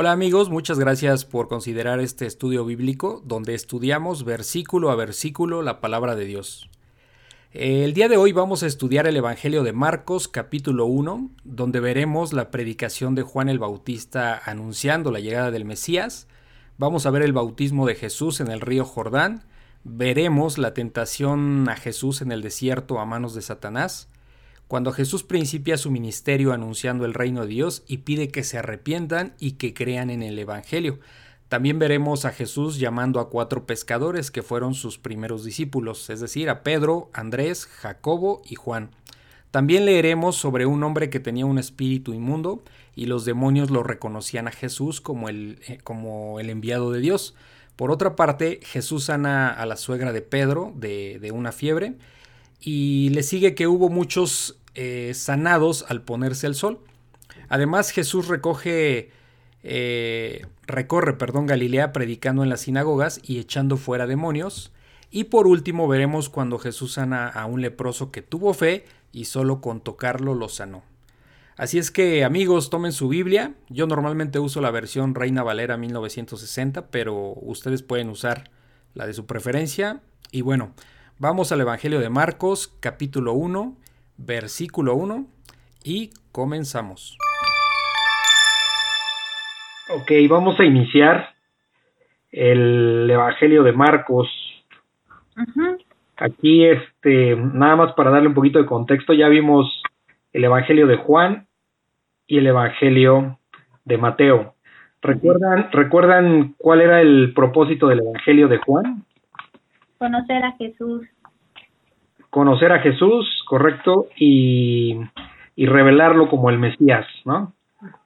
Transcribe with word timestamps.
Hola 0.00 0.12
amigos, 0.12 0.48
muchas 0.48 0.78
gracias 0.78 1.24
por 1.24 1.48
considerar 1.48 1.98
este 1.98 2.24
estudio 2.24 2.64
bíblico 2.64 3.20
donde 3.24 3.54
estudiamos 3.54 4.24
versículo 4.24 4.92
a 4.92 4.94
versículo 4.94 5.60
la 5.60 5.80
palabra 5.80 6.14
de 6.14 6.24
Dios. 6.24 6.70
El 7.50 7.94
día 7.94 8.08
de 8.08 8.16
hoy 8.16 8.30
vamos 8.30 8.62
a 8.62 8.68
estudiar 8.68 9.08
el 9.08 9.16
Evangelio 9.16 9.64
de 9.64 9.72
Marcos 9.72 10.28
capítulo 10.28 10.86
1, 10.86 11.32
donde 11.42 11.80
veremos 11.80 12.32
la 12.32 12.52
predicación 12.52 13.16
de 13.16 13.22
Juan 13.22 13.48
el 13.48 13.58
Bautista 13.58 14.40
anunciando 14.44 15.10
la 15.10 15.18
llegada 15.18 15.50
del 15.50 15.64
Mesías, 15.64 16.28
vamos 16.76 17.04
a 17.04 17.10
ver 17.10 17.22
el 17.22 17.32
bautismo 17.32 17.84
de 17.84 17.96
Jesús 17.96 18.38
en 18.38 18.52
el 18.52 18.60
río 18.60 18.84
Jordán, 18.84 19.46
veremos 19.82 20.58
la 20.58 20.74
tentación 20.74 21.68
a 21.68 21.74
Jesús 21.74 22.22
en 22.22 22.30
el 22.30 22.40
desierto 22.40 23.00
a 23.00 23.04
manos 23.04 23.34
de 23.34 23.42
Satanás, 23.42 24.08
cuando 24.68 24.92
Jesús 24.92 25.24
principia 25.24 25.78
su 25.78 25.90
ministerio 25.90 26.52
anunciando 26.52 27.06
el 27.06 27.14
reino 27.14 27.40
de 27.40 27.48
Dios 27.48 27.82
y 27.88 27.98
pide 27.98 28.28
que 28.28 28.44
se 28.44 28.58
arrepientan 28.58 29.34
y 29.40 29.52
que 29.52 29.72
crean 29.72 30.10
en 30.10 30.22
el 30.22 30.38
Evangelio. 30.38 31.00
También 31.48 31.78
veremos 31.78 32.26
a 32.26 32.32
Jesús 32.32 32.78
llamando 32.78 33.20
a 33.20 33.30
cuatro 33.30 33.64
pescadores 33.64 34.30
que 34.30 34.42
fueron 34.42 34.74
sus 34.74 34.98
primeros 34.98 35.44
discípulos, 35.44 36.10
es 36.10 36.20
decir, 36.20 36.50
a 36.50 36.62
Pedro, 36.62 37.10
Andrés, 37.14 37.64
Jacobo 37.64 38.42
y 38.44 38.56
Juan. 38.56 38.90
También 39.50 39.86
leeremos 39.86 40.36
sobre 40.36 40.66
un 40.66 40.84
hombre 40.84 41.08
que 41.08 41.20
tenía 41.20 41.46
un 41.46 41.58
espíritu 41.58 42.12
inmundo 42.12 42.62
y 42.94 43.06
los 43.06 43.24
demonios 43.24 43.70
lo 43.70 43.82
reconocían 43.82 44.46
a 44.46 44.52
Jesús 44.52 45.00
como 45.00 45.30
el, 45.30 45.58
eh, 45.66 45.78
como 45.82 46.40
el 46.40 46.50
enviado 46.50 46.92
de 46.92 47.00
Dios. 47.00 47.34
Por 47.76 47.90
otra 47.90 48.14
parte, 48.14 48.60
Jesús 48.62 49.04
sana 49.04 49.48
a 49.48 49.64
la 49.64 49.76
suegra 49.76 50.12
de 50.12 50.20
Pedro 50.20 50.74
de, 50.76 51.18
de 51.18 51.32
una 51.32 51.52
fiebre 51.52 51.94
y 52.60 53.10
le 53.10 53.22
sigue 53.22 53.54
que 53.54 53.66
hubo 53.66 53.88
muchos 53.88 54.58
eh, 54.74 55.12
sanados 55.14 55.84
al 55.88 56.02
ponerse 56.02 56.46
el 56.46 56.54
sol. 56.54 56.80
Además, 57.48 57.90
Jesús 57.90 58.28
recoge, 58.28 59.10
eh, 59.62 60.46
recorre 60.66 61.14
perdón, 61.14 61.46
Galilea 61.46 61.92
predicando 61.92 62.42
en 62.42 62.48
las 62.48 62.62
sinagogas 62.62 63.20
y 63.22 63.38
echando 63.38 63.76
fuera 63.76 64.06
demonios. 64.06 64.72
Y 65.10 65.24
por 65.24 65.46
último 65.46 65.88
veremos 65.88 66.28
cuando 66.28 66.58
Jesús 66.58 66.94
sana 66.94 67.28
a 67.28 67.46
un 67.46 67.62
leproso 67.62 68.10
que 68.10 68.22
tuvo 68.22 68.52
fe 68.52 68.84
y 69.10 69.24
solo 69.24 69.60
con 69.60 69.80
tocarlo 69.80 70.34
lo 70.34 70.48
sanó. 70.48 70.82
Así 71.56 71.78
es 71.78 71.90
que 71.90 72.22
amigos, 72.24 72.70
tomen 72.70 72.92
su 72.92 73.08
Biblia. 73.08 73.54
Yo 73.68 73.86
normalmente 73.86 74.38
uso 74.38 74.60
la 74.60 74.70
versión 74.70 75.14
Reina 75.14 75.42
Valera 75.42 75.76
1960, 75.76 76.90
pero 76.90 77.34
ustedes 77.34 77.82
pueden 77.82 78.10
usar 78.10 78.50
la 78.94 79.06
de 79.06 79.14
su 79.14 79.26
preferencia. 79.26 80.00
Y 80.30 80.42
bueno, 80.42 80.72
Vamos 81.20 81.50
al 81.50 81.60
Evangelio 81.60 81.98
de 81.98 82.10
Marcos, 82.10 82.78
capítulo 82.78 83.32
1, 83.32 83.74
versículo 84.18 84.94
1, 84.94 85.26
y 85.82 86.10
comenzamos. 86.30 87.18
Ok, 89.96 90.12
vamos 90.30 90.60
a 90.60 90.64
iniciar 90.64 91.30
el 92.30 93.10
Evangelio 93.10 93.64
de 93.64 93.72
Marcos. 93.72 94.28
Aquí, 96.18 96.64
este, 96.64 97.34
nada 97.34 97.74
más 97.74 97.94
para 97.94 98.12
darle 98.12 98.28
un 98.28 98.34
poquito 98.34 98.60
de 98.60 98.66
contexto, 98.66 99.12
ya 99.12 99.26
vimos 99.26 99.82
el 100.32 100.44
Evangelio 100.44 100.86
de 100.86 100.98
Juan 100.98 101.48
y 102.28 102.38
el 102.38 102.46
Evangelio 102.46 103.40
de 103.84 103.98
Mateo. 103.98 104.54
¿Recuerdan, 105.02 105.68
¿Recuerdan 105.72 106.54
cuál 106.58 106.80
era 106.80 107.00
el 107.00 107.32
propósito 107.34 107.88
del 107.88 108.02
Evangelio 108.02 108.46
de 108.46 108.58
Juan? 108.58 109.04
Conocer 109.98 110.44
a 110.44 110.52
Jesús. 110.52 111.06
Conocer 112.30 112.72
a 112.72 112.80
Jesús, 112.80 113.26
correcto, 113.46 114.06
y, 114.16 114.96
y 115.56 115.66
revelarlo 115.66 116.28
como 116.28 116.50
el 116.50 116.58
Mesías, 116.58 117.06
¿no? 117.24 117.52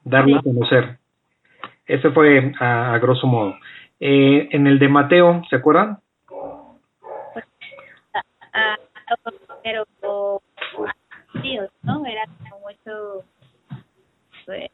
Darlo 0.03 0.39
a 0.39 0.41
conocer. 0.41 0.97
Ese 1.85 2.11
fue 2.11 2.53
a, 2.59 2.97
grosso 2.99 3.27
modo. 3.27 3.55
Eh, 3.99 4.49
en 4.51 4.67
el 4.67 4.79
de 4.79 4.87
Mateo, 4.87 5.43
¿se 5.49 5.55
acuerdan? 5.55 5.99
pero 9.63 9.85
Dios, 11.41 11.71
¿no? 11.83 12.05
Era 12.05 12.25
como 12.49 12.69
eso, 12.69 13.23
pues, 14.45 14.69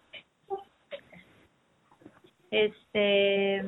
este, 2.52 3.64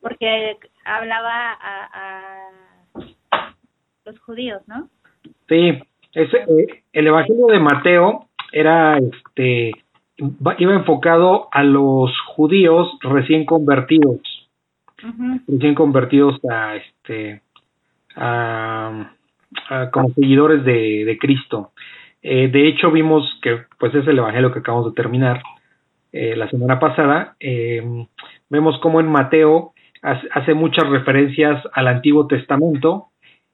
porque 0.00 0.56
hablaba 0.84 1.58
a, 1.60 2.50
los 4.04 4.20
judíos, 4.36 4.62
¿no? 4.66 4.88
Sí, 5.48 5.78
ese, 6.12 6.36
eh, 6.36 6.82
el 6.92 7.06
Evangelio 7.06 7.46
de 7.46 7.58
Mateo 7.58 8.26
era, 8.52 8.98
este, 8.98 9.72
iba 10.18 10.74
enfocado 10.74 11.48
a 11.52 11.62
los 11.62 12.10
judíos 12.26 12.98
recién 13.00 13.46
convertidos, 13.46 14.20
recién 15.48 15.74
convertidos 15.74 16.38
a, 16.50 16.76
este, 16.76 17.40
a, 18.14 19.12
como 19.90 20.10
seguidores 20.10 20.64
de, 20.64 21.04
de 21.04 21.18
Cristo. 21.18 21.72
Eh, 22.22 22.48
de 22.48 22.68
hecho, 22.68 22.90
vimos 22.90 23.24
que, 23.40 23.62
pues, 23.78 23.94
es 23.94 24.06
el 24.06 24.18
Evangelio 24.18 24.52
que 24.52 24.58
acabamos 24.58 24.86
de 24.86 25.02
terminar 25.02 25.42
eh, 26.12 26.36
la 26.36 26.48
semana 26.50 26.78
pasada. 26.78 27.36
vemos 28.50 28.78
como 28.80 29.00
en 29.00 29.08
Mateo 29.08 29.72
hace 30.02 30.54
muchas 30.54 30.88
referencias 30.88 31.62
al 31.72 31.88
Antiguo 31.88 32.26
Testamento 32.26 33.08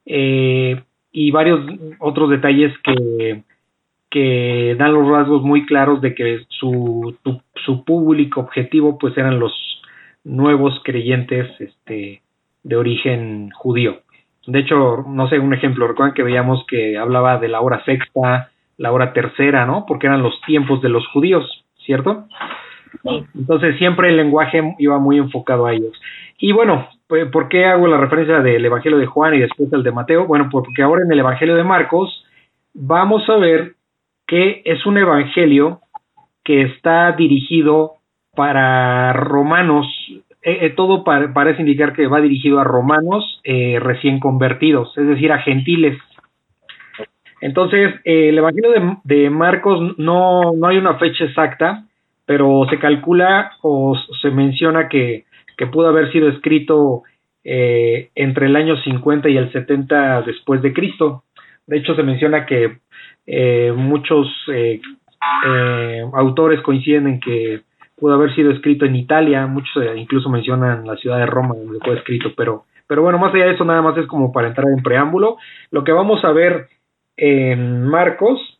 eh, 0.05 0.81
y 1.11 1.31
varios 1.31 1.61
otros 1.99 2.29
detalles 2.29 2.73
que, 2.83 3.43
que 4.09 4.75
dan 4.77 4.93
los 4.93 5.07
rasgos 5.07 5.43
muy 5.43 5.65
claros 5.65 6.01
de 6.01 6.15
que 6.15 6.39
su, 6.49 7.15
su 7.65 7.83
público 7.83 8.41
objetivo 8.41 8.97
pues 8.97 9.17
eran 9.17 9.39
los 9.39 9.53
nuevos 10.23 10.79
creyentes 10.83 11.49
este, 11.59 12.21
de 12.63 12.75
origen 12.75 13.51
judío. 13.51 13.99
De 14.47 14.59
hecho, 14.59 15.05
no 15.07 15.29
sé, 15.29 15.39
un 15.39 15.53
ejemplo, 15.53 15.87
recuerdan 15.87 16.13
que 16.13 16.23
veíamos 16.23 16.65
que 16.67 16.97
hablaba 16.97 17.39
de 17.39 17.47
la 17.47 17.61
hora 17.61 17.83
sexta, 17.85 18.51
la 18.77 18.91
hora 18.91 19.13
tercera, 19.13 19.65
¿no? 19.65 19.85
Porque 19.87 20.07
eran 20.07 20.23
los 20.23 20.39
tiempos 20.41 20.81
de 20.81 20.89
los 20.89 21.07
judíos, 21.07 21.65
¿cierto? 21.85 22.25
Entonces 23.35 23.77
siempre 23.77 24.09
el 24.09 24.17
lenguaje 24.17 24.75
iba 24.79 24.99
muy 24.99 25.17
enfocado 25.17 25.65
a 25.65 25.73
ellos. 25.73 25.99
Y 26.37 26.51
bueno, 26.51 26.87
¿por 27.31 27.49
qué 27.49 27.65
hago 27.65 27.87
la 27.87 27.97
referencia 27.97 28.39
del 28.39 28.65
Evangelio 28.65 28.97
de 28.97 29.05
Juan 29.05 29.35
y 29.35 29.39
después 29.39 29.71
el 29.73 29.83
de 29.83 29.91
Mateo? 29.91 30.25
Bueno, 30.25 30.49
porque 30.51 30.83
ahora 30.83 31.03
en 31.05 31.11
el 31.11 31.19
Evangelio 31.19 31.55
de 31.55 31.63
Marcos 31.63 32.25
vamos 32.73 33.27
a 33.29 33.37
ver 33.37 33.73
que 34.27 34.61
es 34.65 34.85
un 34.85 34.97
Evangelio 34.97 35.81
que 36.43 36.63
está 36.63 37.11
dirigido 37.13 37.93
para 38.35 39.13
romanos, 39.13 39.85
eh, 40.41 40.59
eh, 40.61 40.69
todo 40.71 41.03
parece 41.03 41.61
indicar 41.61 41.93
que 41.93 42.07
va 42.07 42.19
dirigido 42.19 42.59
a 42.59 42.63
romanos 42.63 43.41
eh, 43.43 43.77
recién 43.79 44.19
convertidos, 44.19 44.97
es 44.97 45.07
decir, 45.07 45.31
a 45.31 45.39
gentiles. 45.39 45.97
Entonces, 47.41 47.95
el 48.05 48.37
Evangelio 48.37 48.71
de, 48.71 48.97
de 49.03 49.29
Marcos 49.29 49.97
no, 49.97 50.53
no 50.53 50.67
hay 50.67 50.77
una 50.77 50.95
fecha 50.95 51.25
exacta, 51.25 51.85
pero 52.25 52.65
se 52.69 52.79
calcula 52.79 53.51
o 53.61 53.95
se 54.21 54.31
menciona 54.31 54.87
que, 54.87 55.25
que 55.57 55.67
pudo 55.67 55.87
haber 55.87 56.11
sido 56.11 56.29
escrito 56.29 57.03
eh, 57.43 58.09
entre 58.15 58.45
el 58.47 58.55
año 58.55 58.77
50 58.77 59.29
y 59.29 59.37
el 59.37 59.51
70 59.51 60.21
después 60.23 60.61
de 60.61 60.73
Cristo. 60.73 61.23
De 61.67 61.77
hecho, 61.77 61.95
se 61.95 62.03
menciona 62.03 62.45
que 62.45 62.77
eh, 63.25 63.73
muchos 63.75 64.27
eh, 64.51 64.81
autores 66.13 66.61
coinciden 66.61 67.07
en 67.07 67.19
que 67.19 67.61
pudo 67.97 68.15
haber 68.15 68.33
sido 68.35 68.51
escrito 68.51 68.85
en 68.85 68.95
Italia, 68.95 69.47
muchos 69.47 69.71
incluso 69.95 70.29
mencionan 70.29 70.85
la 70.85 70.97
ciudad 70.97 71.19
de 71.19 71.25
Roma 71.25 71.55
donde 71.55 71.79
fue 71.79 71.95
escrito, 71.95 72.33
pero, 72.35 72.65
pero 72.85 73.01
bueno, 73.01 73.17
más 73.17 73.33
allá 73.33 73.45
de 73.45 73.53
eso, 73.53 73.63
nada 73.63 73.81
más 73.81 73.97
es 73.97 74.07
como 74.07 74.33
para 74.33 74.49
entrar 74.49 74.67
en 74.67 74.83
preámbulo. 74.83 75.37
Lo 75.71 75.83
que 75.83 75.93
vamos 75.93 76.23
a 76.25 76.31
ver 76.33 76.67
en 77.15 77.87
Marcos 77.87 78.59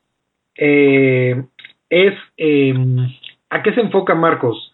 es 0.56 2.14
¿A 3.54 3.62
qué 3.62 3.72
se 3.74 3.82
enfoca 3.82 4.16
Marcos? 4.16 4.73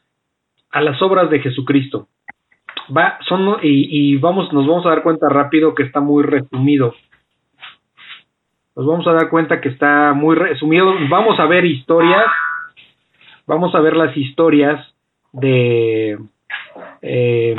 A 0.71 0.81
las 0.81 1.01
obras 1.01 1.29
de 1.29 1.39
Jesucristo. 1.39 2.07
Va, 2.95 3.19
son, 3.27 3.57
y, 3.61 4.17
vamos, 4.17 4.51
nos 4.53 4.67
vamos 4.67 4.85
a 4.85 4.89
dar 4.89 5.03
cuenta 5.03 5.29
rápido 5.29 5.75
que 5.75 5.83
está 5.83 5.99
muy 5.99 6.23
resumido. 6.23 6.95
Nos 8.75 8.85
vamos 8.85 9.07
a 9.07 9.13
dar 9.13 9.29
cuenta 9.29 9.61
que 9.61 9.69
está 9.69 10.13
muy 10.13 10.35
resumido. 10.35 10.93
Vamos 11.09 11.39
a 11.39 11.45
ver 11.45 11.65
historias. 11.65 12.25
Vamos 13.45 13.73
a 13.75 13.79
ver 13.79 13.95
las 13.95 14.15
historias 14.15 14.93
de 15.33 16.17
eh, 17.01 17.55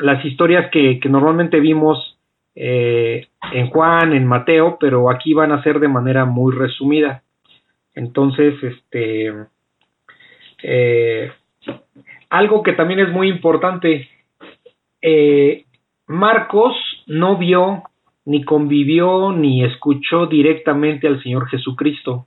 las 0.00 0.24
historias 0.24 0.70
que, 0.70 1.00
normalmente 1.08 1.60
vimos 1.60 2.18
eh, 2.54 3.28
en 3.52 3.70
Juan, 3.70 4.12
en 4.12 4.26
Mateo, 4.26 4.76
pero 4.80 5.10
aquí 5.10 5.34
van 5.34 5.52
a 5.52 5.62
ser 5.62 5.80
de 5.80 5.88
manera 5.88 6.24
muy 6.24 6.54
resumida. 6.54 7.22
Entonces, 7.94 8.54
este, 8.62 9.32
eh, 10.62 11.32
algo 12.34 12.62
que 12.64 12.72
también 12.72 12.98
es 12.98 13.10
muy 13.10 13.28
importante, 13.28 14.08
eh, 15.00 15.64
Marcos 16.06 16.74
no 17.06 17.36
vio, 17.38 17.84
ni 18.24 18.44
convivió, 18.44 19.32
ni 19.32 19.64
escuchó 19.64 20.26
directamente 20.26 21.06
al 21.06 21.22
Señor 21.22 21.48
Jesucristo. 21.48 22.26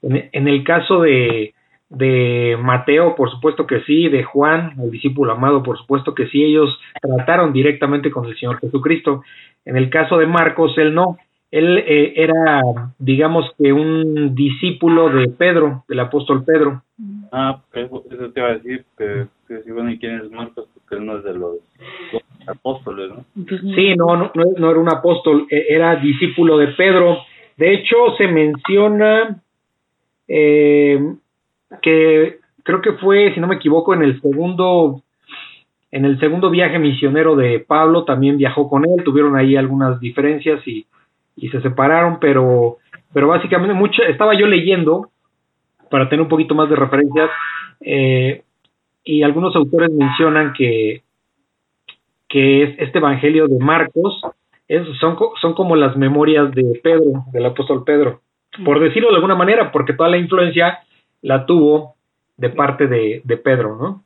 En, 0.00 0.48
el 0.48 0.64
caso 0.64 1.02
de, 1.02 1.54
de 1.90 2.56
Mateo, 2.60 3.14
por 3.14 3.30
supuesto 3.30 3.66
que 3.66 3.82
sí, 3.82 4.08
de 4.08 4.24
Juan, 4.24 4.74
el 4.82 4.90
discípulo 4.90 5.32
amado, 5.32 5.62
por 5.62 5.78
supuesto 5.78 6.14
que 6.14 6.28
sí, 6.28 6.42
ellos 6.42 6.80
trataron 7.00 7.52
directamente 7.52 8.10
con 8.10 8.24
el 8.24 8.36
Señor 8.38 8.58
Jesucristo. 8.60 9.22
En 9.66 9.76
el 9.76 9.90
caso 9.90 10.16
de 10.16 10.26
Marcos, 10.26 10.76
él 10.78 10.94
no, 10.94 11.18
él 11.52 11.84
eh, 11.86 12.14
era, 12.16 12.62
digamos 12.98 13.44
que 13.58 13.74
un 13.74 14.34
discípulo 14.34 15.10
de 15.10 15.28
Pedro, 15.28 15.84
del 15.86 16.00
apóstol 16.00 16.44
Pedro. 16.44 16.82
Ah, 17.30 17.60
eso, 17.74 18.02
te 18.08 18.40
iba 18.40 18.48
a 18.48 18.54
decir, 18.54 18.86
que, 18.96 19.26
que 19.46 19.70
bueno, 19.70 19.90
¿y 19.90 19.98
quién 19.98 20.20
es 20.20 20.30
Marcos? 20.30 20.66
Porque 20.72 20.96
él 20.96 21.04
no 21.04 21.18
es 21.18 21.24
de 21.24 21.34
los, 21.34 21.58
apóstoles, 22.46 23.10
¿no? 23.10 23.44
Sí, 23.74 23.94
no, 23.94 24.16
no, 24.16 24.32
no, 24.34 24.70
era 24.70 24.80
un 24.80 24.88
apóstol, 24.88 25.46
e, 25.50 25.66
era 25.68 25.96
discípulo 25.96 26.56
de 26.56 26.68
Pedro. 26.68 27.18
De 27.58 27.74
hecho, 27.74 27.96
se 28.16 28.28
menciona 28.28 29.38
eh, 30.26 30.98
que 31.82 32.38
creo 32.62 32.80
que 32.80 32.92
fue, 32.92 33.34
si 33.34 33.40
no 33.40 33.46
me 33.46 33.56
equivoco, 33.56 33.92
en 33.92 34.02
el 34.02 34.20
segundo 34.22 35.02
en 35.90 36.06
el 36.06 36.18
segundo 36.18 36.48
viaje 36.48 36.78
misionero 36.78 37.36
de 37.36 37.60
Pablo 37.60 38.04
también 38.04 38.38
viajó 38.38 38.70
con 38.70 38.86
él, 38.86 39.04
tuvieron 39.04 39.36
ahí 39.36 39.56
algunas 39.56 40.00
diferencias 40.00 40.66
y, 40.66 40.86
y 41.36 41.48
se 41.48 41.60
separaron, 41.60 42.18
pero, 42.20 42.78
pero 43.12 43.28
básicamente 43.28 43.74
mucho, 43.74 44.02
estaba 44.02 44.38
yo 44.38 44.46
leyendo 44.46 45.10
para 45.90 46.08
tener 46.08 46.22
un 46.22 46.28
poquito 46.28 46.54
más 46.54 46.68
de 46.70 46.76
referencias 46.76 47.30
eh, 47.80 48.42
y 49.04 49.22
algunos 49.22 49.54
autores 49.56 49.90
mencionan 49.90 50.52
que, 50.52 51.02
que 52.28 52.62
es 52.62 52.74
este 52.78 52.98
Evangelio 52.98 53.48
de 53.48 53.58
Marcos 53.58 54.20
es, 54.68 54.86
son, 55.00 55.16
son 55.40 55.54
como 55.54 55.76
las 55.76 55.96
memorias 55.96 56.50
de 56.54 56.80
Pedro, 56.82 57.24
del 57.32 57.46
apóstol 57.46 57.84
Pedro, 57.84 58.20
por 58.64 58.80
decirlo 58.80 59.10
de 59.10 59.16
alguna 59.16 59.34
manera, 59.34 59.72
porque 59.72 59.92
toda 59.92 60.08
la 60.08 60.18
influencia 60.18 60.78
la 61.20 61.44
tuvo 61.46 61.94
de 62.36 62.50
parte 62.50 62.86
de, 62.86 63.20
de 63.24 63.36
Pedro, 63.36 63.76
¿no? 63.76 64.02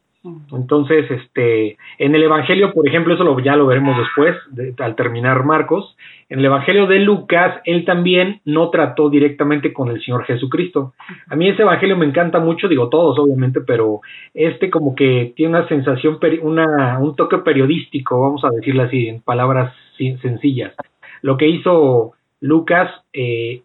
Entonces, 0.52 1.11
este, 1.11 1.76
en 1.99 2.14
el 2.14 2.23
Evangelio, 2.23 2.73
por 2.73 2.87
ejemplo, 2.87 3.14
eso 3.14 3.25
lo, 3.25 3.38
ya 3.40 3.56
lo 3.56 3.67
veremos 3.67 3.96
después, 3.99 4.37
al 4.78 4.96
terminar 4.96 5.44
Marcos, 5.44 5.96
en 6.28 6.40
el 6.40 6.46
Evangelio 6.46 6.87
de 6.87 6.99
Lucas, 6.99 7.61
él 7.64 7.84
también 7.84 8.40
no 8.44 8.70
trató 8.70 9.08
directamente 9.08 9.73
con 9.73 9.88
el 9.88 10.02
Señor 10.05 10.25
Jesucristo. 10.25 10.93
A 11.28 11.37
mí 11.37 11.49
ese 11.49 11.62
Evangelio 11.62 11.96
me 11.96 12.06
encanta 12.06 12.40
mucho, 12.40 12.69
digo 12.69 12.88
todos 12.88 13.19
obviamente, 13.19 13.61
pero 13.61 14.00
este 14.34 14.69
como 14.69 14.96
que 14.96 15.32
tiene 15.37 15.56
una 15.56 15.69
sensación, 15.69 16.19
una, 16.43 16.99
un 16.99 17.14
toque 17.14 17.38
periodístico, 17.38 18.20
vamos 18.20 18.44
a 18.44 18.50
decirlo 18.50 18.82
así, 18.82 19.08
en 19.08 19.20
palabras 19.20 19.73
sencillas. 19.96 20.75
Lo 21.23 21.37
que 21.37 21.49
hizo 21.49 22.12
Lucas 22.40 22.90
eh, 23.12 23.62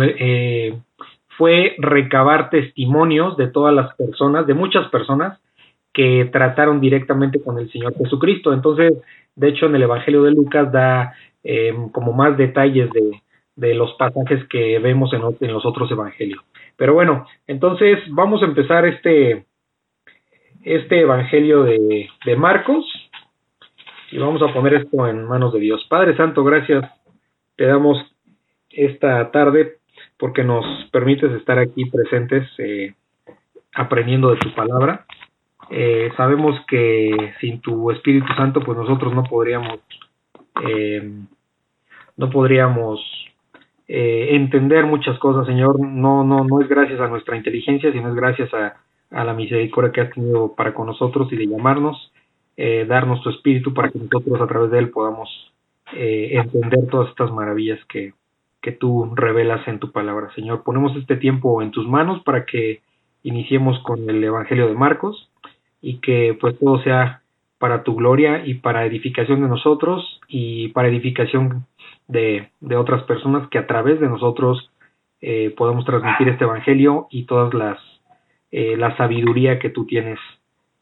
eh, 0.00 0.78
fue 1.38 1.74
recabar 1.78 2.50
testimonios 2.50 3.36
de 3.36 3.48
todas 3.48 3.74
las 3.74 3.94
personas, 3.96 4.46
de 4.46 4.54
muchas 4.54 4.88
personas, 4.88 5.40
que 5.94 6.28
trataron 6.32 6.80
directamente 6.80 7.40
con 7.40 7.58
el 7.58 7.70
Señor 7.70 7.96
Jesucristo. 7.96 8.52
Entonces, 8.52 8.92
de 9.36 9.48
hecho, 9.48 9.66
en 9.66 9.76
el 9.76 9.84
Evangelio 9.84 10.24
de 10.24 10.32
Lucas 10.32 10.70
da 10.70 11.14
em, 11.42 11.88
como 11.90 12.12
más 12.12 12.36
detalles 12.36 12.90
de, 12.90 13.22
de, 13.56 13.74
los 13.74 13.94
pasajes 13.94 14.44
que 14.48 14.78
vemos 14.80 15.12
en, 15.12 15.22
en, 15.40 15.52
los 15.52 15.64
otros 15.64 15.90
evangelios. 15.90 16.42
Pero 16.76 16.94
bueno, 16.94 17.26
entonces 17.46 18.00
vamos 18.10 18.42
a 18.42 18.46
empezar 18.46 18.84
este, 18.84 19.46
este 20.64 21.00
Evangelio 21.00 21.62
de, 21.62 22.08
de 22.26 22.36
Marcos 22.36 22.84
y 24.10 24.18
vamos 24.18 24.42
a 24.42 24.52
poner 24.52 24.74
esto 24.74 25.06
en 25.06 25.24
manos 25.24 25.52
de 25.52 25.60
Dios. 25.60 25.86
Padre 25.88 26.16
Santo, 26.16 26.42
gracias. 26.42 26.84
Te 27.56 27.66
damos 27.66 27.98
esta 28.70 29.30
tarde 29.30 29.78
porque 30.18 30.42
nos 30.42 30.64
permites 30.90 31.30
estar 31.32 31.58
aquí 31.58 31.84
presentes 31.86 32.48
eh, 32.58 32.94
aprendiendo 33.74 34.30
de 34.30 34.36
tu 34.38 34.52
palabra. 34.54 35.06
Eh, 35.70 36.10
sabemos 36.16 36.54
que 36.68 37.34
sin 37.40 37.60
tu 37.60 37.90
Espíritu 37.90 38.32
Santo, 38.34 38.60
pues 38.60 38.76
nosotros 38.76 39.14
no 39.14 39.24
podríamos, 39.24 39.80
eh, 40.66 41.10
no 42.16 42.30
podríamos 42.30 43.00
eh, 43.86 44.28
entender 44.30 44.86
muchas 44.86 45.18
cosas, 45.18 45.46
Señor. 45.46 45.80
No, 45.80 46.24
no, 46.24 46.44
no 46.44 46.60
es 46.60 46.68
gracias 46.68 47.00
a 47.00 47.08
nuestra 47.08 47.36
inteligencia, 47.36 47.92
sino 47.92 48.08
es 48.08 48.14
gracias 48.14 48.52
a, 48.54 48.76
a 49.10 49.24
la 49.24 49.34
misericordia 49.34 49.92
que 49.92 50.00
has 50.00 50.10
tenido 50.10 50.54
para 50.54 50.74
con 50.74 50.86
nosotros 50.86 51.32
y 51.32 51.36
de 51.36 51.46
llamarnos, 51.46 52.12
eh, 52.56 52.84
darnos 52.86 53.22
tu 53.22 53.30
Espíritu 53.30 53.74
para 53.74 53.90
que 53.90 53.98
nosotros 53.98 54.40
a 54.40 54.46
través 54.46 54.70
de 54.70 54.78
él 54.78 54.90
podamos 54.90 55.28
eh, 55.92 56.30
entender 56.32 56.86
todas 56.90 57.10
estas 57.10 57.30
maravillas 57.30 57.78
que, 57.86 58.14
que 58.60 58.72
tú 58.72 59.12
revelas 59.14 59.66
en 59.68 59.78
tu 59.78 59.92
palabra, 59.92 60.32
Señor. 60.34 60.62
Ponemos 60.64 60.96
este 60.96 61.16
tiempo 61.16 61.62
en 61.62 61.70
tus 61.70 61.86
manos 61.86 62.22
para 62.24 62.44
que 62.44 62.80
iniciemos 63.22 63.78
con 63.80 64.08
el 64.08 64.22
Evangelio 64.22 64.66
de 64.66 64.74
Marcos 64.74 65.30
y 65.84 65.98
que 65.98 66.36
pues 66.40 66.58
todo 66.58 66.82
sea 66.82 67.20
para 67.58 67.82
tu 67.82 67.94
gloria 67.94 68.46
y 68.46 68.54
para 68.54 68.86
edificación 68.86 69.42
de 69.42 69.48
nosotros 69.48 70.18
y 70.28 70.68
para 70.68 70.88
edificación 70.88 71.66
de, 72.08 72.48
de 72.60 72.76
otras 72.76 73.02
personas 73.04 73.48
que 73.50 73.58
a 73.58 73.66
través 73.66 74.00
de 74.00 74.08
nosotros 74.08 74.70
eh, 75.20 75.54
podamos 75.54 75.84
transmitir 75.84 76.30
este 76.30 76.44
evangelio 76.44 77.06
y 77.10 77.26
todas 77.26 77.52
las 77.52 77.78
eh, 78.50 78.78
la 78.78 78.96
sabiduría 78.96 79.58
que 79.58 79.68
tú 79.68 79.84
tienes 79.84 80.18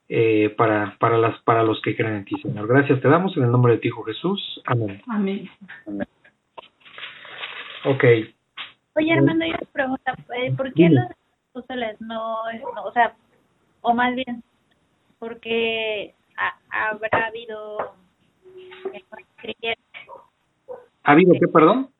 eh, 0.09 0.55
para 0.57 0.97
para 1.01 1.19
las 1.19 1.37
para 1.43 1.65
los 1.65 1.83
que 1.83 1.97
creen 1.97 2.15
en 2.15 2.25
ti 2.25 2.37
Señor. 2.41 2.69
Gracias 2.69 3.01
te 3.01 3.09
damos 3.09 3.37
en 3.37 3.43
el 3.43 3.51
nombre 3.51 3.73
de 3.73 3.79
ti 3.81 3.89
Hijo 3.89 4.05
Jesús. 4.05 4.63
Amén. 4.67 5.03
Amén, 5.09 5.49
ok. 7.85 8.05
Oye 8.95 9.13
Armando 9.13 9.47
yo 9.47 9.59
te 9.59 9.67
pregunta 9.67 10.15
eh, 10.37 10.53
¿por 10.57 10.73
qué 10.75 10.91
los 10.91 11.07
apóstoles 11.51 12.01
no, 12.01 12.37
no 12.75 12.85
o 12.85 12.93
sea 12.93 13.15
o 13.81 13.95
más 13.95 14.15
bien 14.15 14.45
porque 15.23 16.15
habrá 16.69 17.27
habido 17.29 17.95
¿Ha 21.05 21.13
habido 21.13 21.35
qué, 21.35 21.47
perdón? 21.47 21.91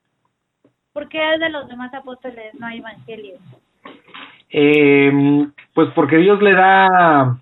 ¿Por 0.91 1.07
qué 1.07 1.21
de 1.39 1.49
los 1.49 1.69
demás 1.69 1.93
apóstoles 1.93 2.53
no 2.59 2.67
hay 2.67 2.79
evangelio? 2.79 3.35
Eh, 4.49 5.47
pues 5.73 5.87
porque 5.95 6.17
Dios 6.17 6.41
le 6.41 6.51
da, 6.51 7.39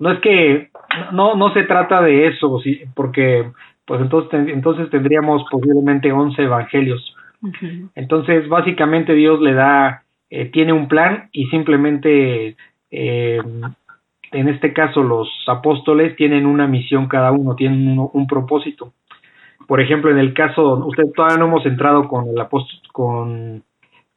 no 0.00 0.10
es 0.10 0.18
que, 0.18 0.70
no, 1.12 1.36
no 1.36 1.54
se 1.54 1.62
trata 1.62 2.02
de 2.02 2.26
eso, 2.26 2.58
sí, 2.58 2.82
porque 2.96 3.52
pues 3.86 4.00
entonces, 4.00 4.48
entonces 4.48 4.90
tendríamos 4.90 5.44
posiblemente 5.48 6.10
11 6.10 6.42
evangelios. 6.42 7.14
Entonces, 7.94 8.48
básicamente 8.48 9.14
Dios 9.14 9.40
le 9.40 9.54
da, 9.54 10.02
eh, 10.28 10.46
tiene 10.46 10.72
un 10.72 10.88
plan 10.88 11.28
y 11.30 11.46
simplemente 11.46 12.56
eh, 12.90 13.40
en 14.34 14.48
este 14.48 14.72
caso 14.72 15.02
los 15.02 15.28
apóstoles 15.46 16.16
tienen 16.16 16.44
una 16.44 16.66
misión 16.66 17.06
cada 17.06 17.32
uno, 17.32 17.54
tienen 17.54 17.98
un, 17.98 18.26
propósito. 18.26 18.92
Por 19.66 19.80
ejemplo, 19.80 20.10
en 20.10 20.18
el 20.18 20.34
caso, 20.34 20.84
usted 20.86 21.04
todavía 21.14 21.38
no 21.38 21.46
hemos 21.46 21.64
entrado 21.64 22.08
con 22.08 22.28
el 22.28 22.38
apóstol, 22.38 22.80
con, 22.92 23.62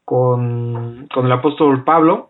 con, 0.04 1.08
con 1.14 1.26
el 1.26 1.32
apóstol 1.32 1.84
Pablo, 1.84 2.30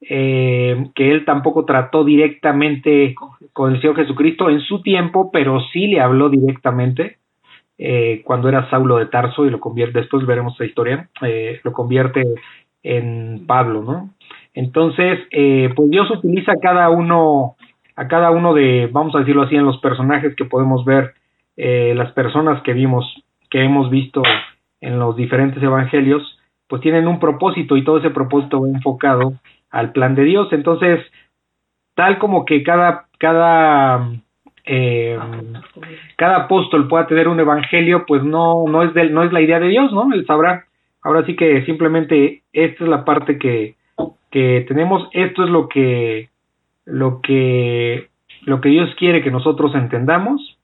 eh, 0.00 0.90
que 0.94 1.12
él 1.12 1.24
tampoco 1.24 1.64
trató 1.64 2.04
directamente 2.04 3.14
con 3.52 3.74
el 3.74 3.80
Señor 3.80 3.96
Jesucristo 3.96 4.48
en 4.48 4.60
su 4.60 4.80
tiempo, 4.82 5.30
pero 5.30 5.60
sí 5.72 5.86
le 5.86 6.00
habló 6.00 6.30
directamente 6.30 7.18
eh, 7.78 8.22
cuando 8.24 8.48
era 8.48 8.68
Saulo 8.70 8.96
de 8.96 9.06
Tarso 9.06 9.46
y 9.46 9.50
lo 9.50 9.60
convierte, 9.60 10.00
después 10.00 10.26
veremos 10.26 10.54
esa 10.54 10.64
historia, 10.64 11.08
eh, 11.22 11.60
lo 11.62 11.72
convierte 11.72 12.24
en 12.82 13.44
Pablo, 13.46 13.82
¿no? 13.82 14.10
Entonces, 14.58 15.20
eh, 15.30 15.72
pues 15.76 15.88
Dios 15.88 16.10
utiliza 16.10 16.50
a 16.50 16.60
cada 16.60 16.90
uno, 16.90 17.54
a 17.94 18.08
cada 18.08 18.32
uno 18.32 18.54
de, 18.54 18.88
vamos 18.90 19.14
a 19.14 19.20
decirlo 19.20 19.42
así, 19.42 19.54
en 19.54 19.64
los 19.64 19.78
personajes 19.78 20.34
que 20.34 20.46
podemos 20.46 20.84
ver, 20.84 21.14
eh, 21.56 21.94
las 21.96 22.10
personas 22.10 22.60
que 22.64 22.72
vimos, 22.72 23.04
que 23.50 23.62
hemos 23.62 23.88
visto 23.88 24.20
en 24.80 24.98
los 24.98 25.14
diferentes 25.14 25.62
evangelios, 25.62 26.40
pues 26.66 26.82
tienen 26.82 27.06
un 27.06 27.20
propósito 27.20 27.76
y 27.76 27.84
todo 27.84 27.98
ese 27.98 28.10
propósito 28.10 28.60
va 28.60 28.66
enfocado 28.66 29.34
al 29.70 29.92
plan 29.92 30.16
de 30.16 30.24
Dios. 30.24 30.48
Entonces, 30.52 31.06
tal 31.94 32.18
como 32.18 32.44
que 32.44 32.64
cada, 32.64 33.06
cada, 33.20 34.10
eh, 34.64 35.20
cada 36.16 36.36
apóstol 36.36 36.88
pueda 36.88 37.06
tener 37.06 37.28
un 37.28 37.38
evangelio, 37.38 38.06
pues 38.08 38.24
no, 38.24 38.64
no 38.66 38.82
es 38.82 38.92
del, 38.92 39.14
no 39.14 39.22
es 39.22 39.32
la 39.32 39.40
idea 39.40 39.60
de 39.60 39.68
Dios, 39.68 39.92
¿no? 39.92 40.12
Él 40.12 40.26
sabrá. 40.26 40.64
Ahora 41.00 41.24
sí 41.26 41.36
que 41.36 41.64
simplemente 41.64 42.42
esta 42.52 42.82
es 42.82 42.90
la 42.90 43.04
parte 43.04 43.38
que, 43.38 43.77
que 44.30 44.64
tenemos, 44.68 45.08
esto 45.12 45.44
es 45.44 45.50
lo 45.50 45.68
que, 45.68 46.28
lo 46.84 47.20
que, 47.20 48.08
lo 48.42 48.60
que 48.60 48.68
Dios 48.68 48.94
quiere 48.98 49.22
que 49.22 49.30
nosotros 49.30 49.74
entendamos. 49.74 50.58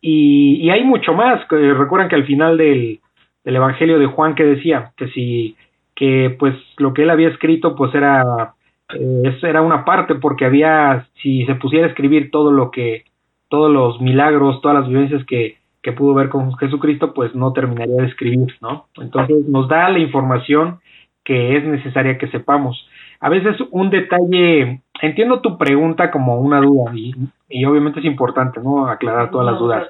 y, 0.00 0.56
y, 0.60 0.70
hay 0.70 0.84
mucho 0.84 1.14
más. 1.14 1.46
Recuerdan 1.48 2.08
que 2.08 2.16
al 2.16 2.26
final 2.26 2.56
del, 2.56 3.00
del 3.44 3.56
Evangelio 3.56 3.98
de 3.98 4.06
Juan 4.06 4.34
que 4.34 4.44
decía 4.44 4.92
que 4.96 5.08
si, 5.08 5.56
que 5.94 6.34
pues 6.38 6.54
lo 6.78 6.94
que 6.94 7.02
él 7.02 7.10
había 7.10 7.28
escrito 7.28 7.74
pues 7.74 7.94
era, 7.94 8.54
eh, 8.94 9.38
era 9.42 9.62
una 9.62 9.84
parte 9.84 10.14
porque 10.16 10.44
había, 10.44 11.06
si 11.22 11.44
se 11.46 11.54
pusiera 11.54 11.86
a 11.86 11.90
escribir 11.90 12.30
todo 12.30 12.50
lo 12.50 12.70
que, 12.70 13.04
todos 13.48 13.70
los 13.70 14.00
milagros, 14.00 14.60
todas 14.60 14.78
las 14.80 14.88
vivencias 14.88 15.24
que, 15.26 15.58
que 15.82 15.92
pudo 15.92 16.14
ver 16.14 16.28
con 16.28 16.56
Jesucristo, 16.56 17.12
pues 17.12 17.34
no 17.34 17.52
terminaría 17.52 17.96
de 17.96 18.06
escribir, 18.06 18.54
¿no? 18.60 18.86
Entonces 18.96 19.46
nos 19.48 19.68
da 19.68 19.88
la 19.90 19.98
información 19.98 20.78
que 21.24 21.56
es 21.56 21.64
necesaria 21.64 22.18
que 22.18 22.28
sepamos. 22.28 22.88
a 23.20 23.28
veces 23.28 23.56
un 23.70 23.90
detalle, 23.90 24.80
entiendo 25.00 25.40
tu 25.40 25.56
pregunta 25.56 26.10
como 26.10 26.40
una 26.40 26.60
duda 26.60 26.92
y, 26.94 27.14
y 27.48 27.64
obviamente 27.64 28.00
es 28.00 28.06
importante, 28.06 28.60
¿no? 28.60 28.88
Aclarar 28.88 29.30
todas 29.30 29.46
las 29.46 29.58
dudas, 29.58 29.88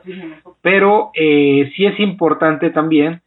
pero 0.60 1.10
eh, 1.14 1.72
sí 1.74 1.86
es 1.86 1.98
importante 1.98 2.70
también 2.70 3.22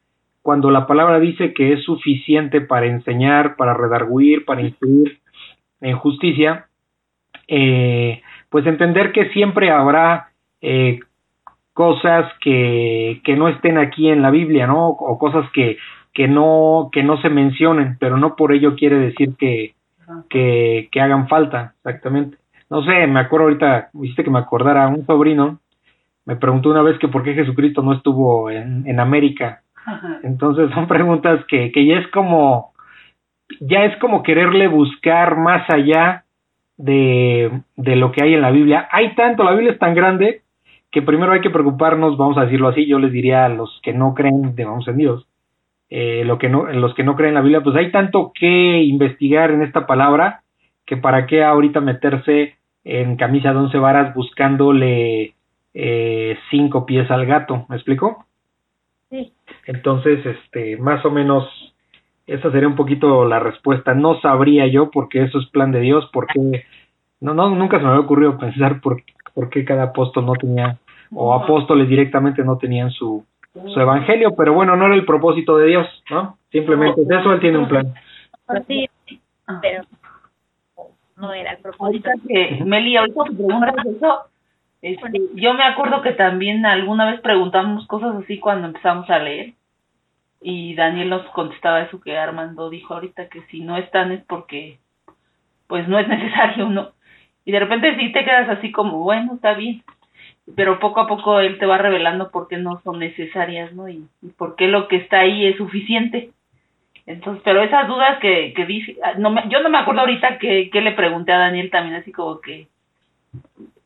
cuando 0.46 0.70
la 0.70 0.86
palabra 0.86 1.20
dice 1.20 1.56
que 1.56 1.74
es 1.74 1.84
suficiente 1.84 2.62
para 2.62 2.86
enseñar, 2.86 3.56
para 3.56 3.74
redarguir, 3.74 4.46
para 4.46 4.62
instruir 4.62 5.18
en 5.82 5.98
justicia, 5.98 6.68
eh, 7.48 8.22
pues 8.52 8.66
entender 8.68 9.12
que 9.12 9.30
siempre 9.30 9.72
habrá 9.72 10.30
eh, 10.62 11.00
cosas 11.74 12.32
que, 12.42 13.22
que 13.24 13.36
no 13.36 13.50
estén 13.50 13.80
aquí 13.80 14.08
en 14.08 14.22
la 14.22 14.30
Biblia, 14.30 14.68
¿no? 14.68 14.90
O 14.90 15.18
cosas 15.18 15.50
que, 15.52 15.78
que 16.16 16.28
no, 16.28 16.90
que 16.92 17.04
no 17.04 17.22
se 17.22 17.30
mencionen, 17.30 17.98
pero 18.00 18.18
no 18.18 18.36
por 18.36 18.54
ello 18.54 18.76
quiere 18.76 18.98
decir 18.98 19.36
que, 19.38 19.76
que, 20.30 20.90
que 20.92 21.02
hagan 21.02 21.28
falta, 21.28 21.76
exactamente. 21.78 22.38
No 22.72 22.84
sé, 22.84 23.06
me 23.06 23.20
acuerdo 23.20 23.46
ahorita, 23.46 23.90
viste 23.94 24.24
que 24.24 24.32
me 24.32 24.40
acordara, 24.40 24.88
un 24.88 25.06
sobrino 25.06 25.60
me 26.26 26.36
preguntó 26.36 26.72
una 26.72 26.82
vez 26.82 26.98
que 26.98 27.08
por 27.08 27.24
qué 27.24 27.34
Jesucristo 27.34 27.82
no 27.82 27.94
estuvo 27.94 28.50
en, 28.50 28.88
en 28.88 29.00
América. 29.00 29.62
Entonces 30.24 30.72
son 30.74 30.88
preguntas 30.88 31.46
que, 31.48 31.72
que 31.72 31.86
ya 31.86 32.00
es 32.00 32.08
como, 32.08 32.74
ya 33.60 33.86
es 33.86 33.96
como 34.00 34.24
quererle 34.24 34.68
buscar 34.68 35.38
más 35.38 35.70
allá 35.70 36.26
de, 36.78 37.62
de 37.76 37.96
lo 37.96 38.12
que 38.12 38.24
hay 38.24 38.34
en 38.34 38.42
la 38.42 38.50
Biblia. 38.50 38.88
Hay 38.92 39.14
tanto, 39.14 39.44
la 39.44 39.52
Biblia 39.52 39.74
es 39.74 39.80
tan 39.80 39.94
grande 39.94 40.42
que 40.92 41.04
primero 41.04 41.32
hay 41.32 41.42
que 41.42 41.52
preocuparnos, 41.52 42.18
vamos 42.18 42.38
a 42.38 42.46
decirlo 42.46 42.70
así, 42.70 42.88
yo 42.88 42.98
les 42.98 43.12
diría 43.12 43.46
a 43.46 43.50
los 43.50 43.80
que 43.84 43.94
no 43.94 44.16
creen, 44.16 44.56
de 44.56 44.66
vamos 44.66 44.88
en 44.88 44.98
Dios, 44.98 45.28
eh, 45.98 46.26
lo 46.26 46.38
que 46.38 46.50
no, 46.50 46.66
los 46.74 46.94
que 46.94 47.06
no 47.06 47.16
creen 47.16 47.30
en 47.30 47.36
la 47.36 47.42
Biblia, 47.42 47.64
pues 47.64 47.74
hay 47.78 47.90
tanto 47.90 48.34
que 48.38 48.84
investigar 48.84 49.50
en 49.52 49.62
esta 49.62 49.88
palabra 49.88 50.42
que 50.86 50.98
para 50.98 51.26
qué 51.26 51.42
ahorita 51.42 51.80
meterse 51.80 52.56
en 52.84 53.16
camisa 53.16 53.52
de 53.54 53.60
once 53.60 53.78
varas 53.78 54.14
buscándole 54.14 55.36
eh, 55.74 56.38
cinco 56.52 56.86
pies 56.86 57.10
al 57.10 57.26
gato, 57.26 57.66
¿me 57.70 57.78
explico? 57.78 58.26
Sí. 59.10 59.32
Entonces, 59.68 60.20
este, 60.26 60.76
más 60.76 61.06
o 61.06 61.12
menos, 61.12 61.46
esa 62.28 62.52
sería 62.52 62.68
un 62.68 62.76
poquito 62.76 63.24
la 63.24 63.40
respuesta. 63.40 63.94
No 63.94 64.20
sabría 64.20 64.68
yo 64.68 64.92
porque 64.92 65.24
eso 65.24 65.40
es 65.40 65.48
plan 65.48 65.72
de 65.72 65.80
Dios, 65.80 66.10
porque 66.12 66.66
no, 67.22 67.34
no, 67.34 67.56
nunca 67.56 67.78
se 67.78 67.84
me 67.86 67.92
había 67.92 68.04
ocurrido 68.04 68.38
pensar 68.38 68.82
por, 68.82 69.02
por 69.34 69.50
qué 69.50 69.64
cada 69.64 69.84
apóstol 69.84 70.26
no 70.26 70.34
tenía, 70.34 70.78
o 71.14 71.34
apóstoles 71.34 71.88
directamente 71.88 72.44
no 72.44 72.58
tenían 72.58 72.92
su, 72.92 73.24
su 73.74 73.80
evangelio, 73.80 74.36
pero 74.36 74.54
bueno, 74.54 74.76
no 74.76 74.86
era 74.86 74.96
el 74.96 75.06
propósito 75.06 75.58
de 75.58 75.68
Dios, 75.68 76.04
¿no? 76.10 76.38
Simplemente 76.52 77.02
es 77.02 77.10
eso, 77.10 77.34
él 77.34 77.40
tiene 77.40 77.58
un 77.58 77.68
plan. 77.68 77.94
Sí, 78.68 78.90
pero 79.62 79.84
no 81.18 81.34
era 81.34 81.52
el 81.52 81.58
propósito. 81.60 82.10
Ahorita 82.10 82.12
que, 82.28 82.64
Meli, 82.64 82.98
ahorita 82.98 83.24
que 83.30 83.36
preguntas 83.36 83.76
eso, 83.86 84.20
este, 84.82 85.22
yo 85.36 85.54
me 85.54 85.64
acuerdo 85.64 86.02
que 86.02 86.12
también 86.12 86.66
alguna 86.66 87.10
vez 87.10 87.22
preguntamos 87.22 87.88
cosas 87.88 88.16
así 88.16 88.40
cuando 88.40 88.68
empezamos 88.68 89.10
a 89.10 89.20
leer 89.20 89.54
y 90.42 90.76
Daniel 90.76 91.10
nos 91.10 91.26
contestaba 91.30 91.82
eso 91.82 92.00
que 92.00 92.18
Armando 92.18 92.70
dijo 92.70 92.94
ahorita, 92.94 93.30
que 93.30 93.42
si 93.50 93.62
no 93.62 93.78
están 93.78 94.12
es 94.12 94.24
porque 94.26 94.80
pues 95.68 95.88
no 95.88 95.98
es 95.98 96.08
necesario, 96.08 96.70
¿no? 96.70 96.92
Y 97.46 97.52
de 97.52 97.60
repente 97.60 97.96
sí 97.98 98.12
te 98.12 98.24
quedas 98.24 98.50
así 98.50 98.72
como, 98.72 99.00
bueno, 99.00 99.36
está 99.36 99.54
bien, 99.54 99.84
pero 100.54 100.80
poco 100.80 101.00
a 101.00 101.08
poco 101.08 101.40
él 101.40 101.58
te 101.58 101.66
va 101.66 101.78
revelando 101.78 102.30
por 102.30 102.48
qué 102.48 102.58
no 102.58 102.80
son 102.84 103.00
necesarias, 103.00 103.74
¿no? 103.74 103.90
Y, 103.90 104.06
y 104.22 104.28
por 104.30 104.56
qué 104.56 104.68
lo 104.68 104.88
que 104.88 104.98
está 104.98 105.20
ahí 105.20 105.46
es 105.48 105.58
suficiente. 105.58 106.32
Entonces, 107.08 107.42
pero 107.44 107.62
esas 107.62 107.88
dudas 107.88 108.20
que, 108.20 108.54
que 108.56 108.66
dice, 108.66 108.98
ah, 109.04 109.14
no 109.18 109.30
me, 109.32 109.44
yo 109.50 109.62
no 109.62 109.70
me 109.70 109.78
acuerdo 109.78 110.02
ahorita 110.02 110.38
que, 110.38 110.70
que 110.72 110.82
le 110.82 110.92
pregunté 110.92 111.32
a 111.32 111.40
Daniel 111.40 111.70
también 111.70 111.96
así 111.96 112.12
como 112.12 112.42
que, 112.42 112.68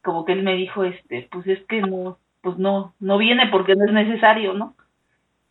como 0.03 0.25
que 0.25 0.33
él 0.33 0.43
me 0.43 0.55
dijo, 0.55 0.83
este, 0.83 1.27
pues 1.31 1.45
es 1.47 1.59
que 1.63 1.81
no, 1.81 2.17
pues 2.41 2.57
no, 2.57 2.93
no 2.99 3.17
viene 3.17 3.47
porque 3.47 3.75
no 3.75 3.85
es 3.85 3.91
necesario, 3.91 4.53
¿no? 4.53 4.73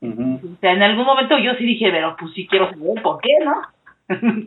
O 0.00 0.60
sea, 0.60 0.72
en 0.72 0.82
algún 0.82 1.04
momento 1.04 1.36
yo 1.38 1.54
sí 1.54 1.64
dije, 1.64 1.90
pero 1.90 2.16
pues 2.16 2.32
sí 2.32 2.46
quiero 2.46 2.70
saber 2.70 3.02
por 3.02 3.20
qué, 3.20 3.30
¿no? 3.44 3.62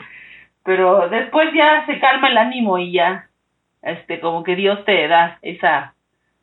pero 0.63 1.09
después 1.09 1.53
ya 1.53 1.85
se 1.85 1.99
calma 1.99 2.29
el 2.29 2.37
ánimo 2.37 2.77
y 2.77 2.93
ya, 2.93 3.27
este, 3.81 4.19
como 4.19 4.43
que 4.43 4.55
Dios 4.55 4.83
te 4.85 5.07
da 5.07 5.39
esa, 5.41 5.93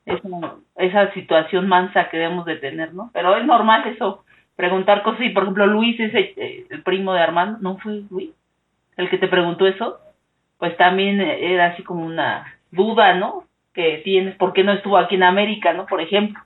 esa, 0.08 0.54
esa 0.76 1.12
situación 1.14 1.68
mansa 1.68 2.08
que 2.08 2.16
debemos 2.18 2.44
de 2.46 2.56
tener, 2.56 2.94
¿no? 2.94 3.10
Pero 3.12 3.36
es 3.36 3.44
normal 3.46 3.86
eso, 3.86 4.24
preguntar 4.56 5.02
cosas 5.02 5.22
y 5.22 5.30
por 5.30 5.44
ejemplo 5.44 5.66
Luis 5.66 5.98
es 6.00 6.12
el, 6.14 6.64
el 6.70 6.82
primo 6.82 7.12
de 7.12 7.20
Armando, 7.20 7.58
¿no 7.60 7.78
fue 7.78 8.02
Luis? 8.10 8.30
El 8.96 9.08
que 9.10 9.18
te 9.18 9.28
preguntó 9.28 9.66
eso, 9.66 9.98
pues 10.58 10.76
también 10.76 11.20
era 11.20 11.66
así 11.66 11.82
como 11.84 12.04
una 12.04 12.44
duda, 12.72 13.14
¿no? 13.14 13.44
Que 13.72 14.00
tienes, 14.04 14.34
¿por 14.36 14.52
qué 14.52 14.64
no 14.64 14.72
estuvo 14.72 14.98
aquí 14.98 15.14
en 15.14 15.22
América, 15.22 15.72
¿no? 15.72 15.86
Por 15.86 16.00
ejemplo. 16.00 16.40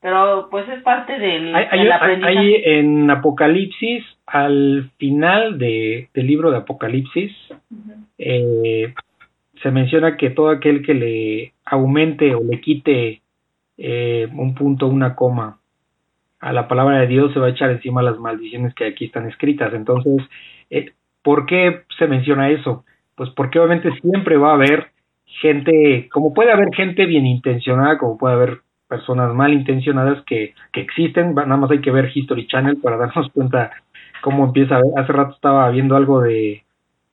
Pero 0.00 0.48
pues 0.50 0.68
es 0.68 0.82
parte 0.82 1.18
del, 1.18 1.54
Hay, 1.54 1.66
hay- 1.70 1.78
del 1.80 1.92
hay- 1.92 1.96
aprendizaje. 1.98 2.38
hay 2.38 2.62
en 2.78 3.10
Apocalipsis, 3.10 4.04
al 4.26 4.90
final 4.98 5.58
de, 5.58 6.08
del 6.12 6.26
libro 6.26 6.50
de 6.50 6.58
Apocalipsis, 6.58 7.32
eh, 8.18 8.92
se 9.62 9.70
menciona 9.70 10.16
que 10.16 10.30
todo 10.30 10.50
aquel 10.50 10.84
que 10.84 10.94
le 10.94 11.52
aumente 11.64 12.34
o 12.34 12.42
le 12.42 12.60
quite 12.60 13.22
eh, 13.78 14.28
un 14.32 14.54
punto, 14.54 14.86
una 14.86 15.14
coma 15.14 15.58
a 16.40 16.52
la 16.52 16.68
palabra 16.68 17.00
de 17.00 17.06
Dios, 17.06 17.32
se 17.32 17.40
va 17.40 17.46
a 17.46 17.50
echar 17.50 17.70
encima 17.70 18.02
las 18.02 18.18
maldiciones 18.18 18.74
que 18.74 18.86
aquí 18.86 19.06
están 19.06 19.28
escritas. 19.28 19.72
Entonces, 19.74 20.22
eh, 20.70 20.92
¿por 21.22 21.46
qué 21.46 21.82
se 21.98 22.06
menciona 22.06 22.50
eso? 22.50 22.84
Pues 23.14 23.30
porque 23.30 23.58
obviamente 23.58 23.90
siempre 24.00 24.36
va 24.36 24.50
a 24.50 24.54
haber 24.54 24.90
gente, 25.24 26.08
como 26.12 26.34
puede 26.34 26.52
haber 26.52 26.68
gente 26.74 27.06
bien 27.06 27.26
intencionada, 27.26 27.98
como 27.98 28.18
puede 28.18 28.34
haber 28.34 28.60
personas 28.88 29.34
malintencionadas 29.34 30.22
que, 30.24 30.54
que 30.72 30.80
existen, 30.80 31.34
nada 31.34 31.56
más 31.56 31.70
hay 31.70 31.80
que 31.80 31.90
ver 31.90 32.10
History 32.14 32.46
Channel 32.46 32.76
para 32.76 32.96
darnos 32.96 33.30
cuenta 33.32 33.72
cómo 34.22 34.44
empieza 34.44 34.76
a 34.76 34.78
ver. 34.78 34.92
Hace 34.96 35.12
rato 35.12 35.34
estaba 35.34 35.68
viendo 35.70 35.96
algo 35.96 36.20
de, 36.20 36.65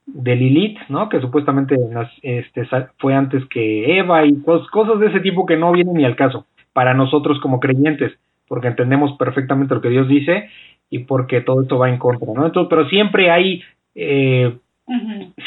de 0.06 0.36
Lilith, 0.36 0.78
¿no? 0.90 1.10
Que 1.10 1.22
supuestamente 1.22 1.76
este, 2.22 2.68
fue 2.98 3.14
antes 3.16 3.46
que 3.46 3.98
Eva 4.00 4.26
y 4.26 4.34
cos- 4.44 4.70
cosas 4.70 5.00
de 5.00 5.08
ese 5.08 5.20
tipo 5.22 5.46
que 5.46 5.58
no 5.58 5.72
vienen 5.72 5.96
ni 5.96 6.06
al 6.06 6.16
caso 6.16 6.46
para 6.74 6.94
nosotros 6.94 7.40
como 7.40 7.60
creyentes, 7.60 8.12
porque 8.48 8.68
entendemos 8.68 9.18
perfectamente 9.18 9.76
lo 9.76 9.82
que 9.82 9.90
Dios 9.90 10.08
dice 10.08 10.50
y 10.90 11.00
porque 11.00 11.42
todo 11.42 11.62
esto 11.62 11.78
va 11.78 11.90
en 11.90 11.98
contra, 11.98 12.34
¿no? 12.34 12.46
Entonces, 12.46 12.70
pero 12.70 12.88
siempre 12.90 13.32
hay, 13.32 13.62
eh, 13.96 14.58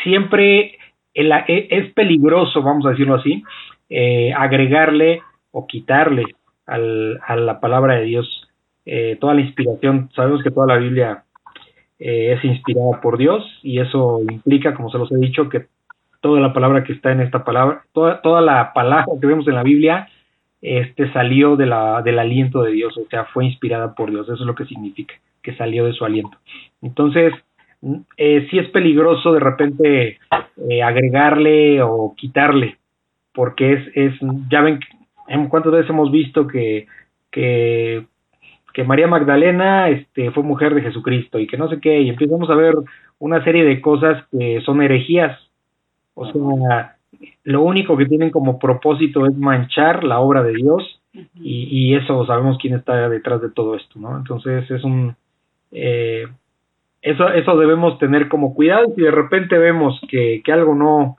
siempre 0.03 0.79
el- 1.15 1.33
e- 1.33 1.69
es 1.71 1.93
peligroso, 1.93 2.63
vamos 2.63 2.87
a 2.87 2.91
decirlo 2.91 3.15
así, 3.17 3.43
eh, 3.89 4.33
agregarle 4.37 5.21
o 5.51 5.67
quitarle 5.67 6.25
al, 6.67 7.21
a 7.27 7.37
la 7.37 7.61
palabra 7.61 7.95
de 7.97 8.05
Dios 8.05 8.49
eh, 8.85 9.17
toda 9.21 9.35
la 9.35 9.41
inspiración. 9.41 10.11
Sabemos 10.15 10.43
que 10.43 10.51
toda 10.51 10.67
la 10.69 10.77
Biblia 10.77 11.25
eh, 11.99 12.33
es 12.33 12.45
inspirada 12.45 13.01
por 13.01 13.19
Dios 13.19 13.45
y 13.63 13.81
eso 13.81 14.21
implica, 14.29 14.75
como 14.75 14.91
se 14.91 14.99
los 14.99 15.11
he 15.13 15.17
dicho, 15.17 15.49
que 15.49 15.67
toda 16.21 16.41
la 16.41 16.53
palabra 16.53 16.85
que 16.85 16.93
está 16.93 17.13
en 17.13 17.21
esta 17.21 17.45
palabra, 17.45 17.83
toda, 17.93 18.21
toda 18.21 18.41
la 18.41 18.73
palabra 18.73 19.07
que 19.21 19.27
vemos 19.27 19.47
en 19.49 19.55
la 19.55 19.63
Biblia, 19.63 20.09
este 20.61 21.13
salió 21.13 21.57
de 21.57 21.67
la, 21.67 22.03
del 22.03 22.19
aliento 22.19 22.63
de 22.63 22.73
Dios, 22.73 22.97
o 22.97 23.07
sea, 23.09 23.27
fue 23.27 23.45
inspirada 23.45 23.95
por 23.95 24.11
Dios, 24.11 24.27
eso 24.27 24.35
es 24.35 24.47
lo 24.47 24.55
que 24.55 24.65
significa, 24.65 25.15
que 25.43 25.55
salió 25.57 25.85
de 25.85 25.93
su 25.93 26.05
aliento. 26.05 26.37
Entonces, 26.83 27.33
eh, 28.17 28.47
sí 28.51 28.59
es 28.59 28.69
peligroso 28.71 29.33
de 29.33 29.41
repente 29.41 30.19
eh, 30.69 30.83
agregarle 30.83 31.83
o 31.83 32.15
quitarle, 32.17 32.79
porque 33.33 33.75
es, 33.75 33.81
es 33.95 34.15
ya 34.51 34.63
ven, 34.63 34.81
en 35.29 35.49
cuántas 35.49 35.73
veces 35.73 35.91
hemos 35.91 36.11
visto 36.11 36.47
que, 36.47 36.87
que, 37.31 38.05
que 38.77 38.85
María 38.85 39.07
Magdalena 39.07 39.89
este, 39.89 40.31
fue 40.33 40.43
mujer 40.43 40.75
de 40.75 40.83
Jesucristo 40.83 41.39
y 41.39 41.47
que 41.47 41.57
no 41.57 41.67
sé 41.71 41.81
qué, 41.81 42.03
y 42.03 42.11
empezamos 42.11 42.51
a 42.51 42.55
ver 42.55 42.75
una 43.19 43.43
serie 43.43 43.65
de 43.65 43.81
cosas 43.81 44.23
que 44.31 44.61
son 44.67 44.83
herejías, 44.83 45.41
o 46.13 46.31
sea, 46.31 46.97
lo 47.45 47.63
único 47.63 47.97
que 47.97 48.05
tienen 48.05 48.29
como 48.29 48.59
propósito 48.59 49.25
es 49.25 49.35
manchar 49.35 50.05
la 50.05 50.21
obra 50.21 50.43
de 50.43 50.53
Dios 50.53 51.01
y, 51.15 51.69
y 51.71 51.95
eso 51.95 52.27
sabemos 52.27 52.59
quién 52.61 52.75
está 52.75 53.09
detrás 53.09 53.41
de 53.41 53.49
todo 53.49 53.77
esto, 53.77 53.99
¿no? 53.99 54.15
Entonces 54.15 54.71
es 54.71 54.85
un 54.85 55.17
eh, 55.73 56.27
eso 57.01 57.29
eso 57.29 57.57
debemos 57.57 57.99
tener 57.99 58.29
como 58.29 58.55
cuidado 58.55 58.93
si 58.95 59.01
de 59.01 59.11
repente 59.11 59.57
vemos 59.57 59.99
que, 60.07 60.43
que 60.45 60.53
algo 60.53 60.75
no 60.75 61.17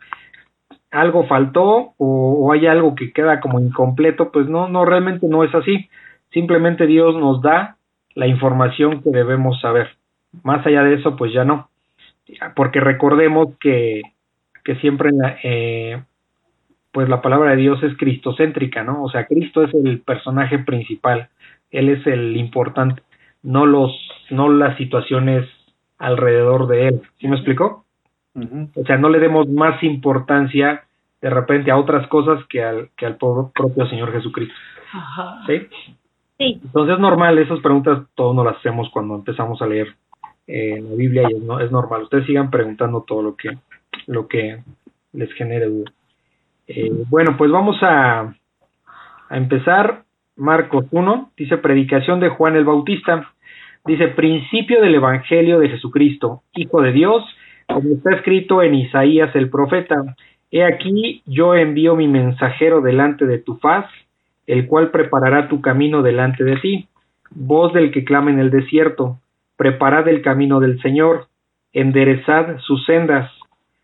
algo 0.91 1.25
faltó 1.25 1.95
o, 1.97 2.33
o 2.39 2.51
hay 2.51 2.67
algo 2.67 2.93
que 2.93 3.11
queda 3.11 3.39
como 3.39 3.59
incompleto, 3.59 4.31
pues 4.31 4.47
no 4.47 4.69
no 4.69 4.85
realmente 4.85 5.25
no 5.27 5.43
es 5.43 5.55
así. 5.55 5.89
Simplemente 6.31 6.87
Dios 6.87 7.15
nos 7.15 7.41
da 7.41 7.77
la 8.15 8.27
información 8.27 9.01
que 9.01 9.09
debemos 9.09 9.59
saber. 9.61 9.89
Más 10.43 10.65
allá 10.65 10.83
de 10.83 10.95
eso, 10.95 11.15
pues 11.15 11.33
ya 11.33 11.45
no. 11.45 11.69
Porque 12.55 12.79
recordemos 12.79 13.55
que, 13.59 14.01
que 14.63 14.75
siempre 14.77 15.11
eh, 15.43 16.01
pues 16.91 17.07
la 17.09 17.21
palabra 17.21 17.51
de 17.51 17.57
Dios 17.57 17.81
es 17.83 17.95
cristocéntrica, 17.95 18.83
¿no? 18.83 19.03
O 19.03 19.09
sea, 19.09 19.27
Cristo 19.27 19.63
es 19.63 19.73
el 19.73 20.01
personaje 20.01 20.59
principal, 20.59 21.29
Él 21.69 21.89
es 21.89 22.05
el 22.07 22.35
importante, 22.35 23.03
no 23.43 23.65
los, 23.65 23.91
no 24.29 24.49
las 24.49 24.75
situaciones 24.77 25.47
alrededor 25.99 26.67
de 26.67 26.87
Él. 26.87 27.01
¿Sí 27.19 27.27
me 27.27 27.35
explicó? 27.35 27.85
O 28.75 28.83
sea, 28.85 28.97
no 28.97 29.09
le 29.09 29.19
demos 29.19 29.47
más 29.47 29.81
importancia 29.83 30.83
de 31.21 31.29
repente 31.29 31.71
a 31.71 31.77
otras 31.77 32.07
cosas 32.07 32.43
que 32.47 32.63
al, 32.63 32.89
que 32.95 33.05
al 33.05 33.17
propio 33.17 33.87
Señor 33.89 34.11
Jesucristo. 34.11 34.55
¿Sí? 35.47 35.67
Sí. 36.37 36.59
Entonces 36.63 36.95
es 36.95 36.99
normal, 36.99 37.37
esas 37.39 37.59
preguntas 37.59 38.07
todos 38.15 38.35
nos 38.35 38.45
las 38.45 38.57
hacemos 38.57 38.89
cuando 38.91 39.15
empezamos 39.15 39.61
a 39.61 39.67
leer 39.67 39.95
eh, 40.47 40.81
la 40.81 40.95
Biblia 40.95 41.23
y 41.29 41.35
es, 41.35 41.43
no, 41.43 41.59
es 41.59 41.71
normal. 41.71 42.03
Ustedes 42.03 42.25
sigan 42.25 42.49
preguntando 42.49 43.01
todo 43.01 43.21
lo 43.21 43.35
que, 43.35 43.57
lo 44.05 44.27
que 44.27 44.59
les 45.13 45.33
genere 45.33 45.65
duda. 45.65 45.91
Eh, 46.67 46.91
bueno, 47.09 47.35
pues 47.37 47.51
vamos 47.51 47.77
a, 47.81 48.35
a 49.29 49.37
empezar. 49.37 50.03
Marcos 50.35 50.85
1 50.91 51.31
dice 51.35 51.57
predicación 51.57 52.19
de 52.19 52.29
Juan 52.29 52.55
el 52.55 52.65
Bautista. 52.65 53.31
Dice 53.85 54.09
principio 54.09 54.81
del 54.81 54.95
Evangelio 54.95 55.59
de 55.59 55.69
Jesucristo, 55.69 56.43
Hijo 56.53 56.81
de 56.81 56.91
Dios, 56.91 57.23
como 57.67 57.89
está 57.95 58.15
escrito 58.15 58.61
en 58.61 58.75
Isaías 58.75 59.33
el 59.35 59.49
profeta. 59.49 59.95
He 60.51 60.63
aquí 60.63 61.23
yo 61.25 61.55
envío 61.55 61.95
mi 61.95 62.07
mensajero 62.07 62.81
delante 62.81 63.25
de 63.25 63.39
tu 63.39 63.57
faz, 63.57 63.85
el 64.47 64.65
cual 64.65 64.89
preparará 64.91 65.49
tu 65.49 65.61
camino 65.61 66.01
delante 66.01 66.43
de 66.43 66.55
ti. 66.57 66.87
Voz 67.29 67.73
del 67.73 67.91
que 67.91 68.05
clama 68.05 68.31
en 68.31 68.39
el 68.39 68.49
desierto, 68.49 69.19
preparad 69.57 70.07
el 70.07 70.21
camino 70.21 70.59
del 70.59 70.81
Señor, 70.81 71.27
enderezad 71.73 72.57
sus 72.59 72.85
sendas. 72.85 73.29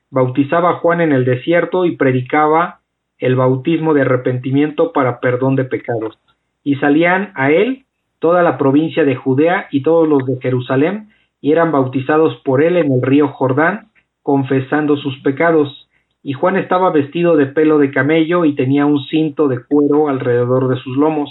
Bautizaba 0.10 0.76
Juan 0.76 1.02
en 1.02 1.12
el 1.12 1.26
desierto 1.26 1.86
y 1.86 1.98
predicaba 1.98 2.80
el 3.20 3.36
bautismo 3.36 3.94
de 3.94 4.02
arrepentimiento 4.02 4.92
para 4.94 5.20
perdón 5.20 5.56
de 5.56 5.66
pecados. 5.66 6.18
Y 6.64 6.76
salían 6.76 7.32
a 7.36 7.52
él 7.52 7.86
toda 8.20 8.42
la 8.42 8.58
provincia 8.58 9.04
de 9.04 9.16
Judea 9.16 9.68
y 9.70 9.84
todos 9.84 10.08
los 10.08 10.26
de 10.26 10.40
Jerusalén, 10.42 11.10
y 11.42 11.52
eran 11.52 11.74
bautizados 11.74 12.38
por 12.46 12.64
él 12.64 12.78
en 12.78 12.90
el 12.92 13.02
río 13.02 13.28
Jordán, 13.28 13.90
confesando 14.22 14.96
sus 14.96 15.20
pecados. 15.20 15.83
Y 16.24 16.34
Juan 16.34 16.56
estaba 16.56 16.90
vestido 16.90 17.36
de 17.36 17.48
pelo 17.48 17.78
de 17.78 17.92
camello 17.92 18.46
y 18.46 18.56
tenía 18.56 18.86
un 18.86 19.04
cinto 19.06 19.48
de 19.48 19.64
cuero 19.64 20.08
alrededor 20.08 20.70
de 20.70 20.78
sus 20.78 20.98
lomos, 20.98 21.30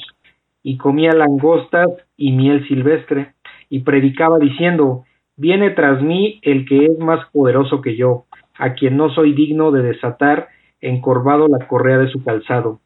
y 0.63 0.77
comía 0.77 1.13
langostas 1.13 1.89
y 2.17 2.33
miel 2.33 2.69
silvestre, 2.69 3.33
y 3.69 3.81
predicaba 3.81 4.39
diciendo, 4.39 5.05
Viene 5.37 5.71
tras 5.71 6.03
mí 6.03 6.39
el 6.43 6.67
que 6.67 6.85
es 6.85 6.99
más 6.99 7.27
poderoso 7.33 7.81
que 7.81 7.97
yo, 7.97 8.27
a 8.59 8.75
quien 8.75 8.97
no 8.97 9.11
soy 9.15 9.33
digno 9.33 9.73
de 9.73 9.83
desatar 9.83 10.49
encorvado 10.81 11.49
la 11.49 11.67
correa 11.67 11.99
de 11.99 12.11
su 12.11 12.23
calzado. 12.23 12.81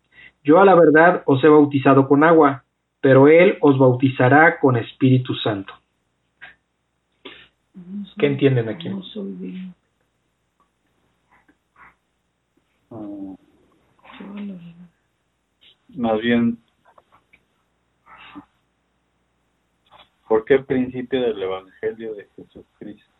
Yo 0.44 0.60
a 0.60 0.64
la 0.64 0.76
verdad 0.76 1.22
os 1.26 1.42
he 1.42 1.48
bautizado 1.48 2.06
con 2.06 2.22
agua, 2.22 2.62
pero 3.00 3.26
Él 3.26 3.58
os 3.60 3.78
bautizará 3.78 4.60
con 4.60 4.76
Espíritu 4.76 5.34
Santo. 5.34 5.72
¿Qué 8.16 8.26
entienden 8.26 8.68
aquí? 8.68 8.88
Ah. 12.90 13.34
más 15.88 16.20
bien, 16.20 16.58
¿por 20.28 20.44
qué 20.44 20.58
principio 20.60 21.20
del 21.20 21.42
Evangelio 21.42 22.14
de 22.14 22.28
Jesucristo? 22.36 23.10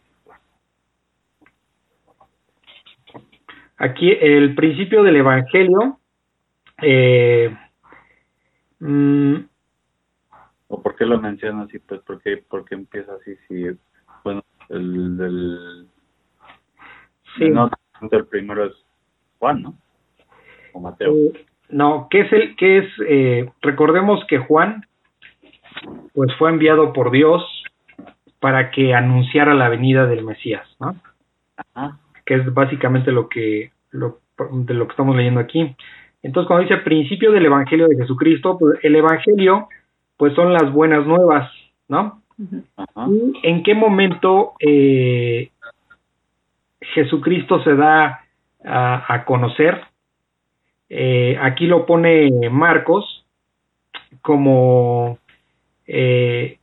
Aquí 3.79 4.11
el 4.11 4.55
principio 4.55 5.03
del 5.03 5.17
Evangelio 5.17 6.01
eh, 6.83 7.57
mm, 8.81 9.37
¿O 10.69 10.83
por 10.83 10.97
qué 10.97 11.07
lo 11.07 11.21
menciona 11.21 11.63
así? 11.63 11.79
Pues 11.79 12.01
porque, 12.03 12.45
porque 12.49 12.75
empieza 12.75 13.13
así, 13.15 13.37
si, 13.49 13.67
bueno, 14.25 14.43
el 14.69 15.17
del... 15.17 15.89
Sí. 17.39 17.49
No, 17.51 17.71
el 18.11 18.27
primero 18.27 18.67
es 18.67 18.86
Juan, 19.39 19.63
¿no? 19.63 19.75
O 20.73 20.81
Mateo. 20.81 21.13
Eh, 21.13 21.45
no, 21.69 22.09
¿qué 22.11 22.21
es 22.21 22.33
el, 22.33 22.57
qué 22.57 22.79
es, 22.79 22.87
eh, 23.09 23.51
recordemos 23.61 24.25
que 24.29 24.39
Juan, 24.39 24.87
pues 26.15 26.33
fue 26.39 26.51
enviado 26.51 26.93
por 26.93 27.11
Dios 27.11 27.43
para 28.41 28.71
que 28.71 28.95
anunciara 28.95 29.55
la 29.55 29.69
venida 29.69 30.07
del 30.07 30.25
Mesías, 30.25 30.67
¿no? 30.79 30.97
Ajá. 31.57 31.99
Que 32.25 32.35
es 32.35 32.55
básicamente 32.55 33.13
lo 33.13 33.29
que, 33.29 33.73
lo, 33.91 34.21
de 34.51 34.75
lo 34.75 34.87
que 34.87 34.93
estamos 34.93 35.17
leyendo 35.17 35.41
aquí. 35.41 35.75
Entonces, 36.23 36.49
cuando 36.49 36.69
dice 36.69 36.83
principio 36.83 37.33
del 37.33 37.47
Evangelio 37.47 37.89
de 37.89 37.97
Jesucristo, 37.97 38.59
pues 38.59 38.79
el 38.83 38.97
Evangelio 38.97 39.69
pues 40.17 40.35
son 40.35 40.53
las 40.53 40.73
buenas 40.73 41.07
nuevas, 41.07 41.51
¿no? 41.89 42.23
¿Y 42.39 43.33
en 43.43 43.63
qué 43.63 43.75
momento 43.75 44.55
eh, 44.61 45.51
Jesucristo 46.81 47.63
se 47.63 47.75
da 47.75 48.26
a, 48.65 49.25
conocer? 49.25 49.81
Eh, 50.89 51.39
aquí 51.41 51.67
lo 51.67 51.87
pone 51.87 52.31
Marcos 52.51 53.25
como 54.23 55.19
eh, 55.87 56.59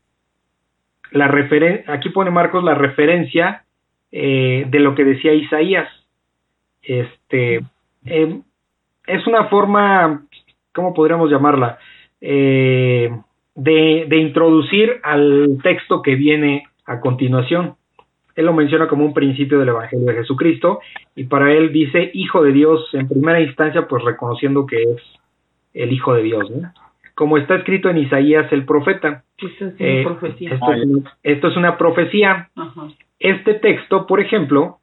la 1.11 1.27
referencia, 1.27 1.93
aquí 1.93 2.09
pone 2.09 2.31
Marcos 2.31 2.63
la 2.63 2.75
referencia 2.75 3.63
de 4.11 4.79
lo 4.79 4.93
que 4.93 5.05
decía 5.05 5.33
Isaías. 5.33 5.89
Este 6.83 7.61
es 9.07 9.27
una 9.27 9.45
forma, 9.45 10.23
¿cómo 10.73 10.93
podríamos 10.93 11.29
llamarla? 11.29 11.77
Eh, 12.21 13.11
de, 13.55 14.05
de 14.07 14.17
introducir 14.17 14.99
al 15.03 15.59
texto 15.61 16.01
que 16.01 16.15
viene 16.15 16.67
a 16.85 16.99
continuación. 16.99 17.75
Él 18.35 18.45
lo 18.45 18.53
menciona 18.53 18.87
como 18.87 19.05
un 19.05 19.13
principio 19.13 19.59
del 19.59 19.69
Evangelio 19.69 20.05
de 20.05 20.15
Jesucristo 20.15 20.79
y 21.15 21.25
para 21.25 21.53
él 21.53 21.71
dice 21.71 22.11
Hijo 22.13 22.43
de 22.43 22.51
Dios 22.51 22.89
en 22.93 23.07
primera 23.07 23.39
instancia, 23.41 23.87
pues 23.87 24.03
reconociendo 24.03 24.65
que 24.65 24.81
es 24.81 25.01
el 25.73 25.91
Hijo 25.91 26.13
de 26.13 26.23
Dios, 26.23 26.51
como 27.15 27.37
está 27.37 27.55
escrito 27.55 27.89
en 27.89 27.99
Isaías 27.99 28.51
el 28.51 28.65
profeta. 28.65 29.23
Esto 29.37 29.47
es 29.47 29.61
una 29.61 29.75
eh, 29.79 30.03
profecía. 30.03 30.49
Esto, 31.23 31.47
es, 31.47 31.57
una 31.57 31.77
profecía. 31.77 32.49
Este 33.19 33.53
texto, 33.55 34.07
por 34.07 34.19
ejemplo, 34.19 34.79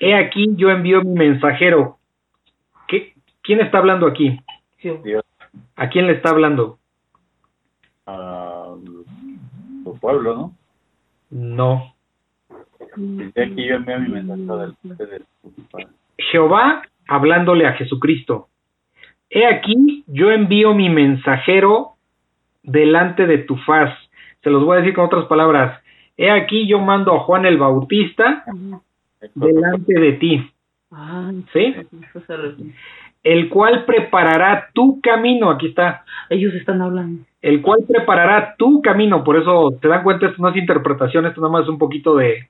he 0.00 0.14
aquí 0.14 0.48
yo 0.56 0.70
envío 0.70 1.02
mi 1.02 1.14
mensajero. 1.14 1.98
¿Qué, 2.86 3.14
¿Quién 3.42 3.60
está 3.60 3.78
hablando 3.78 4.06
aquí? 4.06 4.40
Dios. 4.82 5.24
¿A 5.76 5.88
quién 5.88 6.06
le 6.06 6.14
está 6.14 6.30
hablando? 6.30 6.78
a 8.06 8.74
pueblo, 10.00 10.34
¿no? 10.34 10.54
No. 11.30 11.94
Aquí 13.36 13.66
yo 13.66 13.76
envío 13.76 13.98
mi 13.98 14.08
mensaje 14.08 15.06
del, 15.06 15.24
Jehová 16.16 16.82
hablándole 17.06 17.66
a 17.66 17.74
Jesucristo. 17.74 18.48
He 19.30 19.46
aquí 19.46 20.04
yo 20.06 20.30
envío 20.30 20.74
mi 20.74 20.88
mensajero 20.90 21.94
delante 22.62 23.26
de 23.26 23.38
tu 23.38 23.56
faz. 23.56 23.96
Se 24.42 24.50
los 24.50 24.64
voy 24.64 24.76
a 24.76 24.80
decir 24.80 24.94
con 24.94 25.06
otras 25.06 25.26
palabras. 25.26 25.82
He 26.16 26.30
aquí 26.30 26.66
yo 26.66 26.80
mando 26.80 27.14
a 27.14 27.20
Juan 27.20 27.46
el 27.46 27.58
Bautista 27.58 28.44
delante 29.34 30.00
de 30.00 30.12
ti. 30.14 30.50
¿Sí? 31.52 31.74
El 33.22 33.48
cual 33.48 33.84
preparará 33.84 34.70
tu 34.72 35.00
camino. 35.00 35.50
Aquí 35.50 35.68
está. 35.68 36.04
Ellos 36.30 36.54
están 36.54 36.82
hablando 36.82 37.24
el 37.42 37.62
cual 37.62 37.84
preparará 37.86 38.54
tu 38.56 38.82
camino. 38.82 39.24
Por 39.24 39.36
eso 39.36 39.70
te 39.80 39.88
dan 39.88 40.02
cuenta, 40.02 40.26
esto 40.26 40.42
no 40.42 40.48
es 40.48 40.56
interpretación, 40.56 41.26
esto 41.26 41.40
nada 41.40 41.52
más 41.52 41.62
es 41.64 41.68
un 41.68 41.78
poquito 41.78 42.16
de, 42.16 42.48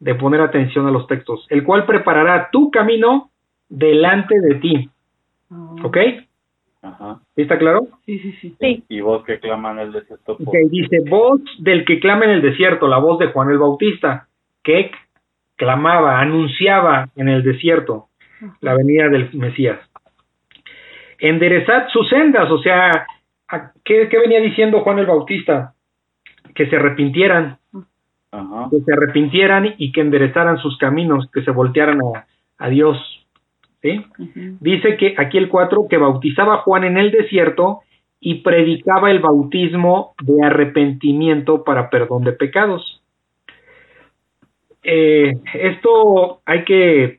de 0.00 0.14
poner 0.14 0.40
atención 0.40 0.86
a 0.86 0.90
los 0.90 1.06
textos. 1.06 1.46
El 1.50 1.62
cual 1.62 1.86
preparará 1.86 2.48
tu 2.50 2.70
camino 2.70 3.30
delante 3.68 4.40
de 4.40 4.54
ti. 4.56 4.90
Ah. 5.50 5.76
¿Ok? 5.84 5.96
Ajá. 6.82 7.20
¿Está 7.36 7.58
claro? 7.58 7.86
Sí, 8.06 8.18
sí, 8.18 8.56
sí. 8.58 8.84
Y 8.88 9.00
voz 9.00 9.24
que 9.24 9.38
clama 9.38 9.72
en 9.72 9.78
el 9.80 9.92
desierto. 9.92 10.32
Ok, 10.32 10.54
dice 10.70 10.98
voz 11.08 11.40
del 11.58 11.84
que 11.84 12.00
clama 12.00 12.24
en 12.24 12.30
el 12.32 12.42
desierto, 12.42 12.88
la 12.88 12.98
voz 12.98 13.18
de 13.18 13.26
Juan 13.26 13.50
el 13.50 13.58
Bautista, 13.58 14.28
que 14.62 14.90
clamaba, 15.56 16.20
anunciaba 16.20 17.10
en 17.16 17.28
el 17.28 17.42
desierto 17.42 18.08
la 18.62 18.74
venida 18.74 19.08
del 19.08 19.30
Mesías. 19.34 19.78
Enderezad 21.18 21.88
sus 21.88 22.08
sendas, 22.08 22.50
o 22.50 22.58
sea, 22.62 23.06
¿qué, 23.84 24.08
venía 24.10 24.40
diciendo 24.40 24.80
Juan 24.80 24.98
el 25.00 25.06
Bautista? 25.06 25.74
Que 26.54 26.66
se 26.66 26.76
arrepintieran, 26.76 27.58
que 28.30 28.80
se 28.80 28.92
arrepintieran 28.92 29.74
y 29.78 29.92
que 29.92 30.00
enderezaran 30.00 30.58
sus 30.58 30.78
caminos, 30.78 31.28
que 31.32 31.42
se 31.42 31.50
voltearan 31.50 31.98
a, 32.58 32.68
Dios. 32.68 32.96
¿sí? 33.82 34.04
Dice 34.60 34.96
que 34.96 35.14
aquí 35.18 35.38
el 35.38 35.48
4, 35.48 35.88
que 35.88 35.96
bautizaba 35.96 36.58
Juan 36.58 36.84
en 36.84 36.98
el 36.98 37.10
desierto 37.10 37.80
y 38.20 38.36
predicaba 38.42 39.10
el 39.10 39.20
bautismo 39.20 40.14
de 40.22 40.44
arrepentimiento 40.44 41.64
para 41.64 41.90
perdón 41.90 42.24
de 42.24 42.32
pecados. 42.32 43.02
Eh, 44.82 45.32
esto 45.54 46.40
hay 46.44 46.64
que, 46.64 47.18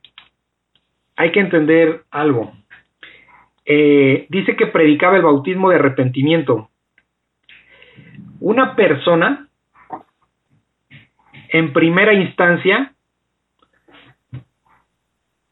hay 1.16 1.32
que 1.32 1.40
entender 1.40 2.04
algo. 2.12 2.52
Eh, 3.66 4.28
dice 4.30 4.56
que 4.56 4.68
predicaba 4.68 5.18
el 5.18 5.24
bautismo 5.24 5.70
de 5.70 5.76
arrepentimiento. 5.76 6.70
Una 8.40 8.76
persona, 8.76 9.48
en 11.52 11.74
primera 11.74 12.14
instancia, 12.14 12.94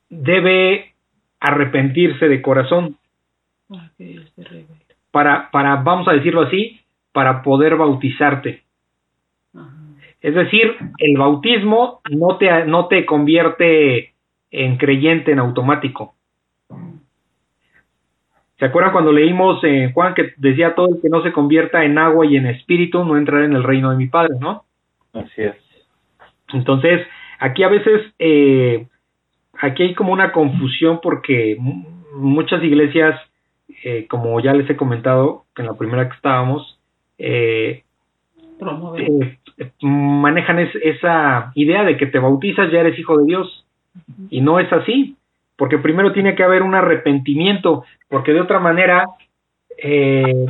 debe 0.09 0.93
arrepentirse 1.39 2.27
de 2.27 2.41
corazón. 2.41 2.97
Para, 5.12 5.51
para, 5.51 5.75
vamos 5.77 6.07
a 6.07 6.13
decirlo 6.13 6.41
así, 6.41 6.79
para 7.12 7.43
poder 7.43 7.75
bautizarte. 7.75 8.63
Es 10.21 10.35
decir, 10.35 10.75
el 10.97 11.17
bautismo 11.17 12.01
no 12.09 12.38
te, 12.38 12.65
no 12.65 12.88
te 12.88 13.05
convierte 13.05 14.13
en 14.51 14.77
creyente 14.77 15.31
en 15.31 15.39
automático. 15.39 16.15
¿Se 18.57 18.65
acuerdan 18.65 18.91
cuando 18.91 19.13
leímos 19.13 19.63
en 19.63 19.93
Juan 19.93 20.13
que 20.13 20.33
decía 20.35 20.75
todo 20.75 20.89
el 20.89 21.01
que 21.01 21.07
no 21.07 21.23
se 21.23 21.31
convierta 21.31 21.85
en 21.85 21.97
agua 21.97 22.25
y 22.25 22.35
en 22.35 22.47
espíritu 22.47 23.05
no 23.05 23.17
entrará 23.17 23.45
en 23.45 23.53
el 23.53 23.63
reino 23.63 23.91
de 23.91 23.95
mi 23.95 24.07
Padre, 24.07 24.35
¿no? 24.39 24.65
Así 25.13 25.43
es. 25.43 25.68
Entonces, 26.53 27.05
aquí 27.39 27.63
a 27.63 27.69
veces, 27.69 28.13
eh, 28.19 28.88
aquí 29.62 29.83
hay 29.83 29.93
como 29.93 30.13
una 30.13 30.31
confusión 30.31 30.99
porque 31.01 31.57
muchas 32.13 32.63
iglesias, 32.63 33.19
eh, 33.83 34.07
como 34.09 34.39
ya 34.39 34.53
les 34.53 34.69
he 34.69 34.75
comentado 34.75 35.45
en 35.57 35.65
la 35.65 35.73
primera 35.73 36.09
que 36.09 36.15
estábamos, 36.15 36.79
eh, 37.17 37.83
manejan 39.81 40.59
esa 40.59 41.51
idea 41.55 41.83
de 41.83 41.97
que 41.97 42.07
te 42.07 42.19
bautizas 42.19 42.71
ya 42.71 42.79
eres 42.79 42.97
hijo 42.99 43.17
de 43.17 43.25
Dios. 43.25 43.65
Y 44.29 44.41
no 44.41 44.59
es 44.59 44.71
así 44.71 45.17
porque 45.59 45.77
primero 45.77 46.13
tiene 46.13 46.35
que 46.35 46.43
haber 46.43 46.63
un 46.63 46.73
arrepentimiento, 46.73 47.83
porque 48.07 48.31
de 48.31 48.39
otra 48.39 48.59
manera 48.59 49.03
eh, 49.77 50.45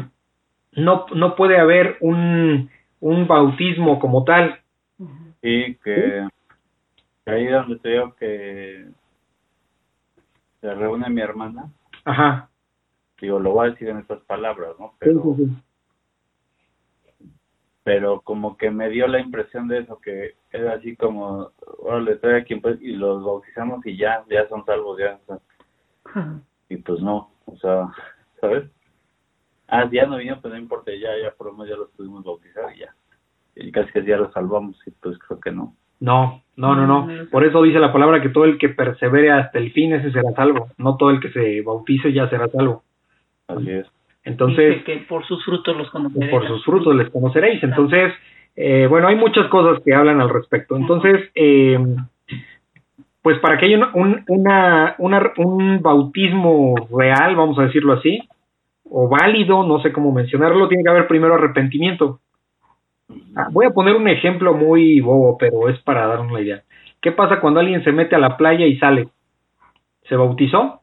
no, 0.73 1.07
no 1.15 1.35
puede 1.35 1.57
haber 1.57 1.97
un, 1.99 2.69
un 2.99 3.27
bautismo 3.27 3.99
como 3.99 4.23
tal. 4.23 4.59
Sí, 5.41 5.78
que, 5.84 6.28
ahí 7.25 7.47
donde 7.47 7.78
te 7.80 7.89
digo 7.89 8.15
que 8.15 8.89
se 10.62 10.73
reúne 10.73 11.10
mi 11.10 11.21
hermana. 11.21 11.71
Ajá. 12.06 12.49
Digo, 13.21 13.39
lo 13.39 13.52
voy 13.52 13.67
a 13.67 13.71
decir 13.71 13.89
en 13.89 13.99
estas 13.99 14.21
palabras, 14.21 14.75
¿no? 14.80 14.93
Pero, 14.99 15.36
sí, 15.38 15.45
sí, 15.45 15.62
pero 17.89 18.21
como 18.21 18.56
que 18.56 18.69
me 18.69 18.88
dio 18.89 19.08
la 19.08 19.19
impresión 19.19 19.67
de 19.67 19.80
eso, 19.80 19.99
que 19.99 20.36
era 20.52 20.73
así 20.73 20.95
como, 20.95 21.52
le 22.04 22.12
estoy 22.12 22.36
aquí 22.36 22.56
pues, 22.58 22.80
y 22.82 22.91
los 22.91 23.23
bautizamos 23.23 23.84
y 23.84 23.97
ya, 23.97 24.23
ya 24.30 24.47
son 24.47 24.63
salvos, 24.63 24.99
ya. 24.99 25.19
y 26.69 26.78
pues 26.78 27.02
no, 27.02 27.32
o 27.45 27.58
sea, 27.58 27.89
¿sabes? 28.39 28.69
Ah, 29.67 29.89
ya 29.91 30.06
no 30.06 30.17
vino, 30.17 30.39
pero 30.39 30.54
no 30.54 30.62
importa, 30.62 30.91
ya, 30.91 31.10
ya 31.19 31.32
por 31.32 31.47
lo 31.47 31.54
menos 31.54 31.69
ya 31.69 31.75
los 31.78 31.89
pudimos 31.89 32.23
bautizar 32.23 32.71
y 32.75 32.82
ya. 32.82 32.93
Y 33.60 33.72
casi 33.72 33.91
que 33.91 34.04
ya 34.04 34.17
los 34.17 34.32
salvamos 34.34 34.76
y 34.88 34.91
pues 34.91 35.17
creo 35.19 35.39
que 35.39 35.52
no. 35.52 35.74
No, 36.00 36.41
no, 36.56 36.76
no, 36.76 36.88
no. 36.88 37.30
Por 37.30 37.43
eso 37.43 37.62
dice 37.62 37.80
la 37.80 37.91
palabra 37.91 38.22
que 38.22 38.30
todo 38.30 38.45
el 38.45 38.58
que 38.58 38.69
persevere 38.69 39.32
hasta 39.32 39.60
el 39.60 39.72
fin, 39.74 39.93
ese 39.93 40.12
será 40.12 40.32
salvo. 40.32 40.69
No 40.78 40.95
todo 40.95 41.10
el 41.10 41.19
que 41.19 41.30
se 41.32 41.62
bautice 41.62 42.13
ya 42.13 42.30
será 42.30 42.48
salvo. 42.48 42.84
Así 43.48 43.69
es. 43.69 43.88
Entonces, 44.24 44.84
que 44.84 44.98
por 45.10 45.26
sus 45.26 45.43
frutos 45.43 45.76
los 45.76 45.89
conoceréis. 45.89 46.32
Por 46.32 46.48
sus 46.48 46.63
frutos 46.63 46.95
les 46.95 47.10
conoceréis. 47.10 47.62
Entonces, 47.63 48.13
eh, 48.56 48.88
bueno, 48.88 49.08
hay 49.08 49.15
muchas 49.15 49.48
cosas 49.48 49.82
que 49.84 49.93
hablan 49.93 50.22
al 50.22 50.30
respecto. 50.30 50.78
Entonces, 50.78 51.30
eh, 51.36 51.78
pues 53.22 53.39
para 53.39 53.58
que 53.58 53.65
haya 53.65 53.89
un, 53.93 54.24
una, 54.28 54.95
un 54.98 55.82
bautismo 55.82 56.76
real, 56.98 57.36
vamos 57.36 57.60
a 57.60 57.63
decirlo 57.63 57.93
así, 57.93 58.19
o 58.89 59.08
válido, 59.10 59.63
no 59.63 59.82
sé 59.82 59.91
cómo 59.91 60.12
mencionarlo, 60.12 60.67
tiene 60.67 60.84
que 60.84 60.89
haber 60.89 61.08
primero 61.08 61.36
arrepentimiento. 61.36 62.19
Ah, 63.36 63.48
voy 63.52 63.65
a 63.65 63.72
poner 63.72 63.95
un 63.95 64.08
ejemplo 64.08 64.54
muy 64.54 65.00
bobo, 65.02 65.38
pero 65.38 65.69
es 65.69 65.80
para 65.82 66.08
dar 66.08 66.19
una 66.19 66.41
idea. 66.41 66.63
¿Qué 67.02 67.12
pasa 67.12 67.39
cuando 67.39 67.60
alguien 67.60 67.84
se 67.84 67.91
mete 67.91 68.15
a 68.15 68.19
la 68.19 68.38
playa 68.38 68.65
y 68.65 68.78
sale? 68.78 69.10
¿Se 70.08 70.15
bautizó? 70.15 70.82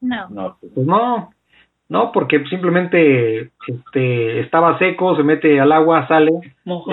No. 0.00 0.28
No. 0.30 0.56
Pues 0.60 0.86
no. 0.86 1.30
No, 1.88 2.10
porque 2.10 2.42
simplemente 2.46 3.50
este, 3.66 4.40
estaba 4.40 4.78
seco, 4.78 5.14
se 5.14 5.22
mete 5.22 5.60
al 5.60 5.72
agua, 5.72 6.08
sale, 6.08 6.30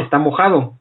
está 0.04 0.20
mojado. 0.20 0.74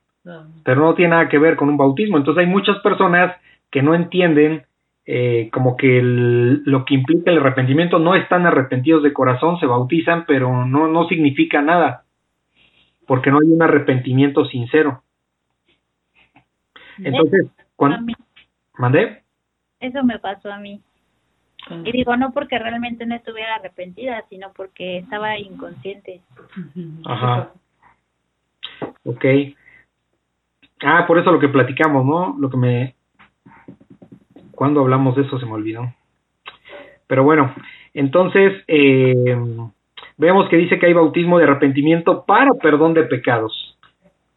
Pero 0.65 0.81
no 0.83 0.95
tiene 0.95 1.11
nada 1.11 1.29
que 1.29 1.39
ver 1.39 1.57
con 1.57 1.69
un 1.69 1.77
bautismo. 1.77 2.17
Entonces 2.17 2.45
hay 2.45 2.51
muchas 2.51 2.79
personas 2.81 3.37
que 3.71 3.81
no 3.81 3.95
entienden 3.95 4.65
eh, 5.11 5.49
como 5.53 5.77
que 5.77 6.01
lo 6.03 6.85
que 6.85 6.95
implica 6.95 7.31
el 7.31 7.39
arrepentimiento, 7.39 7.99
no 7.99 8.15
están 8.15 8.45
arrepentidos 8.45 9.03
de 9.03 9.15
corazón, 9.15 9.59
se 9.59 9.65
bautizan, 9.65 10.27
pero 10.27 10.67
no, 10.67 10.87
no 10.87 11.09
significa 11.09 11.63
nada, 11.63 12.03
porque 13.09 13.31
no 13.31 13.39
hay 13.41 13.49
un 13.49 13.63
arrepentimiento 13.63 14.45
sincero. 14.45 15.03
Entonces, 16.99 17.47
cuando... 17.75 18.13
¿Mandé? 18.77 19.23
Eso 19.81 20.05
me 20.05 20.19
pasó 20.19 20.53
a 20.53 20.59
mí. 20.59 20.81
Y 21.85 21.91
digo, 21.91 22.17
no 22.17 22.33
porque 22.33 22.59
realmente 22.59 23.07
no 23.07 23.15
estuviera 23.15 23.57
arrepentida, 23.57 24.25
sino 24.29 24.53
porque 24.53 24.99
estaba 24.99 25.39
inconsciente. 25.39 26.21
Ajá. 27.07 27.53
Ok. 29.05 29.25
Ah, 30.85 31.07
por 31.07 31.19
eso 31.19 31.33
lo 31.33 31.41
que 31.41 31.49
platicamos, 31.49 32.05
¿no? 32.05 32.37
Lo 32.39 32.51
que 32.51 32.57
me... 32.57 32.95
Cuando 34.53 34.81
hablamos 34.81 35.17
de 35.17 35.23
eso 35.23 35.39
se 35.41 35.47
me 35.47 35.53
olvidó. 35.53 35.95
Pero 37.07 37.25
bueno, 37.25 37.55
entonces 37.95 38.65
eh, 38.67 39.37
vemos 40.19 40.49
que 40.49 40.57
dice 40.57 40.79
que 40.79 40.87
hay 40.87 40.93
bautismo 40.93 41.39
de 41.39 41.45
arrepentimiento 41.45 42.25
para 42.27 42.51
perdón 42.61 42.95
de 42.95 43.05
pecados. 43.05 43.77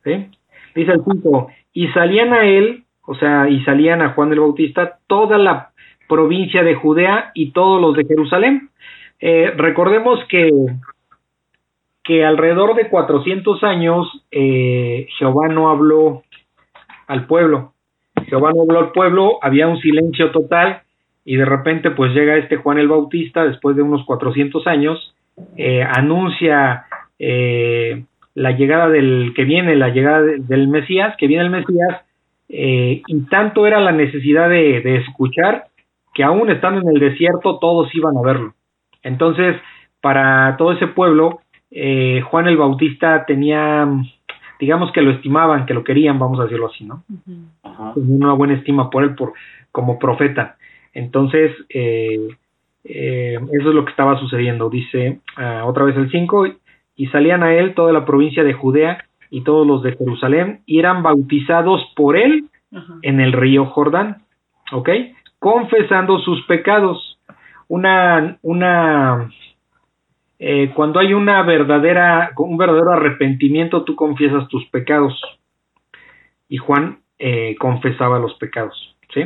Dice 0.03 0.91
el 0.91 1.01
punto, 1.01 1.47
y 1.73 1.87
salían 1.89 2.33
a 2.33 2.45
él, 2.45 2.83
o 3.05 3.15
sea, 3.15 3.49
y 3.49 3.63
salían 3.63 4.01
a 4.01 4.13
Juan 4.13 4.31
el 4.31 4.39
Bautista 4.39 4.99
toda 5.07 5.37
la 5.37 5.71
provincia 6.07 6.63
de 6.63 6.75
Judea 6.75 7.31
y 7.33 7.51
todos 7.51 7.81
los 7.81 7.95
de 7.95 8.05
Jerusalén. 8.05 8.69
Eh, 9.19 9.53
recordemos 9.55 10.19
que, 10.29 10.49
que 12.03 12.25
alrededor 12.25 12.75
de 12.75 12.89
400 12.89 13.63
años 13.63 14.07
eh, 14.31 15.07
Jehová 15.17 15.47
no 15.47 15.69
habló 15.69 16.23
al 17.07 17.27
pueblo. 17.27 17.73
Jehová 18.27 18.51
no 18.55 18.63
habló 18.63 18.79
al 18.79 18.91
pueblo, 18.91 19.39
había 19.41 19.67
un 19.67 19.79
silencio 19.79 20.31
total 20.31 20.81
y 21.23 21.35
de 21.35 21.45
repente 21.45 21.91
pues 21.91 22.13
llega 22.13 22.37
este 22.37 22.57
Juan 22.57 22.77
el 22.77 22.87
Bautista 22.87 23.43
después 23.45 23.75
de 23.75 23.81
unos 23.81 24.05
400 24.05 24.65
años, 24.67 25.13
eh, 25.57 25.83
anuncia 25.83 26.85
la 28.33 28.51
llegada 28.51 28.89
del 28.89 29.33
que 29.35 29.43
viene, 29.43 29.75
la 29.75 29.89
llegada 29.89 30.21
del 30.23 30.67
Mesías, 30.67 31.15
que 31.17 31.27
viene 31.27 31.43
el 31.43 31.51
Mesías, 31.51 32.01
y 32.49 33.21
tanto 33.29 33.67
era 33.67 33.79
la 33.79 33.91
necesidad 33.91 34.49
de, 34.49 34.81
de 34.81 34.97
escuchar 34.97 35.65
que 36.13 36.23
aún 36.23 36.49
estando 36.49 36.81
en 36.81 36.89
el 36.89 36.99
desierto 36.99 37.59
todos 37.59 37.93
iban 37.93 38.17
a 38.17 38.21
verlo. 38.21 38.53
Entonces, 39.03 39.55
para 40.01 40.55
todo 40.57 40.73
ese 40.73 40.87
pueblo, 40.87 41.41
eh, 41.69 42.21
Juan 42.21 42.47
el 42.47 42.57
Bautista 42.57 43.25
tenía, 43.25 43.87
digamos 44.59 44.91
que 44.91 45.01
lo 45.01 45.11
estimaban, 45.11 45.65
que 45.65 45.73
lo 45.73 45.83
querían, 45.83 46.19
vamos 46.19 46.39
a 46.39 46.43
decirlo 46.43 46.67
así, 46.67 46.83
¿no? 46.83 47.03
Tenía 47.95 48.25
una 48.25 48.33
buena 48.33 48.55
estima 48.55 48.89
por 48.89 49.03
él 49.03 49.15
por, 49.15 49.33
como 49.71 49.97
profeta. 49.97 50.57
Entonces, 50.93 51.51
eh, 51.69 52.27
eh, 52.83 53.37
eso 53.51 53.69
es 53.69 53.75
lo 53.75 53.85
que 53.85 53.91
estaba 53.91 54.19
sucediendo. 54.19 54.69
Dice 54.69 55.19
ah, 55.37 55.63
otra 55.65 55.83
vez 55.83 55.95
el 55.97 56.09
5, 56.11 56.47
y 56.95 57.07
salían 57.07 57.43
a 57.43 57.53
él 57.53 57.73
toda 57.73 57.91
la 57.91 58.05
provincia 58.05 58.43
de 58.43 58.53
Judea 58.53 59.05
y 59.29 59.43
todos 59.43 59.65
los 59.65 59.81
de 59.83 59.95
Jerusalén, 59.95 60.61
y 60.65 60.79
eran 60.79 61.03
bautizados 61.03 61.81
por 61.95 62.17
él 62.17 62.45
en 63.01 63.19
el 63.19 63.33
río 63.33 63.65
Jordán. 63.65 64.23
¿Ok? 64.73 64.89
confesando 65.41 66.19
sus 66.19 66.45
pecados. 66.45 67.17
Una, 67.67 68.37
una, 68.43 69.31
eh, 70.37 70.71
cuando 70.75 70.99
hay 70.99 71.13
una 71.13 71.41
verdadera, 71.41 72.31
un 72.37 72.57
verdadero 72.57 72.91
arrepentimiento, 72.91 73.83
tú 73.83 73.95
confiesas 73.95 74.47
tus 74.49 74.63
pecados. 74.67 75.19
Y 76.47 76.57
Juan 76.57 76.99
eh, 77.17 77.55
confesaba 77.57 78.19
los 78.19 78.35
pecados, 78.35 78.95
¿sí? 79.11 79.21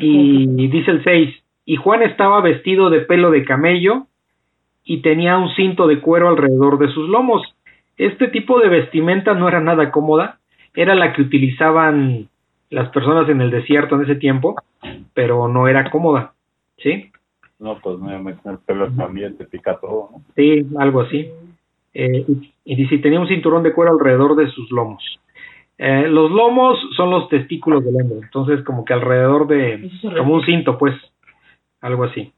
Y 0.00 0.68
dice 0.68 0.92
el 0.92 1.02
6, 1.02 1.34
y 1.64 1.76
Juan 1.76 2.02
estaba 2.02 2.40
vestido 2.40 2.90
de 2.90 3.00
pelo 3.00 3.30
de 3.30 3.44
camello 3.44 4.06
y 4.84 5.00
tenía 5.00 5.38
un 5.38 5.48
cinto 5.54 5.86
de 5.86 6.00
cuero 6.00 6.28
alrededor 6.28 6.78
de 6.78 6.88
sus 6.88 7.08
lomos. 7.08 7.42
Este 7.96 8.28
tipo 8.28 8.60
de 8.60 8.68
vestimenta 8.68 9.34
no 9.34 9.48
era 9.48 9.60
nada 9.60 9.90
cómoda, 9.90 10.38
era 10.74 10.94
la 10.94 11.12
que 11.12 11.22
utilizaban 11.22 12.28
las 12.70 12.88
personas 12.90 13.28
en 13.28 13.40
el 13.40 13.50
desierto 13.50 13.94
en 13.94 14.02
ese 14.02 14.16
tiempo, 14.16 14.56
pero 15.14 15.48
no 15.48 15.68
era 15.68 15.90
cómoda, 15.90 16.34
¿sí? 16.78 17.10
No, 17.58 17.78
pues 17.78 17.98
no, 17.98 18.10
el 18.10 18.58
pelo 18.66 18.90
también 18.90 19.36
te 19.36 19.44
pica 19.44 19.78
todo, 19.78 20.10
¿no? 20.12 20.22
Sí, 20.34 20.66
algo 20.78 21.02
así. 21.02 21.30
Eh, 21.94 22.26
y, 22.64 22.74
dice, 22.74 22.98
tenía 22.98 23.20
un 23.20 23.28
cinturón 23.28 23.62
de 23.62 23.72
cuero 23.72 23.92
alrededor 23.92 24.34
de 24.34 24.50
sus 24.50 24.70
lomos. 24.72 25.02
Eh, 25.78 26.08
los 26.08 26.30
lomos 26.30 26.78
son 26.96 27.10
los 27.10 27.28
testículos 27.28 27.84
del 27.84 27.94
hombre, 27.94 28.18
entonces 28.22 28.62
como 28.64 28.84
que 28.84 28.92
alrededor 28.92 29.46
de, 29.46 29.90
como 30.16 30.34
un 30.34 30.44
cinto, 30.44 30.76
pues, 30.76 30.94
algo 31.84 32.04
así. 32.04 32.32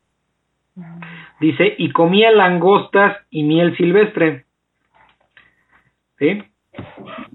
Dice, 1.41 1.75
y 1.79 1.91
comía 1.93 2.31
langostas 2.33 3.17
y 3.31 3.45
miel 3.45 3.77
silvestre. 3.77 4.45
¿Sí? 6.19 6.43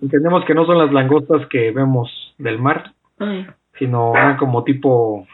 Entendemos 0.02 0.44
que 0.46 0.54
no 0.54 0.66
son 0.66 0.78
las 0.78 0.92
langostas 0.92 1.48
que 1.48 1.72
vemos 1.72 2.36
del 2.38 2.60
mar, 2.60 2.92
sino 3.80 4.14
eran 4.16 4.38
como 4.38 4.64
tipo 4.64 5.26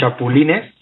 chapulines. 0.00 0.72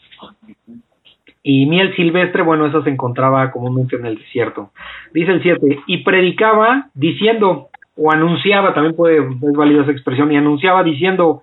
Y 1.43 1.67
miel 1.67 1.95
silvestre, 1.97 2.43
bueno, 2.43 2.67
esa 2.67 2.85
se 2.85 2.91
encontraba 2.91 3.51
comúnmente 3.51 3.97
en 3.97 4.07
el 4.07 4.17
desierto. 4.17 4.71
Dice 5.12 5.33
el 5.33 5.43
7, 5.43 5.81
y 5.87 6.05
predicaba 6.05 6.91
diciendo, 6.95 7.69
o 7.97 8.12
anunciaba, 8.12 8.73
también 8.75 8.95
puede, 8.95 9.19
es 9.19 9.57
válida 9.57 9.83
esa 9.83 9.91
expresión, 9.91 10.31
y 10.31 10.37
anunciaba 10.37 10.85
diciendo, 10.85 11.43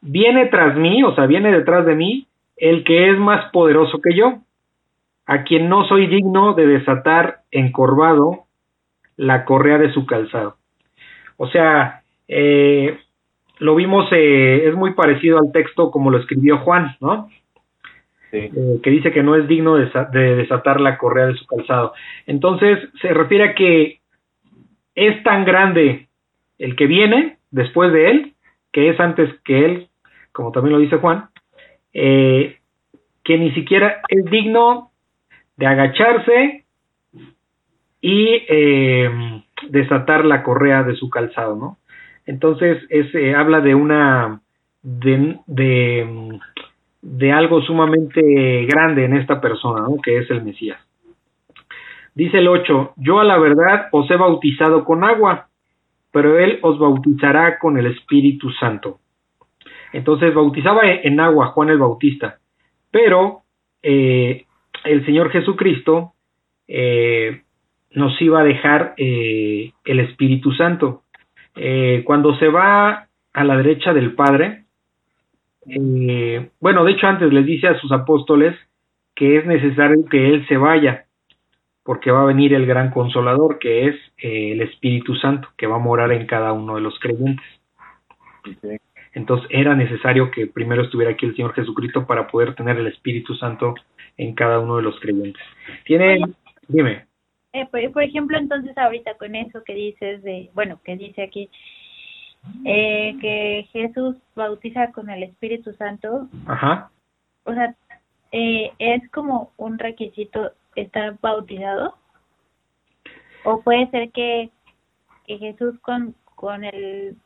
viene 0.00 0.46
tras 0.46 0.76
mí, 0.76 1.04
o 1.04 1.14
sea, 1.14 1.26
viene 1.26 1.52
detrás 1.52 1.86
de 1.86 1.94
mí, 1.94 2.26
el 2.56 2.84
que 2.84 3.10
es 3.10 3.18
más 3.18 3.50
poderoso 3.52 4.00
que 4.00 4.16
yo, 4.16 4.38
a 5.26 5.42
quien 5.44 5.68
no 5.68 5.86
soy 5.86 6.06
digno 6.06 6.54
de 6.54 6.66
desatar 6.66 7.40
encorvado 7.50 8.44
la 9.16 9.44
correa 9.44 9.78
de 9.78 9.92
su 9.92 10.06
calzado. 10.06 10.56
O 11.36 11.48
sea, 11.48 12.02
eh, 12.28 12.98
lo 13.58 13.74
vimos, 13.74 14.08
eh, 14.12 14.68
es 14.68 14.74
muy 14.74 14.94
parecido 14.94 15.38
al 15.38 15.52
texto 15.52 15.90
como 15.90 16.10
lo 16.10 16.18
escribió 16.18 16.58
Juan, 16.58 16.96
¿no? 17.00 17.28
Eh, 18.32 18.50
que 18.82 18.90
dice 18.90 19.12
que 19.12 19.22
no 19.22 19.36
es 19.36 19.48
digno 19.48 19.76
de, 19.76 19.86
desatar 20.12 20.80
la 20.80 20.98
correa 20.98 21.26
de 21.26 21.34
su 21.34 21.46
calzado. 21.46 21.94
Entonces, 22.26 22.78
se 23.00 23.14
refiere 23.14 23.44
a 23.44 23.54
que 23.54 24.00
es 24.94 25.22
tan 25.22 25.44
grande 25.44 26.08
el 26.58 26.76
que 26.76 26.86
viene 26.86 27.38
después 27.50 27.92
de 27.92 28.10
él, 28.10 28.34
que 28.72 28.90
es 28.90 29.00
antes 29.00 29.30
que 29.44 29.64
él, 29.64 29.88
como 30.32 30.52
también 30.52 30.74
lo 30.74 30.80
dice 30.80 30.96
Juan, 30.96 31.28
que 31.96 33.38
ni 33.38 33.52
siquiera 33.52 34.02
es 34.08 34.24
digno 34.26 34.90
de 35.56 35.66
agacharse 35.66 36.64
y 38.00 38.42
desatar 39.68 40.24
la 40.24 40.42
correa 40.42 40.82
de 40.82 40.94
su 40.96 41.08
calzado, 41.08 41.56
¿no? 41.56 41.78
Entonces, 42.26 42.82
es, 42.90 43.14
eh, 43.14 43.34
habla 43.34 43.60
de 43.60 43.74
una, 43.74 44.40
de, 44.82 45.38
de, 47.02 47.32
algo 47.32 47.62
sumamente 47.62 48.66
grande 48.66 49.04
en 49.04 49.16
esta 49.16 49.40
persona, 49.40 49.82
¿no? 49.82 49.96
Que 50.02 50.18
es 50.18 50.30
el 50.30 50.42
Mesías. 50.42 50.80
Dice 52.14 52.38
el 52.38 52.48
8, 52.48 52.94
yo 52.96 53.20
a 53.20 53.24
la 53.24 53.38
verdad 53.38 53.88
os 53.92 54.10
he 54.10 54.16
bautizado 54.16 54.84
con 54.84 55.04
agua, 55.04 55.48
pero 56.10 56.38
él 56.38 56.58
os 56.62 56.78
bautizará 56.78 57.58
con 57.58 57.78
el 57.78 57.86
Espíritu 57.86 58.50
Santo. 58.52 58.98
Entonces 59.96 60.34
bautizaba 60.34 60.82
en 60.84 61.18
agua 61.20 61.46
Juan 61.46 61.70
el 61.70 61.78
Bautista, 61.78 62.38
pero 62.90 63.44
eh, 63.82 64.44
el 64.84 65.06
Señor 65.06 65.30
Jesucristo 65.30 66.12
eh, 66.68 67.44
nos 67.92 68.20
iba 68.20 68.40
a 68.40 68.44
dejar 68.44 68.92
eh, 68.98 69.72
el 69.86 70.00
Espíritu 70.00 70.52
Santo. 70.52 71.04
Eh, 71.54 72.02
cuando 72.04 72.38
se 72.38 72.48
va 72.48 73.08
a 73.32 73.44
la 73.44 73.56
derecha 73.56 73.94
del 73.94 74.12
Padre, 74.12 74.64
bueno, 75.64 76.84
de 76.84 76.92
hecho 76.92 77.06
antes 77.06 77.32
les 77.32 77.46
dice 77.46 77.66
a 77.66 77.78
sus 77.80 77.90
apóstoles 77.90 78.54
que 79.14 79.38
es 79.38 79.46
necesario 79.46 80.04
que 80.10 80.28
Él 80.28 80.46
se 80.46 80.58
vaya, 80.58 81.06
porque 81.82 82.10
va 82.10 82.20
a 82.20 82.26
venir 82.26 82.52
el 82.52 82.66
gran 82.66 82.90
consolador, 82.90 83.58
que 83.58 83.86
es 83.86 83.96
el 84.18 84.60
Espíritu 84.60 85.14
Santo, 85.14 85.48
que 85.56 85.66
va 85.66 85.76
a 85.76 85.80
morar 85.80 86.12
en 86.12 86.26
cada 86.26 86.52
uno 86.52 86.74
de 86.74 86.82
los 86.82 87.00
creyentes. 87.00 87.46
Entonces 89.16 89.48
era 89.50 89.74
necesario 89.74 90.30
que 90.30 90.46
primero 90.46 90.82
estuviera 90.82 91.12
aquí 91.12 91.24
el 91.24 91.34
Señor 91.34 91.54
Jesucristo 91.54 92.06
para 92.06 92.26
poder 92.26 92.54
tener 92.54 92.76
el 92.76 92.86
Espíritu 92.86 93.34
Santo 93.34 93.74
en 94.18 94.34
cada 94.34 94.58
uno 94.58 94.76
de 94.76 94.82
los 94.82 95.00
creyentes. 95.00 95.42
Tiene, 95.86 96.20
dime. 96.68 97.06
Eh, 97.54 97.66
por, 97.70 98.02
ejemplo, 98.02 98.36
entonces 98.36 98.76
ahorita 98.76 99.14
con 99.14 99.34
eso 99.34 99.64
que 99.64 99.72
dices 99.72 100.22
de, 100.22 100.50
bueno, 100.52 100.78
que 100.84 100.96
dice 100.96 101.22
aquí, 101.22 101.48
eh, 102.66 103.16
que 103.18 103.66
Jesús 103.72 104.16
bautiza 104.34 104.92
con 104.92 105.08
el 105.08 105.22
Espíritu 105.22 105.72
Santo. 105.72 106.28
Ajá. 106.46 106.90
O 107.44 107.54
sea, 107.54 107.74
eh, 108.32 108.70
es 108.78 109.10
como 109.12 109.50
un 109.56 109.78
requisito 109.78 110.52
estar 110.74 111.16
bautizado. 111.22 111.94
O 113.44 113.62
puede 113.62 113.90
ser 113.90 114.10
que, 114.10 114.50
que 115.26 115.38
Jesús 115.38 115.80
con, 115.80 116.14
con 116.34 116.64
el, 116.64 117.16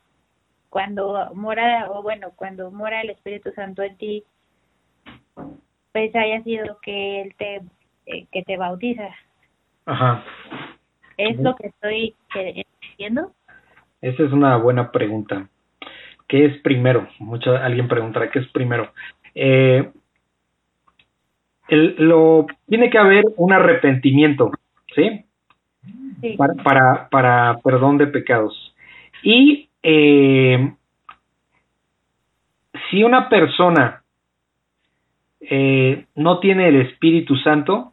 cuando 0.71 1.29
mora, 1.35 1.91
o 1.91 2.03
bueno, 2.03 2.29
cuando 2.37 2.71
mora 2.71 3.03
el 3.03 3.11
Espíritu 3.11 3.51
Santo 3.53 3.83
en 3.83 3.97
ti, 3.99 4.25
pues 5.93 6.15
haya 6.15 6.43
sido 6.45 6.79
que 6.81 7.23
él 7.23 7.35
te, 7.37 7.61
que 8.31 8.43
te 8.43 8.57
bautiza. 8.57 9.09
Ajá. 9.85 10.25
¿Es 11.17 11.39
lo 11.39 11.55
que 11.57 11.67
estoy 11.67 12.15
diciendo? 12.81 13.33
Esa 14.01 14.23
es 14.23 14.33
una 14.33 14.57
buena 14.57 14.91
pregunta. 14.93 15.49
¿Qué 16.29 16.47
es 16.47 16.59
primero? 16.63 17.09
Mucha, 17.19 17.65
alguien 17.65 17.89
preguntará, 17.89 18.31
¿qué 18.31 18.39
es 18.39 18.49
primero? 18.49 18.93
Eh, 19.35 19.91
lo, 21.69 22.47
tiene 22.69 22.89
que 22.91 22.99
haber 22.99 23.25
un 23.37 23.53
arrepentimiento, 23.53 24.53
¿sí? 24.95 25.25
Para, 26.37 26.55
para, 26.55 27.09
para, 27.09 27.59
perdón 27.65 27.99
de 27.99 28.07
pecados. 28.07 28.75
Y 29.23 29.70
eh, 29.83 30.75
si 32.90 33.03
una 33.03 33.29
persona 33.29 34.03
eh, 35.40 36.07
no 36.14 36.38
tiene 36.40 36.69
el 36.69 36.77
Espíritu 36.83 37.37
Santo, 37.37 37.93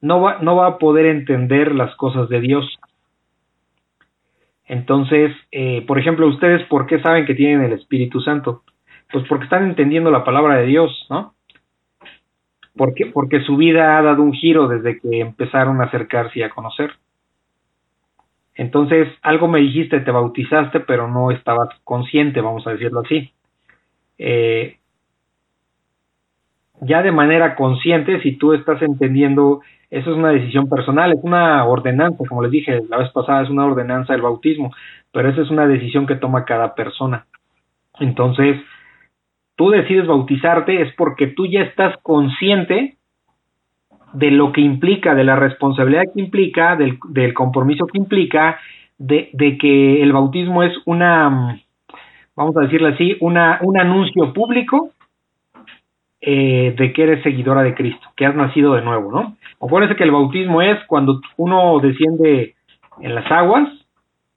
no 0.00 0.20
va, 0.20 0.38
no 0.40 0.56
va 0.56 0.66
a 0.66 0.78
poder 0.78 1.06
entender 1.06 1.74
las 1.74 1.94
cosas 1.96 2.28
de 2.28 2.40
Dios. 2.40 2.78
Entonces, 4.66 5.34
eh, 5.50 5.82
por 5.86 5.98
ejemplo, 5.98 6.26
ustedes, 6.28 6.66
¿por 6.68 6.86
qué 6.86 7.00
saben 7.00 7.24
que 7.24 7.34
tienen 7.34 7.62
el 7.62 7.72
Espíritu 7.72 8.20
Santo? 8.20 8.64
Pues 9.10 9.24
porque 9.28 9.44
están 9.44 9.64
entendiendo 9.64 10.10
la 10.10 10.24
palabra 10.24 10.56
de 10.56 10.66
Dios, 10.66 11.06
¿no? 11.08 11.34
Porque, 12.76 13.06
porque 13.06 13.40
su 13.40 13.56
vida 13.56 13.98
ha 13.98 14.02
dado 14.02 14.22
un 14.22 14.32
giro 14.32 14.68
desde 14.68 15.00
que 15.00 15.20
empezaron 15.20 15.80
a 15.80 15.84
acercarse 15.84 16.40
y 16.40 16.42
a 16.42 16.50
conocer. 16.50 16.92
Entonces, 18.58 19.08
algo 19.22 19.48
me 19.48 19.60
dijiste, 19.60 20.00
te 20.00 20.10
bautizaste, 20.10 20.80
pero 20.80 21.08
no 21.08 21.30
estabas 21.30 21.68
consciente, 21.84 22.40
vamos 22.40 22.66
a 22.66 22.72
decirlo 22.72 23.00
así. 23.00 23.32
Eh, 24.18 24.78
ya 26.80 27.02
de 27.02 27.12
manera 27.12 27.54
consciente, 27.54 28.20
si 28.20 28.36
tú 28.36 28.52
estás 28.52 28.82
entendiendo 28.82 29.62
eso 29.90 30.10
es 30.10 30.16
una 30.16 30.32
decisión 30.32 30.68
personal, 30.68 31.12
es 31.12 31.20
una 31.22 31.64
ordenanza, 31.64 32.24
como 32.28 32.42
les 32.42 32.50
dije 32.50 32.82
la 32.90 32.98
vez 32.98 33.10
pasada, 33.10 33.42
es 33.42 33.48
una 33.48 33.64
ordenanza 33.64 34.12
del 34.12 34.22
bautismo, 34.22 34.74
pero 35.12 35.30
esa 35.30 35.40
es 35.40 35.50
una 35.50 35.66
decisión 35.66 36.06
que 36.06 36.16
toma 36.16 36.44
cada 36.44 36.74
persona. 36.74 37.26
Entonces, 37.98 38.60
tú 39.56 39.70
decides 39.70 40.06
bautizarte 40.06 40.82
es 40.82 40.92
porque 40.94 41.28
tú 41.28 41.46
ya 41.46 41.62
estás 41.62 41.96
consciente 42.02 42.97
de 44.12 44.30
lo 44.30 44.52
que 44.52 44.60
implica, 44.60 45.14
de 45.14 45.24
la 45.24 45.36
responsabilidad 45.36 46.04
que 46.14 46.20
implica, 46.20 46.76
del, 46.76 47.34
compromiso 47.34 47.86
que 47.86 47.98
implica, 47.98 48.58
de, 48.98 49.30
que 49.60 50.02
el 50.02 50.12
bautismo 50.12 50.62
es 50.62 50.72
una, 50.86 51.60
vamos 52.34 52.56
a 52.56 52.62
decirlo 52.62 52.88
así, 52.88 53.16
una, 53.20 53.58
un 53.62 53.78
anuncio 53.78 54.32
público 54.32 54.90
eh, 56.20 56.74
de 56.76 56.92
que 56.92 57.02
eres 57.02 57.22
seguidora 57.22 57.62
de 57.62 57.74
Cristo, 57.74 58.08
que 58.16 58.26
has 58.26 58.34
nacido 58.34 58.74
de 58.74 58.82
nuevo, 58.82 59.12
¿no? 59.12 59.36
Acuérdense 59.60 59.96
que 59.96 60.04
el 60.04 60.10
bautismo 60.10 60.62
es 60.62 60.78
cuando 60.86 61.20
uno 61.36 61.78
desciende 61.80 62.54
en 63.00 63.14
las 63.14 63.30
aguas, 63.30 63.68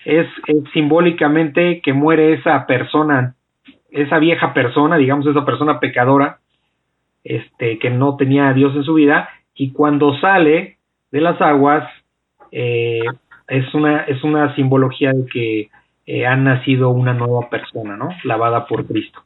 es, 0.05 0.27
simbólicamente 0.73 1.81
que 1.81 1.93
muere 1.93 2.33
esa 2.33 2.65
persona, 2.65 3.35
esa 3.89 4.19
vieja 4.19 4.53
persona, 4.53 4.97
digamos 4.97 5.25
esa 5.25 5.45
persona 5.45 5.79
pecadora, 5.79 6.39
este, 7.23 7.77
que 7.77 7.89
no 7.89 8.15
tenía 8.15 8.49
a 8.49 8.53
Dios 8.53 8.75
en 8.75 8.83
su 8.83 8.95
vida, 8.95 9.29
y 9.55 9.71
cuando 9.71 10.17
sale 10.19 10.77
de 11.11 11.21
las 11.21 11.41
aguas, 11.41 11.87
eh, 12.51 13.01
es, 13.47 13.73
una, 13.73 14.01
es 14.01 14.23
una 14.23 14.55
simbología 14.55 15.11
de 15.13 15.25
que 15.25 15.69
eh, 16.05 16.25
ha 16.25 16.35
nacido 16.35 16.89
una 16.89 17.13
nueva 17.13 17.49
persona, 17.49 17.95
¿no? 17.95 18.09
Lavada 18.23 18.65
por 18.65 18.85
Cristo. 18.85 19.21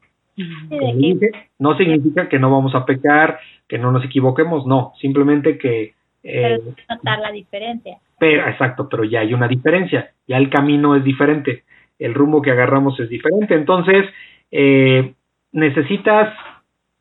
No 1.58 1.78
significa 1.78 2.28
que 2.28 2.40
no 2.40 2.52
vamos 2.52 2.76
a 2.76 2.86
pecar, 2.86 3.40
que 3.68 3.78
no 3.78 3.92
nos 3.92 4.04
equivoquemos, 4.04 4.66
no, 4.66 4.94
simplemente 5.00 5.58
que... 5.58 5.94
Eh, 6.24 6.60
notar 6.90 7.20
la 7.20 7.32
diferencia. 7.32 7.98
Pero, 8.20 8.48
exacto, 8.48 8.90
pero 8.90 9.04
ya 9.04 9.22
hay 9.22 9.34
una 9.34 9.48
diferencia, 9.48 10.12
ya 10.28 10.38
el 10.38 10.50
camino 10.50 10.96
es 10.96 11.04
diferente, 11.04 11.64
el 12.00 12.14
rumbo 12.14 12.42
que 12.42 12.52
agarramos 12.52 13.00
es 13.00 13.10
diferente, 13.10 13.54
entonces 13.54 14.06
eh, 14.52 15.14
necesitas, 15.52 16.34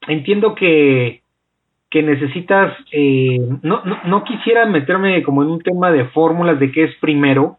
entiendo 0.06 0.54
que, 0.54 1.22
que 1.94 2.02
necesitas, 2.02 2.76
eh, 2.90 3.38
no, 3.62 3.84
no, 3.84 4.00
no 4.04 4.24
quisiera 4.24 4.66
meterme 4.66 5.22
como 5.22 5.44
en 5.44 5.48
un 5.48 5.60
tema 5.60 5.92
de 5.92 6.06
fórmulas 6.06 6.58
de 6.58 6.72
qué 6.72 6.82
es 6.82 6.94
primero, 6.96 7.58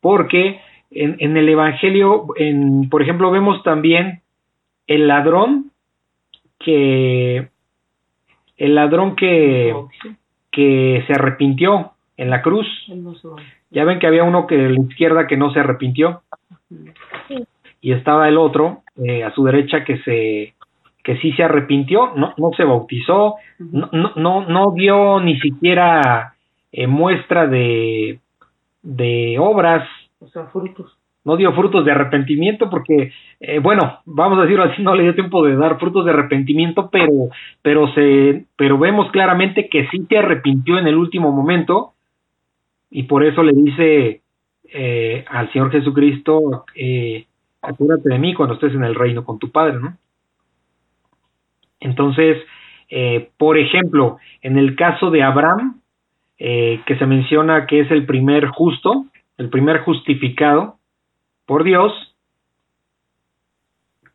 porque 0.00 0.60
en, 0.92 1.16
en 1.18 1.36
el 1.36 1.48
Evangelio, 1.48 2.26
en, 2.36 2.88
por 2.88 3.02
ejemplo, 3.02 3.32
vemos 3.32 3.64
también 3.64 4.20
el 4.86 5.08
ladrón 5.08 5.72
que 6.60 7.48
el 8.58 8.74
ladrón 8.76 9.16
que, 9.16 9.74
que 10.52 11.02
se 11.08 11.12
arrepintió 11.12 11.94
en 12.16 12.30
la 12.30 12.42
cruz. 12.42 12.68
Ya 13.72 13.82
ven 13.82 13.98
que 13.98 14.06
había 14.06 14.22
uno 14.22 14.46
que 14.46 14.56
de 14.56 14.70
la 14.70 14.80
izquierda 14.82 15.26
que 15.26 15.36
no 15.36 15.52
se 15.52 15.58
arrepintió. 15.58 16.22
Y 17.80 17.90
estaba 17.90 18.28
el 18.28 18.38
otro 18.38 18.84
eh, 19.04 19.24
a 19.24 19.34
su 19.34 19.42
derecha 19.42 19.82
que 19.82 19.98
se 20.04 20.54
que 21.04 21.18
sí 21.18 21.32
se 21.32 21.44
arrepintió, 21.44 22.12
no, 22.16 22.32
no 22.38 22.50
se 22.56 22.64
bautizó, 22.64 23.36
no, 23.58 23.90
no, 24.16 24.46
no 24.46 24.72
dio 24.72 25.20
ni 25.20 25.38
siquiera 25.38 26.34
eh, 26.72 26.86
muestra 26.86 27.46
de, 27.46 28.18
de 28.82 29.36
obras. 29.38 29.86
O 30.18 30.28
sea, 30.28 30.46
frutos. 30.46 30.96
No 31.24 31.36
dio 31.36 31.52
frutos 31.52 31.84
de 31.84 31.92
arrepentimiento 31.92 32.68
porque, 32.70 33.12
eh, 33.40 33.58
bueno, 33.58 34.00
vamos 34.06 34.38
a 34.38 34.42
decirlo 34.42 34.64
así, 34.64 34.82
no 34.82 34.94
le 34.94 35.04
dio 35.04 35.14
tiempo 35.14 35.44
de 35.44 35.56
dar 35.56 35.78
frutos 35.78 36.06
de 36.06 36.12
arrepentimiento, 36.12 36.88
pero, 36.90 37.12
pero, 37.62 37.92
se, 37.94 38.46
pero 38.56 38.78
vemos 38.78 39.10
claramente 39.10 39.68
que 39.68 39.86
sí 39.88 40.06
se 40.08 40.18
arrepintió 40.18 40.78
en 40.78 40.86
el 40.86 40.96
último 40.96 41.32
momento 41.32 41.92
y 42.90 43.02
por 43.04 43.24
eso 43.24 43.42
le 43.42 43.52
dice 43.52 44.22
eh, 44.72 45.24
al 45.28 45.52
Señor 45.52 45.70
Jesucristo, 45.70 46.64
eh, 46.74 47.26
acuérdate 47.60 48.08
de 48.08 48.18
mí 48.18 48.32
cuando 48.32 48.54
estés 48.54 48.74
en 48.74 48.84
el 48.84 48.94
reino 48.94 49.24
con 49.24 49.38
tu 49.38 49.50
Padre, 49.50 49.78
¿no? 49.80 49.96
Entonces, 51.84 52.38
eh, 52.88 53.28
por 53.36 53.58
ejemplo, 53.58 54.16
en 54.40 54.58
el 54.58 54.74
caso 54.74 55.10
de 55.10 55.22
Abraham, 55.22 55.80
eh, 56.38 56.80
que 56.86 56.96
se 56.96 57.06
menciona 57.06 57.66
que 57.66 57.80
es 57.80 57.90
el 57.90 58.06
primer 58.06 58.46
justo, 58.48 59.04
el 59.36 59.50
primer 59.50 59.80
justificado 59.80 60.78
por 61.46 61.62
Dios, 61.62 61.92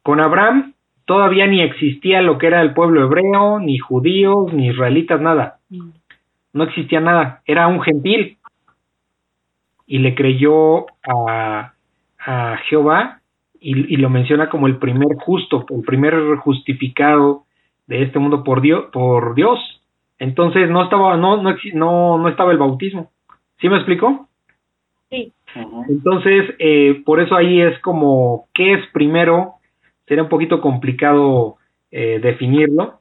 con 0.01 0.19
Abraham 0.19 0.73
todavía 1.05 1.45
ni 1.45 1.61
existía 1.61 2.23
lo 2.23 2.39
que 2.39 2.47
era 2.47 2.61
el 2.61 2.73
pueblo 2.73 3.03
hebreo, 3.03 3.59
ni 3.59 3.77
judíos, 3.77 4.51
ni 4.51 4.69
israelitas, 4.69 5.21
nada. 5.21 5.59
No 6.51 6.63
existía 6.63 6.99
nada, 6.99 7.41
era 7.45 7.67
un 7.67 7.81
gentil. 7.81 8.37
Y 9.85 9.99
le 9.99 10.15
creyó 10.15 10.87
a, 11.07 11.73
a 12.19 12.57
Jehová 12.67 13.21
y, 13.59 13.93
y, 13.93 13.97
lo 13.97 14.09
menciona 14.09 14.49
como 14.49 14.67
el 14.67 14.77
primer 14.77 15.17
justo, 15.17 15.65
el 15.69 15.81
primer 15.81 16.35
justificado 16.37 17.45
de 17.89 18.03
este 18.03 18.19
mundo 18.19 18.43
por 18.43 18.61
Dios, 18.61 18.85
por 18.93 19.33
Dios. 19.33 19.59
Entonces 20.19 20.69
no 20.69 20.83
estaba, 20.83 21.17
no, 21.17 21.41
no, 21.41 21.55
no, 21.73 22.17
no 22.19 22.29
estaba 22.29 22.51
el 22.51 22.59
bautismo. 22.59 23.09
¿Sí 23.59 23.67
me 23.67 23.77
explico? 23.77 24.29
Sí. 25.09 25.33
Entonces, 25.55 26.53
eh, 26.59 27.01
por 27.03 27.19
eso 27.19 27.35
ahí 27.35 27.59
es 27.59 27.79
como, 27.79 28.47
¿qué 28.53 28.73
es 28.73 28.87
primero? 28.93 29.55
Sería 30.05 30.23
un 30.23 30.29
poquito 30.29 30.61
complicado 30.61 31.57
eh, 31.89 32.19
definirlo, 32.21 32.99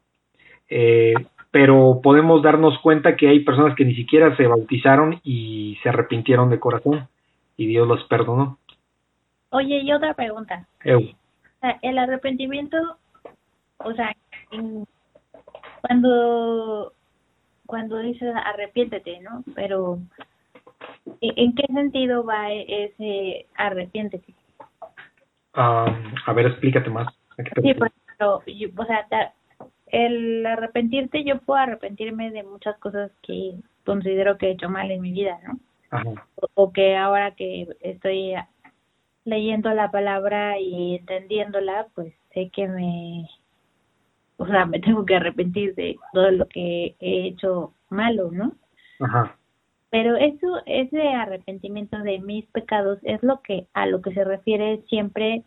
eh, 0.71 1.15
pero 1.51 2.01
podemos 2.03 2.43
darnos 2.43 2.79
cuenta 2.79 3.15
que 3.15 3.29
hay 3.29 3.41
personas 3.41 3.77
que 3.77 3.85
ni 3.85 3.95
siquiera 3.95 4.35
se 4.37 4.47
bautizaron 4.47 5.21
y 5.23 5.77
se 5.83 5.91
arrepintieron 5.91 6.49
de 6.49 6.59
corazón 6.59 7.09
y 7.59 7.67
Dios 7.67 7.87
los 7.87 8.03
perdonó. 8.05 8.59
Oye, 9.51 9.83
y 9.83 9.93
otra 9.93 10.15
pregunta. 10.15 10.67
Eu. 10.83 11.03
El 11.83 11.99
arrepentimiento, 11.99 12.77
o 13.79 13.93
sea, 13.93 14.15
cuando 15.83 16.93
cuando 17.67 17.99
dices 17.99 18.35
arrepiéntete, 18.35 19.21
¿no? 19.21 19.45
Pero 19.55 19.99
¿en 21.21 21.55
qué 21.55 21.67
sentido 21.73 22.25
va 22.25 22.51
ese 22.53 23.47
arrepiéntete? 23.57 24.35
Um, 25.55 26.15
a 26.27 26.33
ver, 26.35 26.47
explícate 26.47 26.89
más. 26.89 27.13
Sí, 27.63 27.75
por 27.75 27.89
ejemplo, 27.89 28.43
yo, 28.47 28.69
o 28.77 28.85
sea, 28.85 29.07
el 29.87 30.47
arrepentirte, 30.47 31.25
yo 31.25 31.41
puedo 31.41 31.61
arrepentirme 31.61 32.31
de 32.31 32.43
muchas 32.43 32.79
cosas 32.79 33.11
que 33.23 33.55
considero 33.85 34.39
que 34.39 34.47
he 34.47 34.51
hecho 34.53 34.69
mal 34.69 34.91
en 34.91 35.01
mi 35.01 35.13
vida, 35.13 35.39
¿no? 35.47 35.59
Ajá. 35.91 36.27
O, 36.37 36.49
o 36.55 36.73
que 36.73 36.97
ahora 36.97 37.33
que 37.33 37.69
estoy 37.81 38.35
leyendo 39.25 39.71
la 39.75 39.91
palabra 39.91 40.59
y 40.59 40.97
entendiéndola, 40.97 41.87
pues 41.95 42.15
sé 42.33 42.51
que 42.51 42.67
me 42.67 43.29
o 44.39 44.47
sea, 44.47 44.67
me 44.67 44.81
tengo 44.81 45.05
que 45.05 45.17
arrepentir 45.17 45.75
de 45.75 45.97
todo 46.13 46.31
lo 46.31 46.47
que 46.47 46.95
he 47.01 47.27
hecho 47.27 47.75
malo, 47.91 48.31
¿no? 48.33 48.53
Ajá. 49.01 49.37
Pero 49.91 50.17
eso, 50.17 50.61
ese 50.67 51.09
arrepentimiento 51.09 51.99
de 51.99 52.21
mis 52.21 52.47
pecados 52.47 52.99
es 53.03 53.23
lo 53.23 53.41
que, 53.43 53.67
a 53.75 53.87
lo 53.87 54.01
que 54.03 54.13
se 54.13 54.25
refiere 54.25 54.83
siempre 54.89 55.45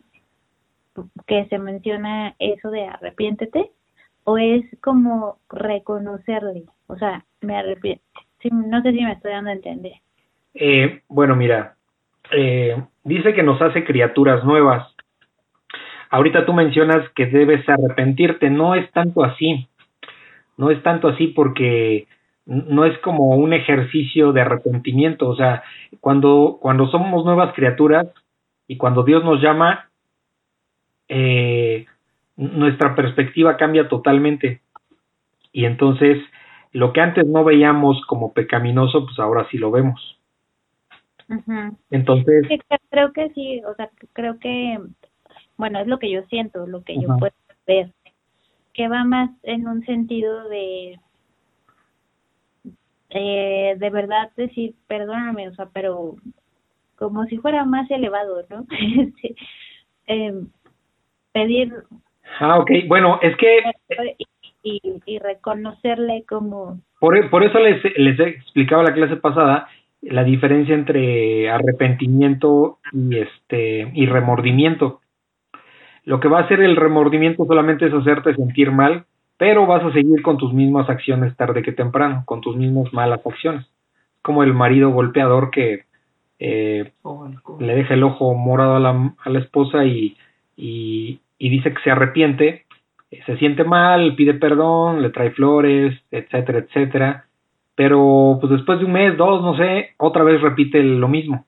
que 1.26 1.46
se 1.46 1.58
menciona 1.58 2.36
eso 2.40 2.70
de 2.70 2.86
arrepiéntete, 2.86 3.72
o 4.26 4.38
es 4.38 4.64
como 4.82 5.38
reconocerle, 5.50 6.66
o 6.88 6.98
sea, 6.98 7.26
me 7.40 7.56
arrepiento, 7.56 8.04
sí, 8.42 8.50
no 8.52 8.82
sé 8.82 8.92
si 8.92 9.02
me 9.04 9.14
estoy 9.14 9.32
dando 9.32 9.52
a 9.52 9.54
entender. 9.54 9.94
Eh, 10.54 11.02
bueno, 11.08 11.36
mira, 11.36 11.76
eh, 12.32 12.76
dice 13.04 13.34
que 13.34 13.42
nos 13.42 13.62
hace 13.62 13.86
criaturas 13.86 14.44
nuevas, 14.44 14.96
Ahorita 16.12 16.46
tú 16.46 16.54
mencionas 16.54 17.10
que 17.16 17.26
debes 17.26 17.68
arrepentirte, 17.68 18.50
no 18.50 18.76
es 18.76 18.92
tanto 18.92 19.24
así, 19.24 19.68
no 20.58 20.70
es 20.70 20.84
tanto 20.84 21.08
así 21.08 21.28
porque 21.28 22.08
no 22.46 22.86
es 22.86 22.98
como 23.00 23.30
un 23.30 23.54
ejercicio 23.54 24.34
de 24.34 24.42
arrepentimiento, 24.42 25.30
o 25.30 25.36
sea, 25.36 25.64
cuando, 26.00 26.58
cuando 26.62 26.88
somos 26.88 27.24
nuevas 27.24 27.54
criaturas 27.54 28.08
y 28.68 28.78
cuando 28.78 29.04
Dios 29.04 29.24
nos 29.24 29.42
llama, 29.42 29.90
eh, 31.08 31.86
nuestra 32.36 32.96
perspectiva 32.96 33.58
cambia 33.58 33.88
totalmente. 33.88 34.62
Y 35.54 35.66
entonces 35.66 36.18
lo 36.74 36.94
que 36.94 37.02
antes 37.02 37.26
no 37.26 37.44
veíamos 37.44 38.06
como 38.06 38.34
pecaminoso, 38.34 39.06
pues 39.06 39.20
ahora 39.20 39.48
sí 39.50 39.58
lo 39.58 39.72
vemos. 39.72 40.18
Entonces, 41.90 42.46
creo 42.90 43.14
que 43.14 43.30
sí, 43.30 43.62
o 43.66 43.74
sea, 43.76 43.90
creo 44.12 44.38
que, 44.40 44.78
bueno, 45.62 45.80
es 45.80 45.86
lo 45.86 46.00
que 46.00 46.10
yo 46.10 46.24
siento, 46.24 46.66
lo 46.66 46.84
que 46.84 46.96
yo 46.96 47.08
puedo 47.20 47.34
ver, 47.68 47.92
que 48.74 48.88
va 48.88 49.04
más 49.04 49.30
en 49.44 49.68
un 49.68 49.86
sentido 49.86 50.50
de, 50.50 51.00
eh, 53.12 53.76
de 53.78 53.90
verdad 53.92 54.32
decir, 54.36 54.74
perdóname, 54.88 55.50
o 55.50 55.54
sea, 55.54 55.68
pero 55.72 56.16
como 56.96 57.26
si 57.26 57.38
fuera 57.38 57.64
más 57.64 57.92
elevado, 57.92 58.44
¿no? 58.50 58.66
Sí. 59.22 59.36
Em, 60.08 60.48
pedir 61.32 61.72
ah, 62.40 62.58
ok, 62.58 62.72
bueno, 62.88 63.20
es 63.22 63.38
que 63.38 63.60
y, 64.18 64.26
y, 64.64 64.82
y 65.06 65.20
reconocerle 65.20 66.26
como, 66.28 66.82
Por, 67.00 67.30
por 67.30 67.44
eso 67.44 67.60
les, 67.60 67.82
les 67.98 68.20
explicaba 68.20 68.82
la 68.82 68.94
clase 68.94 69.16
pasada 69.18 69.70
la 70.02 70.24
diferencia 70.24 70.74
entre 70.74 71.50
arrepentimiento 71.50 72.80
y 72.92 73.20
este 73.20 73.92
y 73.94 74.06
remordimiento. 74.08 75.02
Lo 76.04 76.20
que 76.20 76.28
va 76.28 76.40
a 76.40 76.44
hacer 76.44 76.62
el 76.62 76.76
remordimiento 76.76 77.46
solamente 77.46 77.86
es 77.86 77.94
hacerte 77.94 78.36
sentir 78.36 78.72
mal, 78.72 79.06
pero 79.38 79.66
vas 79.66 79.84
a 79.84 79.92
seguir 79.92 80.22
con 80.22 80.38
tus 80.38 80.54
mismas 80.54 80.90
acciones 80.90 81.36
tarde 81.36 81.62
que 81.62 81.72
temprano, 81.72 82.24
con 82.26 82.42
tus 82.42 82.56
mismas 82.56 82.92
malas 82.94 83.26
acciones. 83.26 83.66
Como 84.22 84.44
el 84.44 84.54
marido 84.54 84.92
golpeador 84.92 85.52
que 85.52 85.86
eh, 86.40 86.92
O 87.04 87.26
alcohol. 87.26 87.66
le 87.66 87.76
deja 87.76 87.94
el 87.94 88.04
ojo 88.04 88.34
morado 88.34 88.76
a 88.76 88.80
la, 88.80 89.14
a 89.24 89.30
la 89.30 89.40
esposa 89.40 89.86
y, 89.86 90.18
y, 90.58 91.20
y 91.38 91.50
dice 91.50 91.74
que 91.74 91.82
se 91.84 91.92
arrepiente, 91.92 92.66
eh, 93.12 93.20
se 93.26 93.38
siente 93.38 93.64
mal, 93.64 94.16
pide 94.16 94.34
perdón, 94.34 95.02
le 95.02 95.12
trae 95.12 95.32
flores, 95.32 96.00
etcétera, 96.10 96.60
etcétera, 96.60 97.26
pero 97.76 98.38
pues 98.40 98.52
después 98.54 98.80
de 98.80 98.86
un 98.86 98.94
mes, 98.94 99.18
dos, 99.18 99.42
no 99.44 99.56
sé, 99.56 99.92
otra 99.98 100.24
vez 100.24 100.42
repite 100.42 100.82
lo 100.84 101.08
mismo. 101.08 101.46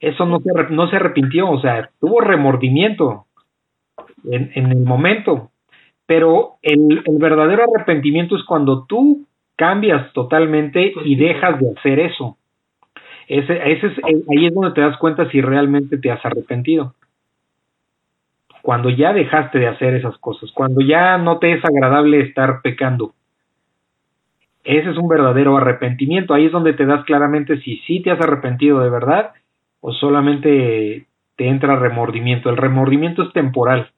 Eso 0.00 0.26
no 0.26 0.40
se, 0.40 0.50
no 0.70 0.88
se 0.88 0.96
arrepintió, 0.96 1.48
o 1.50 1.60
sea, 1.60 1.90
tuvo 2.00 2.20
remordimiento 2.20 3.26
en, 4.30 4.50
en 4.54 4.72
el 4.72 4.80
momento, 4.80 5.50
pero 6.06 6.54
el, 6.62 7.02
el 7.04 7.18
verdadero 7.18 7.64
arrepentimiento 7.64 8.36
es 8.36 8.44
cuando 8.44 8.84
tú 8.86 9.26
cambias 9.56 10.12
totalmente 10.12 10.92
y 11.04 11.16
dejas 11.16 11.60
de 11.60 11.72
hacer 11.76 12.00
eso. 12.00 12.36
Ese, 13.28 13.72
ese 13.72 13.86
es, 13.86 13.98
eh, 13.98 14.22
ahí 14.30 14.46
es 14.46 14.54
donde 14.54 14.72
te 14.72 14.80
das 14.80 14.98
cuenta 14.98 15.28
si 15.30 15.40
realmente 15.40 15.98
te 15.98 16.10
has 16.10 16.24
arrepentido. 16.24 16.94
Cuando 18.62 18.90
ya 18.90 19.12
dejaste 19.12 19.58
de 19.58 19.66
hacer 19.66 19.94
esas 19.94 20.16
cosas, 20.18 20.50
cuando 20.52 20.80
ya 20.80 21.18
no 21.18 21.38
te 21.38 21.52
es 21.52 21.62
agradable 21.64 22.20
estar 22.20 22.60
pecando. 22.62 23.12
Ese 24.64 24.90
es 24.90 24.96
un 24.96 25.08
verdadero 25.08 25.56
arrepentimiento. 25.58 26.32
Ahí 26.32 26.46
es 26.46 26.52
donde 26.52 26.72
te 26.72 26.86
das 26.86 27.04
claramente 27.04 27.60
si 27.60 27.76
sí 27.86 28.00
te 28.00 28.10
has 28.10 28.20
arrepentido 28.20 28.80
de 28.80 28.88
verdad 28.88 29.32
o 29.80 29.92
solamente 29.92 31.06
te 31.36 31.48
entra 31.48 31.76
remordimiento. 31.76 32.48
El 32.48 32.56
remordimiento 32.56 33.22
es 33.22 33.32
temporal. 33.34 33.90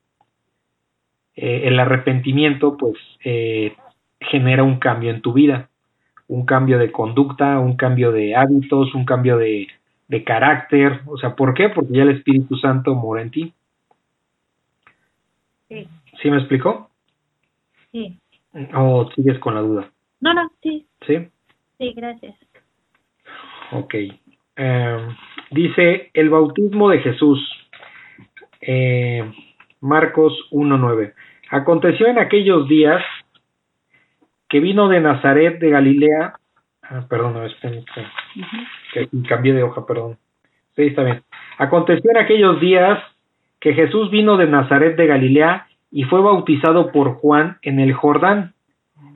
Eh, 1.36 1.62
el 1.64 1.78
arrepentimiento, 1.78 2.76
pues, 2.76 2.96
eh, 3.24 3.74
genera 4.20 4.62
un 4.62 4.78
cambio 4.78 5.10
en 5.10 5.20
tu 5.20 5.32
vida 5.32 5.68
un 6.28 6.44
cambio 6.44 6.78
de 6.78 6.90
conducta, 6.90 7.58
un 7.58 7.76
cambio 7.76 8.12
de 8.12 8.34
hábitos, 8.34 8.94
un 8.94 9.04
cambio 9.04 9.38
de, 9.38 9.68
de 10.08 10.24
carácter. 10.24 11.00
O 11.06 11.16
sea, 11.16 11.36
¿por 11.36 11.54
qué? 11.54 11.68
Porque 11.68 11.92
ya 11.94 12.02
el 12.02 12.10
Espíritu 12.10 12.56
Santo 12.56 12.94
mora 12.94 13.22
en 13.22 13.30
ti. 13.30 13.52
sí, 15.68 15.88
¿Sí 16.22 16.30
me 16.30 16.38
explicó? 16.38 16.90
sí. 17.92 18.18
¿O 18.74 19.10
sigues 19.14 19.38
con 19.38 19.54
la 19.54 19.60
duda? 19.60 19.90
No, 20.20 20.32
no, 20.32 20.50
sí, 20.62 20.86
¿Sí? 21.06 21.28
sí, 21.76 21.92
gracias. 21.92 22.34
Ok. 23.70 23.94
Eh, 24.56 25.08
dice, 25.50 26.10
el 26.14 26.30
bautismo 26.30 26.88
de 26.88 27.00
Jesús. 27.00 27.38
Eh, 28.62 29.30
Marcos 29.80 30.32
1.9. 30.52 31.12
Aconteció 31.50 32.06
en 32.08 32.18
aquellos 32.18 32.68
días 32.68 33.02
que 34.48 34.60
vino 34.60 34.88
de 34.88 35.00
Nazaret 35.00 35.58
de 35.58 35.70
Galilea. 35.70 36.34
Ah, 36.82 37.04
perdón, 37.08 37.44
esperen, 37.44 37.84
que 38.92 39.08
cambié 39.28 39.52
de 39.52 39.62
hoja, 39.62 39.86
perdón. 39.86 40.18
Sí, 40.76 40.82
está 40.82 41.02
bien. 41.02 41.22
Aconteció 41.58 42.10
en 42.10 42.18
aquellos 42.18 42.60
días 42.60 42.98
que 43.60 43.74
Jesús 43.74 44.10
vino 44.10 44.36
de 44.36 44.46
Nazaret 44.46 44.96
de 44.96 45.06
Galilea 45.06 45.66
y 45.90 46.04
fue 46.04 46.20
bautizado 46.20 46.92
por 46.92 47.14
Juan 47.14 47.58
en 47.62 47.80
el 47.80 47.92
Jordán. 47.92 48.52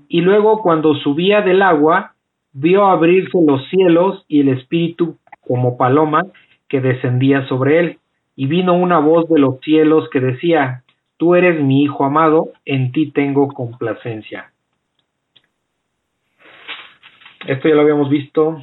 Y 0.09 0.23
luego 0.23 0.63
cuando 0.63 0.95
subía 0.95 1.43
del 1.43 1.63
agua, 1.63 2.15
vio 2.53 2.87
abrirse 2.87 3.39
los 3.47 3.69
cielos 3.69 4.25
y 4.27 4.41
el 4.41 4.49
Espíritu 4.49 5.19
como 5.47 5.77
paloma 5.77 6.23
que 6.69 6.81
descendía 6.81 7.47
sobre 7.47 7.79
él. 7.79 7.99
Y 8.35 8.47
vino 8.47 8.75
una 8.75 8.99
voz 8.99 9.29
de 9.29 9.39
los 9.39 9.61
cielos 9.61 10.09
que 10.11 10.21
decía, 10.21 10.83
Tú 11.21 11.35
eres 11.35 11.63
mi 11.63 11.83
Hijo 11.83 12.07
amado, 12.07 12.49
en 12.65 12.93
ti 12.93 13.11
tengo 13.11 13.49
complacencia. 13.49 14.51
Esto 17.47 17.69
ya 17.69 17.75
lo 17.75 17.83
habíamos 17.83 18.09
visto 18.09 18.59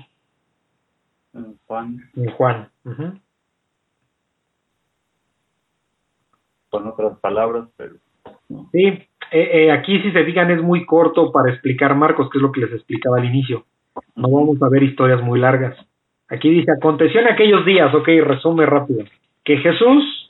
en 1.36 1.56
Juan. 1.68 2.00
En 2.16 2.32
Juan. 2.32 2.70
Con 6.70 6.88
otras 6.88 7.20
palabras, 7.20 7.70
pero... 7.78 7.94
Sí, 8.72 8.86
eh, 8.86 9.08
eh, 9.32 9.72
aquí 9.72 10.02
si 10.02 10.12
se 10.12 10.26
fijan 10.26 10.50
es 10.50 10.64
muy 10.64 10.84
corto 10.88 11.32
para 11.32 11.52
explicar 11.52 11.94
Marcos, 11.94 12.28
que 12.32 12.40
es 12.40 12.42
lo 12.42 12.52
que 12.52 12.62
les 12.62 12.74
explicaba 12.74 13.18
al 13.18 13.26
inicio. 13.26 13.66
No 14.16 14.32
vamos 14.32 14.60
a 14.64 14.70
ver 14.70 14.82
historias 14.82 15.22
muy 15.22 15.40
largas. 15.40 15.78
Aquí 16.28 16.50
dice, 16.50 16.72
aconteció 16.72 17.20
en 17.20 17.28
aquellos 17.28 17.64
días, 17.68 17.94
ok, 17.94 18.08
resume 18.24 18.66
rápido, 18.66 19.06
que 19.44 19.58
Jesús 19.58 20.27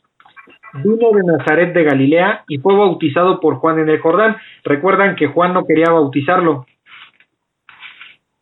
vino 0.74 1.12
de 1.12 1.24
Nazaret 1.24 1.74
de 1.74 1.84
Galilea 1.84 2.44
y 2.48 2.58
fue 2.58 2.76
bautizado 2.76 3.40
por 3.40 3.56
Juan 3.56 3.80
en 3.80 3.90
el 3.90 4.00
Jordán. 4.00 4.38
Recuerdan 4.64 5.16
que 5.16 5.28
Juan 5.28 5.54
no 5.54 5.66
quería 5.66 5.92
bautizarlo. 5.92 6.66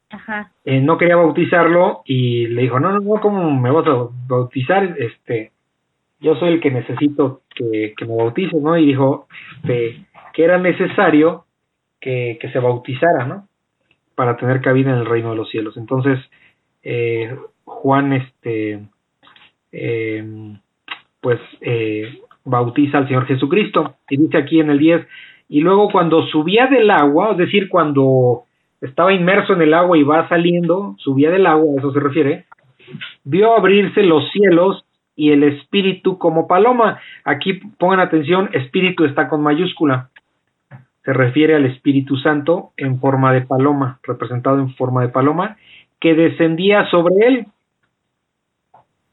Ajá. 0.09 0.51
Eh, 0.63 0.79
no 0.79 0.97
quería 0.97 1.17
bautizarlo 1.17 2.01
y 2.05 2.47
le 2.47 2.63
dijo, 2.63 2.79
no, 2.79 2.91
no, 2.91 2.99
no, 2.99 3.21
¿cómo 3.21 3.51
me 3.59 3.71
vas 3.71 3.87
a 3.87 4.07
bautizar? 4.27 4.95
Este, 4.97 5.51
yo 6.19 6.35
soy 6.35 6.53
el 6.53 6.61
que 6.61 6.71
necesito 6.71 7.41
que, 7.53 7.93
que 7.97 8.05
me 8.05 8.15
bautices, 8.15 8.61
¿no? 8.61 8.77
Y 8.77 8.85
dijo, 8.85 9.27
este, 9.57 10.05
que 10.33 10.43
era 10.43 10.57
necesario 10.57 11.45
que, 11.99 12.37
que 12.39 12.49
se 12.51 12.59
bautizara, 12.59 13.25
¿no? 13.25 13.47
Para 14.15 14.37
tener 14.37 14.61
cabida 14.61 14.91
en 14.91 14.99
el 14.99 15.05
reino 15.05 15.31
de 15.31 15.35
los 15.35 15.49
cielos. 15.49 15.75
Entonces, 15.75 16.19
eh, 16.83 17.35
Juan, 17.65 18.13
este, 18.13 18.87
eh, 19.71 20.23
pues, 21.25 21.39
eh, 21.59 22.19
bautiza 22.43 22.99
al 22.99 23.07
Señor 23.07 23.25
Jesucristo. 23.25 23.95
Y 24.11 24.17
dice 24.17 24.37
aquí 24.37 24.59
en 24.59 24.69
el 24.69 24.77
10, 24.77 25.07
y 25.49 25.61
luego 25.61 25.89
cuando 25.89 26.21
subía 26.27 26.67
del 26.67 26.91
agua, 26.91 27.31
es 27.31 27.37
decir, 27.39 27.67
cuando 27.67 28.43
estaba 28.79 29.11
inmerso 29.11 29.53
en 29.53 29.63
el 29.63 29.73
agua 29.73 29.97
y 29.97 30.03
va 30.03 30.29
saliendo, 30.29 30.95
subía 30.99 31.31
del 31.31 31.47
agua, 31.47 31.73
a 31.73 31.79
eso 31.79 31.91
se 31.91 31.99
refiere, 31.99 32.45
vio 33.23 33.57
abrirse 33.57 34.03
los 34.03 34.29
cielos 34.29 34.85
y 35.15 35.31
el 35.31 35.41
espíritu 35.41 36.19
como 36.19 36.47
paloma. 36.47 36.99
Aquí 37.23 37.53
pongan 37.79 38.01
atención, 38.01 38.51
espíritu 38.53 39.05
está 39.05 39.27
con 39.27 39.41
mayúscula. 39.41 40.11
Se 41.05 41.11
refiere 41.11 41.55
al 41.55 41.65
Espíritu 41.65 42.17
Santo 42.17 42.69
en 42.77 42.99
forma 42.99 43.33
de 43.33 43.41
paloma, 43.41 43.99
representado 44.03 44.59
en 44.59 44.75
forma 44.75 45.01
de 45.01 45.09
paloma, 45.09 45.57
que 45.99 46.13
descendía 46.13 46.87
sobre 46.91 47.25
él. 47.25 47.47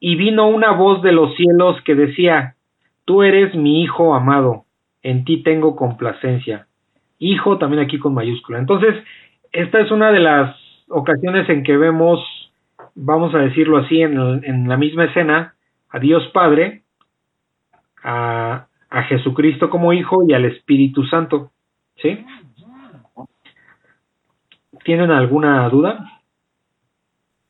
Y 0.05 0.17
vino 0.17 0.49
una 0.49 0.71
voz 0.71 1.01
de 1.01 1.13
los 1.13 1.33
cielos 1.37 1.81
que 1.85 1.95
decía, 1.95 2.57
Tú 3.05 3.23
eres 3.23 3.55
mi 3.55 3.81
Hijo 3.83 4.13
amado, 4.13 4.65
en 5.01 5.23
ti 5.23 5.43
tengo 5.43 5.77
complacencia. 5.77 6.67
Hijo 7.19 7.57
también 7.57 7.81
aquí 7.81 7.99
con 7.99 8.13
mayúscula. 8.13 8.59
Entonces, 8.59 9.01
esta 9.53 9.79
es 9.79 9.91
una 9.91 10.11
de 10.11 10.19
las 10.19 10.57
ocasiones 10.89 11.47
en 11.47 11.63
que 11.63 11.77
vemos, 11.77 12.19
vamos 12.95 13.33
a 13.33 13.37
decirlo 13.37 13.77
así, 13.77 14.01
en, 14.01 14.67
la 14.67 14.75
misma 14.75 15.05
escena, 15.05 15.55
a 15.89 15.99
Dios 15.99 16.27
Padre, 16.33 16.83
a, 18.03 18.67
a 18.89 19.03
Jesucristo 19.03 19.69
como 19.69 19.93
Hijo 19.93 20.25
y 20.27 20.33
al 20.33 20.43
Espíritu 20.43 21.05
Santo. 21.05 21.51
¿Sí? 21.95 22.25
¿Tienen 24.83 25.11
alguna 25.11 25.69
duda? 25.69 26.21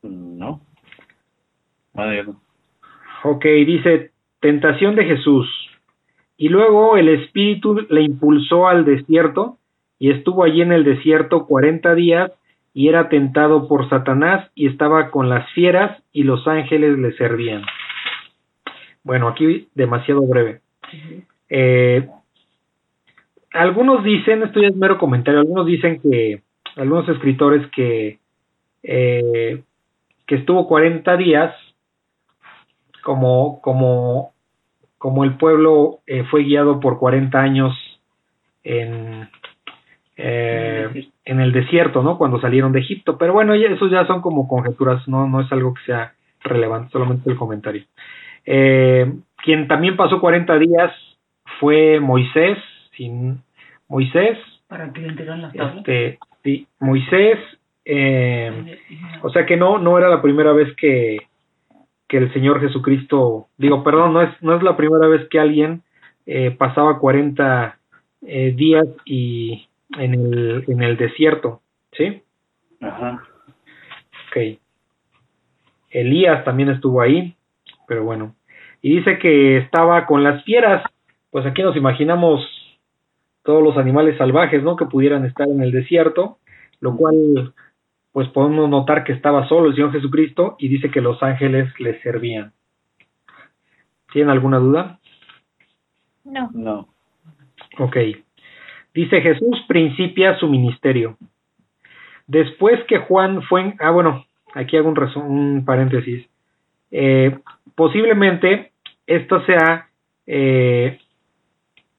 No. 0.02 0.60
Ok, 3.26 3.42
dice, 3.44 4.10
tentación 4.40 4.96
de 4.96 5.06
Jesús. 5.06 5.48
Y 6.36 6.50
luego 6.50 6.98
el 6.98 7.08
Espíritu 7.08 7.86
le 7.88 8.02
impulsó 8.02 8.68
al 8.68 8.84
desierto 8.84 9.56
y 9.98 10.10
estuvo 10.10 10.44
allí 10.44 10.60
en 10.60 10.72
el 10.72 10.84
desierto 10.84 11.46
cuarenta 11.46 11.94
días 11.94 12.32
y 12.74 12.88
era 12.88 13.08
tentado 13.08 13.66
por 13.66 13.88
Satanás 13.88 14.50
y 14.54 14.66
estaba 14.66 15.10
con 15.10 15.30
las 15.30 15.50
fieras 15.52 16.02
y 16.12 16.24
los 16.24 16.46
ángeles 16.46 16.98
le 16.98 17.12
servían. 17.12 17.62
Bueno, 19.04 19.28
aquí 19.28 19.68
demasiado 19.74 20.20
breve. 20.20 20.60
Eh, 21.48 22.06
algunos 23.52 24.04
dicen, 24.04 24.42
esto 24.42 24.60
ya 24.60 24.68
es 24.68 24.76
mero 24.76 24.98
comentario, 24.98 25.40
algunos 25.40 25.64
dicen 25.64 25.98
que, 26.02 26.42
algunos 26.76 27.08
escritores 27.08 27.66
que, 27.68 28.18
eh, 28.82 29.62
que 30.26 30.34
estuvo 30.34 30.68
40 30.68 31.16
días 31.16 31.54
como, 33.04 33.60
como, 33.60 34.32
como 34.98 35.22
el 35.22 35.36
pueblo 35.36 36.00
eh, 36.06 36.24
fue 36.30 36.42
guiado 36.42 36.80
por 36.80 36.98
40 36.98 37.38
años 37.38 37.72
en, 38.64 39.28
eh, 40.16 41.08
en 41.24 41.40
el 41.40 41.52
desierto, 41.52 42.02
¿no? 42.02 42.18
Cuando 42.18 42.40
salieron 42.40 42.72
de 42.72 42.80
Egipto. 42.80 43.16
Pero 43.18 43.34
bueno, 43.34 43.54
ya, 43.54 43.68
eso 43.68 43.86
ya 43.88 44.06
son 44.06 44.22
como 44.22 44.48
conjeturas, 44.48 45.06
no, 45.06 45.28
no 45.28 45.42
es 45.42 45.52
algo 45.52 45.74
que 45.74 45.82
sea 45.84 46.14
relevante, 46.42 46.90
solamente 46.90 47.30
el 47.30 47.36
comentario. 47.36 47.84
Eh, 48.46 49.12
quien 49.36 49.68
también 49.68 49.96
pasó 49.96 50.20
40 50.20 50.58
días 50.58 50.92
fue 51.60 52.00
Moisés, 52.00 52.58
sin 52.96 53.42
Moisés. 53.86 54.38
Para 54.66 54.92
que 54.92 55.02
le 55.02 55.24
las 55.24 55.54
Este, 55.54 56.18
sí, 56.42 56.66
Moisés. 56.80 57.38
Eh, 57.84 58.78
o 59.20 59.28
sea 59.28 59.44
que 59.44 59.58
no, 59.58 59.78
no 59.78 59.98
era 59.98 60.08
la 60.08 60.22
primera 60.22 60.52
vez 60.52 60.74
que, 60.76 61.18
que 62.08 62.18
el 62.18 62.32
Señor 62.32 62.60
Jesucristo, 62.60 63.48
digo, 63.56 63.82
perdón, 63.82 64.12
no 64.12 64.22
es, 64.22 64.30
no 64.42 64.56
es 64.56 64.62
la 64.62 64.76
primera 64.76 65.08
vez 65.08 65.28
que 65.28 65.40
alguien 65.40 65.82
eh, 66.26 66.50
pasaba 66.50 66.98
40 66.98 67.78
eh, 68.22 68.52
días 68.56 68.86
y 69.04 69.68
en 69.98 70.14
el, 70.14 70.64
en 70.66 70.82
el 70.82 70.96
desierto, 70.96 71.60
¿sí? 71.92 72.22
Ajá. 72.80 73.22
Ok. 74.28 74.58
Elías 75.90 76.44
también 76.44 76.70
estuvo 76.70 77.00
ahí, 77.00 77.36
pero 77.86 78.04
bueno. 78.04 78.34
Y 78.82 78.96
dice 78.96 79.18
que 79.18 79.58
estaba 79.58 80.06
con 80.06 80.22
las 80.22 80.44
fieras, 80.44 80.82
pues 81.30 81.46
aquí 81.46 81.62
nos 81.62 81.76
imaginamos 81.76 82.40
todos 83.44 83.62
los 83.62 83.76
animales 83.76 84.18
salvajes, 84.18 84.62
¿no? 84.62 84.76
Que 84.76 84.86
pudieran 84.86 85.24
estar 85.24 85.48
en 85.48 85.62
el 85.62 85.70
desierto, 85.70 86.38
lo 86.80 86.96
cual, 86.96 87.54
pues 88.14 88.28
podemos 88.28 88.70
notar 88.70 89.02
que 89.02 89.12
estaba 89.12 89.48
solo 89.48 89.66
el 89.66 89.74
Señor 89.74 89.90
Jesucristo 89.90 90.54
y 90.60 90.68
dice 90.68 90.88
que 90.88 91.00
los 91.00 91.20
ángeles 91.20 91.68
le 91.80 92.00
servían. 92.00 92.52
¿Tienen 94.12 94.30
alguna 94.30 94.58
duda? 94.58 95.00
No. 96.22 96.48
No. 96.54 96.88
Ok. 97.76 97.96
Dice 98.94 99.20
Jesús 99.20 99.64
principia 99.66 100.38
su 100.38 100.46
ministerio. 100.46 101.16
Después 102.28 102.84
que 102.84 102.98
Juan 102.98 103.42
fue... 103.42 103.62
En, 103.62 103.74
ah, 103.80 103.90
bueno, 103.90 104.24
aquí 104.54 104.76
hago 104.76 104.90
un, 104.90 104.98
un 105.16 105.64
paréntesis. 105.64 106.24
Eh, 106.92 107.36
posiblemente 107.74 108.70
esta 109.08 109.44
sea 109.44 109.88
eh, 110.28 111.00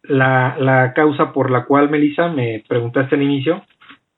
la, 0.03 0.55
la, 0.59 0.93
causa 0.93 1.33
por 1.33 1.51
la 1.51 1.65
cual, 1.65 1.89
Melissa, 1.89 2.29
me 2.29 2.63
preguntaste 2.65 3.15
al 3.15 3.23
inicio, 3.23 3.65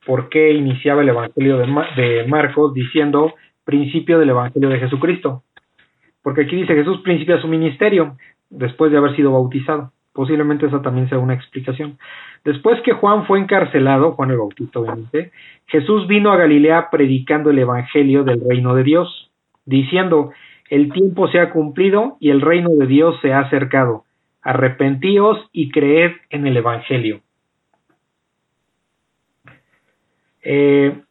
por 0.08 0.30
qué 0.30 0.52
iniciaba 0.52 1.02
el 1.02 1.10
Evangelio 1.10 1.58
de, 1.58 1.66
de 2.02 2.26
Marcos 2.26 2.72
diciendo 2.72 3.34
principio 3.62 4.18
del 4.18 4.30
Evangelio 4.30 4.70
de 4.70 4.78
Jesucristo. 4.78 5.42
Porque 6.22 6.44
aquí 6.44 6.56
dice 6.56 6.74
Jesús 6.74 7.02
principia 7.02 7.38
su 7.42 7.46
ministerio 7.46 8.16
después 8.48 8.90
de 8.90 8.96
haber 8.96 9.14
sido 9.14 9.32
bautizado. 9.32 9.92
Posiblemente 10.14 10.64
esa 10.64 10.80
también 10.80 11.10
sea 11.10 11.18
una 11.18 11.34
explicación. 11.34 11.98
Después 12.42 12.80
que 12.80 12.94
Juan 12.94 13.26
fue 13.26 13.38
encarcelado, 13.38 14.12
Juan 14.12 14.30
el 14.30 14.38
Bautista 14.38 14.80
obviamente, 14.80 15.30
Jesús 15.66 16.06
vino 16.06 16.32
a 16.32 16.38
Galilea 16.38 16.88
predicando 16.90 17.50
el 17.50 17.58
Evangelio 17.58 18.24
del 18.24 18.40
reino 18.48 18.74
de 18.74 18.84
Dios, 18.84 19.30
diciendo, 19.66 20.32
el 20.70 20.90
tiempo 20.90 21.28
se 21.28 21.38
ha 21.38 21.50
cumplido 21.50 22.16
y 22.18 22.30
el 22.30 22.40
reino 22.40 22.70
de 22.70 22.86
Dios 22.86 23.20
se 23.20 23.34
ha 23.34 23.40
acercado. 23.40 24.04
Arrepentíos 24.40 25.50
y 25.52 25.70
creed 25.70 26.12
en 26.30 26.46
el 26.46 26.56
Evangelio. 26.56 27.20
Eh, 30.50 31.02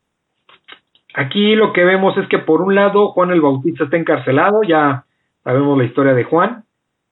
aquí 1.14 1.54
lo 1.54 1.72
que 1.72 1.84
vemos 1.84 2.18
es 2.18 2.28
que 2.28 2.40
por 2.40 2.64
un 2.64 2.74
lado 2.74 3.10
Juan 3.10 3.30
el 3.30 3.40
Bautista 3.40 3.84
está 3.84 3.96
encarcelado, 3.96 4.64
ya 4.64 5.06
sabemos 5.44 5.78
la 5.78 5.84
historia 5.84 6.16
de 6.16 6.24
Juan, 6.24 6.64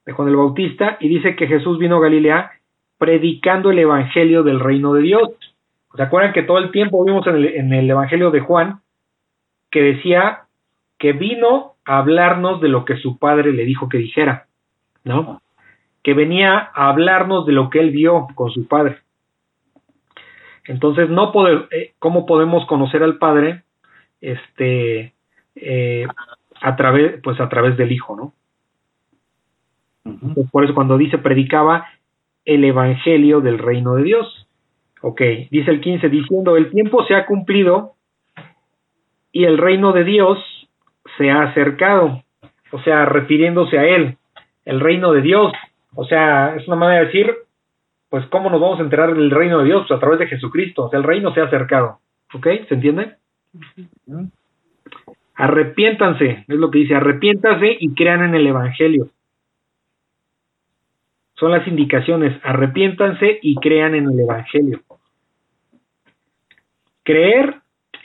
de 0.08 0.12
Juan 0.12 0.30
el 0.30 0.36
Bautista, 0.36 0.98
y 1.00 1.08
dice 1.08 1.36
que 1.36 1.46
Jesús 1.46 1.78
vino 1.78 1.98
a 1.98 2.02
Galilea 2.02 2.52
predicando 2.98 3.70
el 3.70 3.78
Evangelio 3.78 4.42
del 4.42 4.60
reino 4.60 4.94
de 4.94 5.04
Dios. 5.04 5.30
¿Se 5.96 6.02
acuerdan 6.02 6.34
que 6.34 6.42
todo 6.42 6.58
el 6.58 6.72
tiempo 6.72 7.06
vimos 7.06 7.28
en 7.28 7.36
el, 7.36 7.46
en 7.46 7.72
el 7.72 7.88
Evangelio 7.88 8.32
de 8.32 8.40
Juan 8.40 8.80
que 9.70 9.84
decía 9.84 10.46
que 10.98 11.14
vino 11.14 11.74
a 11.86 12.00
hablarnos 12.00 12.60
de 12.60 12.70
lo 12.70 12.86
que 12.86 12.98
su 12.98 13.20
padre 13.20 13.54
le 13.54 13.66
dijo 13.66 13.88
que 13.88 14.00
dijera, 14.00 14.48
¿no? 15.04 15.44
Que 16.02 16.16
venía 16.16 16.72
a 16.74 16.90
hablarnos 16.90 17.46
de 17.46 17.54
lo 17.54 17.70
que 17.70 17.82
él 17.82 17.92
vio 17.92 18.26
con 18.34 18.50
su 18.50 18.68
padre. 18.68 19.05
Entonces, 20.68 21.10
no 21.10 21.32
poder, 21.32 21.68
eh, 21.72 21.94
¿cómo 22.00 22.26
podemos 22.26 22.66
conocer 22.66 23.04
al 23.04 23.18
padre? 23.18 23.64
Este, 24.22 25.14
eh, 25.56 26.08
a 26.62 26.76
través, 26.76 27.22
pues 27.22 27.40
a 27.40 27.50
través 27.50 27.78
del 27.78 27.92
hijo, 27.92 28.16
¿no? 28.16 28.34
por 30.52 30.64
eso 30.64 30.76
cuando 30.76 31.00
dice 31.00 31.18
predicaba 31.18 31.88
el 32.46 32.64
evangelio 32.64 33.42
del 33.42 33.58
reino 33.58 33.96
de 33.96 34.04
Dios. 34.04 34.48
Ok, 35.02 35.22
dice 35.52 35.72
el 35.72 35.82
15, 35.82 36.10
diciendo, 36.10 36.58
el 36.58 36.72
tiempo 36.72 37.04
se 37.06 37.16
ha 37.16 37.26
cumplido 37.26 37.94
y 39.32 39.46
el 39.46 39.58
reino 39.58 39.94
de 39.94 40.04
Dios 40.04 40.40
se 41.18 41.30
ha 41.30 41.44
acercado, 41.44 42.24
o 42.72 42.80
sea, 42.82 43.06
refiriéndose 43.06 43.78
a 43.78 43.86
él, 43.86 44.18
el 44.64 44.80
reino 44.80 45.12
de 45.12 45.22
Dios, 45.22 45.54
o 45.94 46.06
sea, 46.06 46.56
es 46.56 46.68
una 46.68 46.78
manera 46.78 47.02
de 47.02 47.06
decir, 47.08 47.36
pues, 48.16 48.28
¿cómo 48.28 48.50
nos 48.50 48.62
vamos 48.62 48.80
a 48.80 48.84
enterar 48.84 49.14
del 49.14 49.30
reino 49.30 49.60
de 49.60 49.66
Dios? 49.66 49.84
Pues, 49.86 49.98
a 49.98 50.00
través 50.00 50.20
de 50.20 50.28
Jesucristo, 50.28 50.86
o 50.86 50.90
sea, 50.90 51.00
el 51.00 51.04
reino 51.04 51.34
se 51.34 51.42
ha 51.42 51.48
acercado, 51.48 52.00
¿ok? 52.34 52.48
¿Se 52.70 52.76
entiende? 52.76 53.18
Arrepiéntanse, 55.34 56.46
es 56.48 56.56
lo 56.56 56.72
que 56.72 56.80
dice, 56.80 56.96
arrepiéntanse 56.96 57.76
y 57.78 57.94
crean 57.94 58.24
en 58.24 58.36
el 58.36 58.48
Evangelio. 58.48 59.10
Son 61.34 61.52
las 61.52 61.68
indicaciones, 61.68 62.40
arrepiéntanse 62.42 63.38
y 63.42 63.56
crean 63.56 63.96
en 63.96 64.10
el 64.10 64.18
Evangelio. 64.18 64.80
Creer 67.04 67.56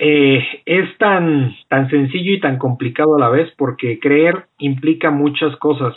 eh, 0.01 0.45
es 0.67 0.99
tan, 0.99 1.55
tan 1.69 1.89
sencillo 1.89 2.33
y 2.33 2.41
tan 2.41 2.59
complicado 2.59 3.15
a 3.15 3.21
la 3.21 3.29
vez 3.29 3.49
porque 3.57 4.01
creer 4.01 4.47
implica 4.59 5.13
muchas 5.13 5.55
cosas. 5.59 5.95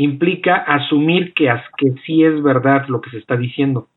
Implica 0.00 0.54
asumir 0.54 1.34
que, 1.34 1.52
que 1.76 1.92
sí 2.06 2.22
es 2.22 2.40
verdad 2.40 2.86
lo 2.86 3.00
que 3.00 3.10
se 3.10 3.18
está 3.18 3.36
diciendo, 3.36 3.88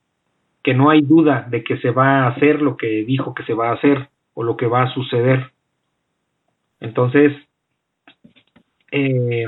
que 0.63 0.73
no 0.73 0.89
hay 0.89 1.01
duda 1.01 1.45
de 1.47 1.63
que 1.63 1.77
se 1.77 1.91
va 1.91 2.23
a 2.23 2.27
hacer 2.29 2.59
lo 2.59 2.75
que 2.75 3.05
dijo 3.05 3.35
que 3.35 3.43
se 3.43 3.53
va 3.53 3.69
a 3.69 3.73
hacer 3.73 4.09
o 4.33 4.41
lo 4.41 4.57
que 4.57 4.65
va 4.65 4.81
a 4.81 4.93
suceder. 4.95 5.51
Entonces, 6.79 7.33
eh, 8.91 9.45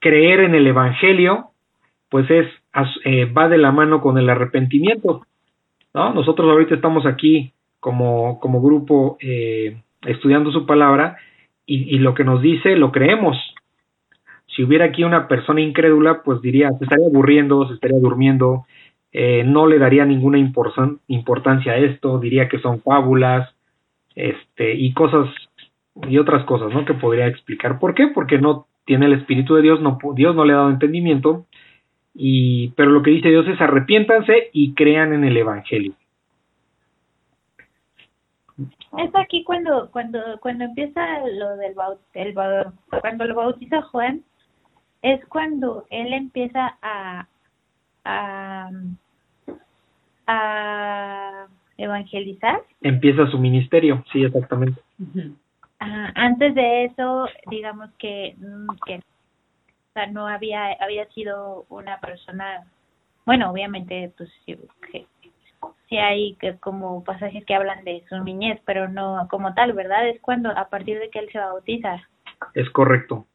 creer 0.00 0.40
en 0.40 0.56
el 0.56 0.66
Evangelio, 0.66 1.50
pues 2.08 2.28
es, 2.28 2.48
eh, 3.04 3.26
va 3.26 3.48
de 3.48 3.58
la 3.58 3.70
mano 3.70 4.00
con 4.00 4.18
el 4.18 4.28
arrepentimiento. 4.28 5.24
¿no? 5.94 6.12
Nosotros 6.12 6.50
ahorita 6.50 6.74
estamos 6.74 7.06
aquí 7.06 7.52
como, 7.78 8.40
como 8.40 8.60
grupo 8.60 9.18
eh, 9.20 9.80
estudiando 10.02 10.50
su 10.50 10.66
palabra 10.66 11.16
y, 11.64 11.98
lo 11.98 12.14
que 12.14 12.24
nos 12.24 12.42
dice 12.42 12.74
lo 12.74 12.90
creemos. 12.90 13.36
Si 14.56 14.64
hubiera 14.64 14.86
aquí 14.86 15.04
una 15.04 15.28
persona 15.28 15.60
incrédula, 15.60 16.22
pues 16.22 16.40
diría, 16.40 16.70
se 16.78 16.84
estaría 16.84 17.06
aburriendo, 17.06 17.68
se 17.68 17.74
estaría 17.74 17.98
durmiendo, 17.98 18.64
eh, 19.12 19.44
no 19.44 19.66
le 19.66 19.78
daría 19.78 20.06
ninguna 20.06 20.38
importancia 20.38 21.72
a 21.72 21.76
esto, 21.76 22.18
diría 22.18 22.48
que 22.48 22.58
son 22.60 22.80
fábulas, 22.80 23.54
este, 24.14 24.74
y 24.74 24.94
cosas, 24.94 25.28
y 26.08 26.16
otras 26.16 26.44
cosas, 26.46 26.72
¿no? 26.72 26.86
Que 26.86 26.94
podría 26.94 27.26
explicar. 27.26 27.78
¿Por 27.78 27.94
qué? 27.94 28.06
Porque 28.08 28.38
no 28.38 28.66
tiene 28.86 29.06
el 29.06 29.12
Espíritu 29.12 29.54
de 29.56 29.62
Dios, 29.62 29.82
no, 29.82 29.98
Dios 30.14 30.34
no 30.34 30.46
le 30.46 30.54
ha 30.54 30.56
dado 30.56 30.70
entendimiento, 30.70 31.44
y, 32.14 32.68
pero 32.76 32.92
lo 32.92 33.02
que 33.02 33.10
dice 33.10 33.28
Dios 33.28 33.46
es 33.48 33.60
arrepiéntanse 33.60 34.48
y 34.54 34.72
crean 34.72 35.12
en 35.12 35.24
el 35.24 35.36
Evangelio. 35.36 35.92
Es 38.96 39.10
aquí 39.14 39.44
cuando 39.44 39.90
cuando 39.90 40.18
cuando 40.40 40.64
empieza 40.64 41.04
lo 41.28 41.56
del 41.58 41.74
el, 42.14 42.34
cuando 43.02 43.26
lo 43.26 43.34
bautiza 43.34 43.82
Juan 43.82 44.22
es 45.14 45.24
cuando 45.26 45.86
él 45.90 46.12
empieza 46.12 46.78
a 46.82 47.26
a, 48.04 48.70
a 50.28 51.46
evangelizar. 51.76 52.62
Empieza 52.80 53.26
su 53.26 53.38
ministerio, 53.38 54.04
sí, 54.12 54.22
exactamente 54.22 54.80
antes 55.78 56.54
de 56.54 56.84
eso, 56.86 57.26
digamos 57.50 57.90
que, 57.98 58.34
mm, 58.38 58.68
que 58.86 58.96
o 58.96 59.92
sea, 59.92 60.06
no 60.06 60.26
había 60.26 60.72
había 60.80 61.06
sido 61.08 61.66
una 61.68 61.98
persona, 62.00 62.66
bueno, 63.24 63.50
obviamente, 63.50 64.12
pues 64.16 64.30
sí, 64.44 64.58
sí 65.88 65.96
hay 65.96 66.34
que, 66.36 66.56
como 66.56 67.02
pasajes 67.04 67.44
que 67.44 67.54
hablan 67.54 67.84
de 67.84 68.04
su 68.08 68.18
niñez, 68.22 68.60
pero 68.64 68.88
no 68.88 69.26
como 69.30 69.54
tal, 69.54 69.72
¿verdad? 69.72 70.08
Es 70.08 70.20
cuando, 70.20 70.50
a 70.50 70.68
partir 70.68 70.98
de 70.98 71.10
que 71.10 71.18
él 71.20 71.28
se 71.30 71.38
bautiza. 71.38 72.02
Es 72.54 72.68
correcto. 72.70 73.26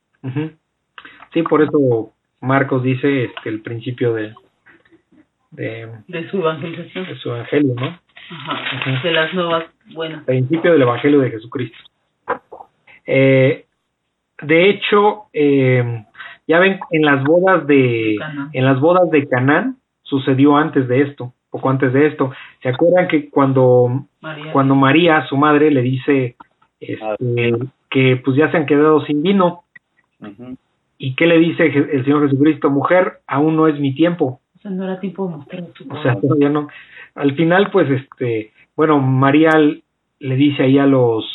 Sí, 1.34 1.44
por 1.44 1.62
eso 1.62 2.12
Marcos 2.42 2.84
dice 2.84 3.26
este, 3.26 3.50
el 3.50 3.62
principio 3.62 4.14
de, 4.14 4.34
de, 5.52 5.90
de 6.08 6.30
su 6.30 6.38
evangelización. 6.38 7.06
De 7.06 7.16
su 7.16 7.30
evangelio, 7.30 7.76
¿no? 7.76 8.00
Ajá. 8.32 9.02
De 9.04 9.12
las 9.12 9.34
nuevas, 9.34 9.66
bueno. 9.94 10.24
Principio 10.26 10.72
del 10.72 10.82
evangelio 10.82 11.20
de 11.20 11.32
Jesucristo. 11.32 11.78
Eh, 13.06 13.66
de 14.42 14.70
hecho, 14.70 15.24
eh, 15.34 16.06
ya 16.48 16.60
ven, 16.60 16.80
en 16.92 17.02
las 17.04 17.24
bodas 17.24 17.68
de 17.68 18.18
en 18.54 18.66
las 18.66 18.80
bodas 18.80 19.10
de 19.12 19.28
Canaán 19.28 19.78
sucedió 20.04 20.58
antes 20.58 20.88
de 20.88 21.02
esto, 21.02 21.34
poco 21.50 21.70
antes 21.70 21.94
de 21.94 22.08
esto. 22.08 22.32
¿Se 22.62 22.70
acuerdan 22.70 23.08
que 23.08 23.30
cuando 23.30 24.06
María, 24.20 24.52
cuando 24.52 24.76
María 24.76 25.26
su 25.28 25.38
madre, 25.38 25.72
le 25.72 25.82
dice 25.82 26.36
este, 26.80 27.54
que 27.90 28.22
pues 28.24 28.38
ya 28.38 28.50
se 28.52 28.58
han 28.58 28.66
quedado 28.66 29.06
sin 29.06 29.22
vino? 29.22 29.64
¿Y 31.04 31.16
qué 31.16 31.26
le 31.26 31.40
dice 31.40 31.66
el 31.66 32.04
Señor 32.04 32.30
Jesucristo? 32.30 32.70
Mujer, 32.70 33.20
aún 33.28 33.56
no 33.56 33.68
es 33.68 33.80
mi 33.80 33.96
tiempo. 33.96 34.40
O 34.56 34.60
sea, 34.60 34.72
no 34.72 34.84
era 34.84 35.00
tiempo 35.00 35.28
de 35.28 35.36
mostrar 35.36 35.64
O 35.90 36.04
sea, 36.04 36.16
todavía 36.20 36.50
no. 36.50 36.68
Al 37.16 37.36
final, 37.36 37.72
pues, 37.72 37.90
este, 37.90 38.52
bueno, 38.76 39.00
María 39.00 39.52
le 40.20 40.36
dice 40.36 40.64
ahí 40.64 40.78
a 40.78 40.86
los 40.86 41.26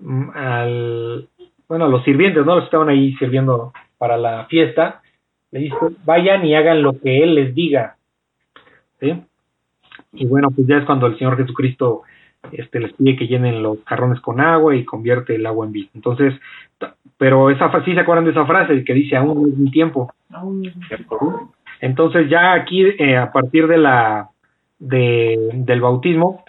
Mm, 0.00 0.30
al, 0.34 1.28
bueno, 1.68 1.84
a 1.84 1.88
los 1.88 2.02
sirvientes, 2.04 2.44
¿no? 2.44 2.56
Los 2.56 2.64
estaban 2.64 2.88
ahí 2.88 3.14
sirviendo 3.14 3.72
para 3.98 4.16
la 4.16 4.46
fiesta, 4.46 5.02
le 5.50 5.60
dice, 5.60 5.76
vayan 6.04 6.44
y 6.44 6.54
hagan 6.54 6.82
lo 6.82 6.98
que 6.98 7.22
Él 7.22 7.34
les 7.34 7.54
diga. 7.54 7.96
¿Sí? 8.98 9.12
Y 10.12 10.26
bueno, 10.26 10.48
pues 10.50 10.66
ya 10.66 10.78
es 10.78 10.84
cuando 10.84 11.06
el 11.06 11.18
Señor 11.18 11.36
Jesucristo 11.36 12.02
este, 12.52 12.80
les 12.80 12.92
pide 12.94 13.16
que 13.16 13.26
llenen 13.26 13.62
los 13.62 13.82
jarrones 13.84 14.20
con 14.20 14.40
agua 14.40 14.74
y 14.74 14.84
convierte 14.84 15.34
el 15.34 15.46
agua 15.46 15.66
en 15.66 15.72
vino. 15.72 15.88
Entonces, 15.94 16.34
pero 17.18 17.50
esa 17.50 17.70
sí 17.84 17.94
se 17.94 18.00
acuerdan 18.00 18.24
de 18.24 18.30
esa 18.32 18.46
frase 18.46 18.84
que 18.84 18.94
dice, 18.94 19.16
aún 19.16 19.50
es 19.50 19.58
mi 19.58 19.70
tiempo. 19.70 20.12
Entonces 21.80 22.28
ya 22.28 22.52
aquí, 22.52 22.82
eh, 22.82 23.16
a 23.16 23.32
partir 23.32 23.66
de 23.66 23.78
la 23.78 24.30
de, 24.78 25.50
del 25.52 25.80
bautismo, 25.80 26.44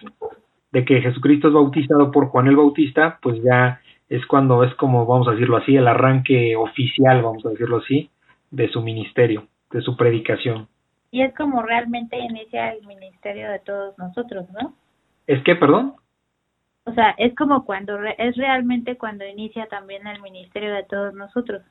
de 0.71 0.85
que 0.85 1.01
Jesucristo 1.01 1.49
es 1.49 1.53
bautizado 1.53 2.11
por 2.11 2.27
Juan 2.27 2.47
el 2.47 2.55
Bautista, 2.55 3.19
pues 3.21 3.41
ya 3.43 3.81
es 4.09 4.25
cuando 4.25 4.63
es 4.63 4.73
como, 4.75 5.05
vamos 5.05 5.27
a 5.27 5.31
decirlo 5.31 5.57
así, 5.57 5.75
el 5.75 5.87
arranque 5.87 6.55
oficial, 6.55 7.21
vamos 7.21 7.45
a 7.45 7.49
decirlo 7.49 7.77
así, 7.77 8.09
de 8.49 8.69
su 8.69 8.81
ministerio, 8.81 9.47
de 9.71 9.81
su 9.81 9.95
predicación. 9.95 10.67
Y 11.11 11.21
es 11.21 11.33
como 11.35 11.61
realmente 11.61 12.17
inicia 12.17 12.71
el 12.71 12.85
ministerio 12.87 13.49
de 13.51 13.59
todos 13.59 13.97
nosotros, 13.97 14.47
¿no? 14.51 14.73
¿Es 15.27 15.43
que, 15.43 15.55
perdón? 15.55 15.93
O 16.85 16.93
sea, 16.93 17.11
es 17.17 17.35
como 17.35 17.63
cuando, 17.63 17.99
es 18.17 18.35
realmente 18.35 18.97
cuando 18.97 19.25
inicia 19.25 19.67
también 19.67 20.07
el 20.07 20.21
ministerio 20.21 20.73
de 20.73 20.83
todos 20.83 21.13
nosotros. 21.13 21.61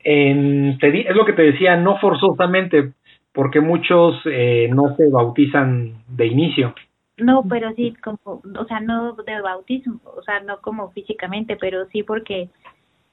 En, 0.00 0.78
es 0.80 1.16
lo 1.16 1.24
que 1.24 1.34
te 1.34 1.42
decía, 1.42 1.76
no 1.76 1.98
forzosamente, 1.98 2.92
porque 3.32 3.60
muchos 3.60 4.16
eh, 4.24 4.68
no 4.72 4.96
se 4.96 5.08
bautizan 5.08 5.94
de 6.08 6.26
inicio. 6.26 6.74
No, 7.18 7.44
pero 7.48 7.72
sí 7.74 7.94
como, 8.02 8.40
o 8.58 8.64
sea, 8.66 8.80
no 8.80 9.12
de 9.12 9.40
bautismo, 9.40 10.00
o 10.04 10.22
sea, 10.22 10.40
no 10.40 10.60
como 10.60 10.90
físicamente, 10.90 11.56
pero 11.56 11.84
sí 11.86 12.02
porque 12.02 12.48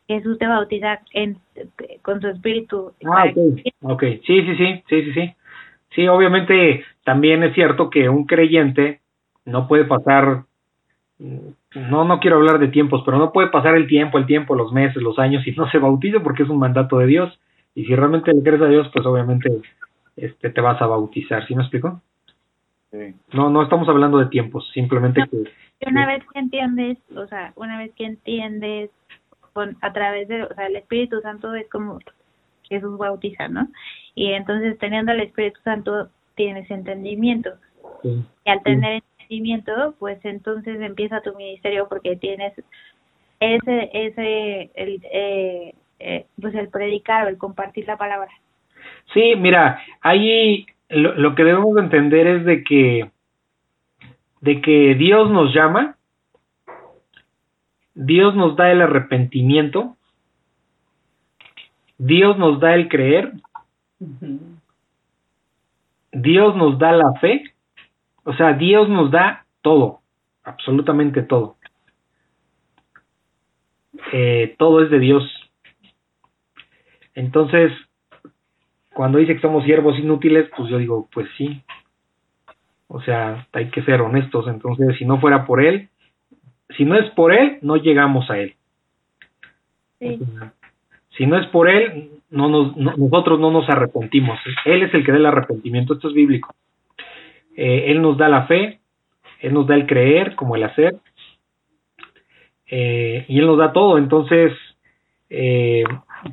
Jesús 0.08 0.38
te 0.40 0.48
bautiza 0.48 1.02
en, 1.14 1.38
con 2.02 2.22
su 2.22 2.30
espíritu. 2.30 2.94
Ah, 3.06 3.26
ok, 3.82 4.04
sí, 4.26 4.42
sí, 4.42 4.56
sí, 4.56 4.84
sí, 4.88 5.04
sí, 5.04 5.14
sí. 5.14 5.34
Sí, 5.94 6.08
obviamente 6.08 6.84
también 7.04 7.44
es 7.44 7.54
cierto 7.54 7.90
que 7.90 8.08
un 8.10 8.26
creyente 8.26 9.02
no 9.48 9.68
puede 9.68 9.86
pasar, 9.86 10.44
no, 11.20 12.04
no 12.04 12.20
quiero 12.20 12.36
hablar 12.38 12.60
de 12.60 12.68
tiempos, 12.68 13.02
pero 13.06 13.18
no 13.18 13.32
puede 13.32 13.48
pasar 13.48 13.76
el 13.76 13.88
tiempo, 13.88 14.18
el 14.18 14.26
tiempo, 14.26 14.56
los 14.56 14.72
meses, 14.72 15.02
los 15.02 15.18
años 15.18 15.48
y 15.48 15.52
no 15.52 15.70
se 15.70 15.80
bautiza 15.80 16.20
porque 16.20 16.44
es 16.44 16.50
un 16.50 16.60
mandato 16.60 17.00
de 17.00 17.08
Dios. 17.08 17.40
Y 17.74 17.86
si 17.86 17.96
realmente 17.96 18.34
le 18.34 18.44
crees 18.44 18.62
a 18.62 18.68
Dios, 18.68 18.90
pues 18.94 19.06
obviamente 19.06 19.50
este, 20.18 20.50
te 20.50 20.62
vas 20.62 20.82
a 20.82 20.88
bautizar, 20.88 21.48
¿sí 21.48 21.56
me 21.56 21.64
explico? 21.64 22.02
No, 23.32 23.50
no 23.50 23.64
estamos 23.64 23.88
hablando 23.90 24.18
de 24.18 24.28
tiempos, 24.28 24.70
simplemente 24.74 25.24
que... 25.30 25.44
Una 25.88 26.08
vez 26.08 26.24
que 26.34 26.40
entiendes, 26.40 26.98
o 27.16 27.28
sea, 27.28 27.54
una 27.56 27.78
vez 27.78 27.94
que 27.94 28.06
entiendes 28.06 28.90
con 29.54 29.78
a 29.82 29.94
través 29.94 30.28
de, 30.28 30.44
o 30.44 30.54
sea, 30.56 30.68
el 30.68 30.76
Espíritu 30.76 31.22
Santo 31.22 31.54
es 31.54 31.70
como 31.70 32.00
Jesús 32.64 32.98
bautiza, 32.98 33.48
¿no? 33.48 33.68
Y 34.16 34.32
entonces 34.34 34.78
teniendo 34.80 35.12
el 35.12 35.22
Espíritu 35.22 35.60
Santo 35.64 36.10
tienes 36.36 36.70
entendimiento. 36.72 37.52
Y 38.04 38.50
al 38.50 38.62
tener 38.64 39.04
pues 40.00 40.20
entonces 40.24 40.80
empieza 40.82 41.22
tu 41.22 41.36
ministerio 41.36 41.88
porque 41.88 42.16
tienes 42.16 42.54
ese, 43.40 43.90
ese, 43.94 44.72
el, 44.76 45.02
eh, 45.12 45.74
eh, 46.00 46.26
pues 46.42 46.56
el 46.56 46.70
predicar 46.70 47.26
o 47.26 47.30
el 47.30 47.38
compartir 47.38 47.88
la 47.88 47.98
palabra. 47.98 48.30
Sí, 49.14 49.36
mira, 49.38 49.80
ahí 50.02 50.66
lo, 50.90 51.14
lo 51.16 51.36
que 51.36 51.44
debemos 51.44 51.78
entender 51.78 52.28
es 52.28 52.46
de 52.46 52.64
que, 52.64 53.12
de 54.42 54.62
que 54.62 54.96
Dios 54.96 55.30
nos 55.30 55.54
llama, 55.54 55.98
Dios 57.94 58.36
nos 58.36 58.56
da 58.56 58.72
el 58.72 58.82
arrepentimiento, 58.82 59.98
Dios 61.98 62.38
nos 62.38 62.60
da 62.60 62.76
el 62.76 62.90
creer, 62.90 63.34
Dios 66.12 66.56
nos 66.56 66.78
da 66.78 66.92
la 66.92 67.14
fe, 67.20 67.44
o 68.28 68.34
sea, 68.34 68.52
Dios 68.52 68.90
nos 68.90 69.10
da 69.10 69.46
todo, 69.62 70.02
absolutamente 70.44 71.22
todo. 71.22 71.56
Eh, 74.12 74.54
todo 74.60 74.84
es 74.84 74.92
de 74.92 75.00
Dios. 75.00 75.24
Entonces, 77.16 77.72
cuando 78.94 79.20
dice 79.20 79.36
que 79.36 79.40
somos 79.40 79.64
siervos 79.64 79.98
inútiles, 79.98 80.50
pues 80.58 80.70
yo 80.70 80.78
digo, 80.78 81.08
pues 81.14 81.30
sí. 81.38 81.64
O 82.90 83.02
sea, 83.02 83.48
hay 83.54 83.70
que 83.70 83.82
ser 83.84 84.02
honestos. 84.02 84.46
Entonces, 84.50 84.98
si 84.98 85.06
no 85.06 85.22
fuera 85.22 85.46
por 85.46 85.64
Él, 85.64 85.88
si 86.76 86.84
no 86.84 86.96
es 86.96 87.10
por 87.12 87.32
Él, 87.34 87.60
no 87.62 87.78
llegamos 87.78 88.30
a 88.30 88.40
Él. 88.40 88.56
si 90.00 91.26
no 91.26 91.40
es 91.40 91.48
por 91.48 91.70
Él, 91.70 92.12
no 92.30 92.50
nos, 92.50 92.76
nosotros 92.76 93.40
no 93.40 93.52
nos 93.52 93.70
arrepentimos. 93.70 94.38
Él 94.66 94.84
es 94.84 94.94
el 94.94 95.06
que 95.06 95.14
da 95.14 95.18
el 95.18 95.26
arrepentimiento. 95.28 95.94
Esto 95.94 96.10
es 96.10 96.14
bíblico. 96.14 96.54
Eh, 97.58 97.92
él 97.92 98.02
nos 98.02 98.18
da 98.18 98.30
la 98.30 98.46
fe, 98.46 98.80
Él 99.42 99.54
nos 99.54 99.68
da 99.68 99.76
el 99.76 99.88
creer 99.88 100.36
como 100.36 100.56
el 100.56 100.64
hacer. 100.64 100.96
Eh, 102.68 103.26
y 103.28 103.40
Él 103.40 103.48
nos 103.48 103.58
da 103.58 103.74
todo. 103.74 103.98
Entonces, 103.98 104.54
eh, 105.30 105.84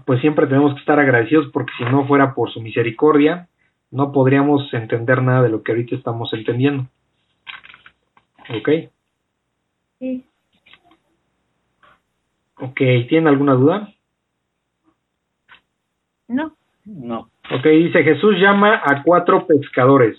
pues 0.04 0.20
siempre 0.20 0.46
tenemos 0.46 0.74
que 0.74 0.80
estar 0.80 1.00
agradecidos 1.00 1.50
porque 1.52 1.72
si 1.78 1.84
no 1.84 2.06
fuera 2.06 2.34
por 2.34 2.52
su 2.52 2.60
misericordia, 2.60 3.48
no 3.90 4.12
podríamos 4.12 4.72
entender 4.74 5.22
nada 5.22 5.42
de 5.42 5.48
lo 5.48 5.62
que 5.62 5.72
ahorita 5.72 5.96
estamos 5.96 6.32
entendiendo. 6.34 6.86
¿Ok? 8.50 8.68
Sí. 9.98 10.24
Ok, 12.60 12.76
¿tienen 13.08 13.28
alguna 13.28 13.54
duda? 13.54 13.92
No. 16.28 16.54
No. 16.84 17.30
Ok, 17.50 17.64
dice 17.64 18.02
Jesús 18.02 18.36
llama 18.38 18.82
a 18.84 19.02
cuatro 19.02 19.46
pescadores. 19.46 20.18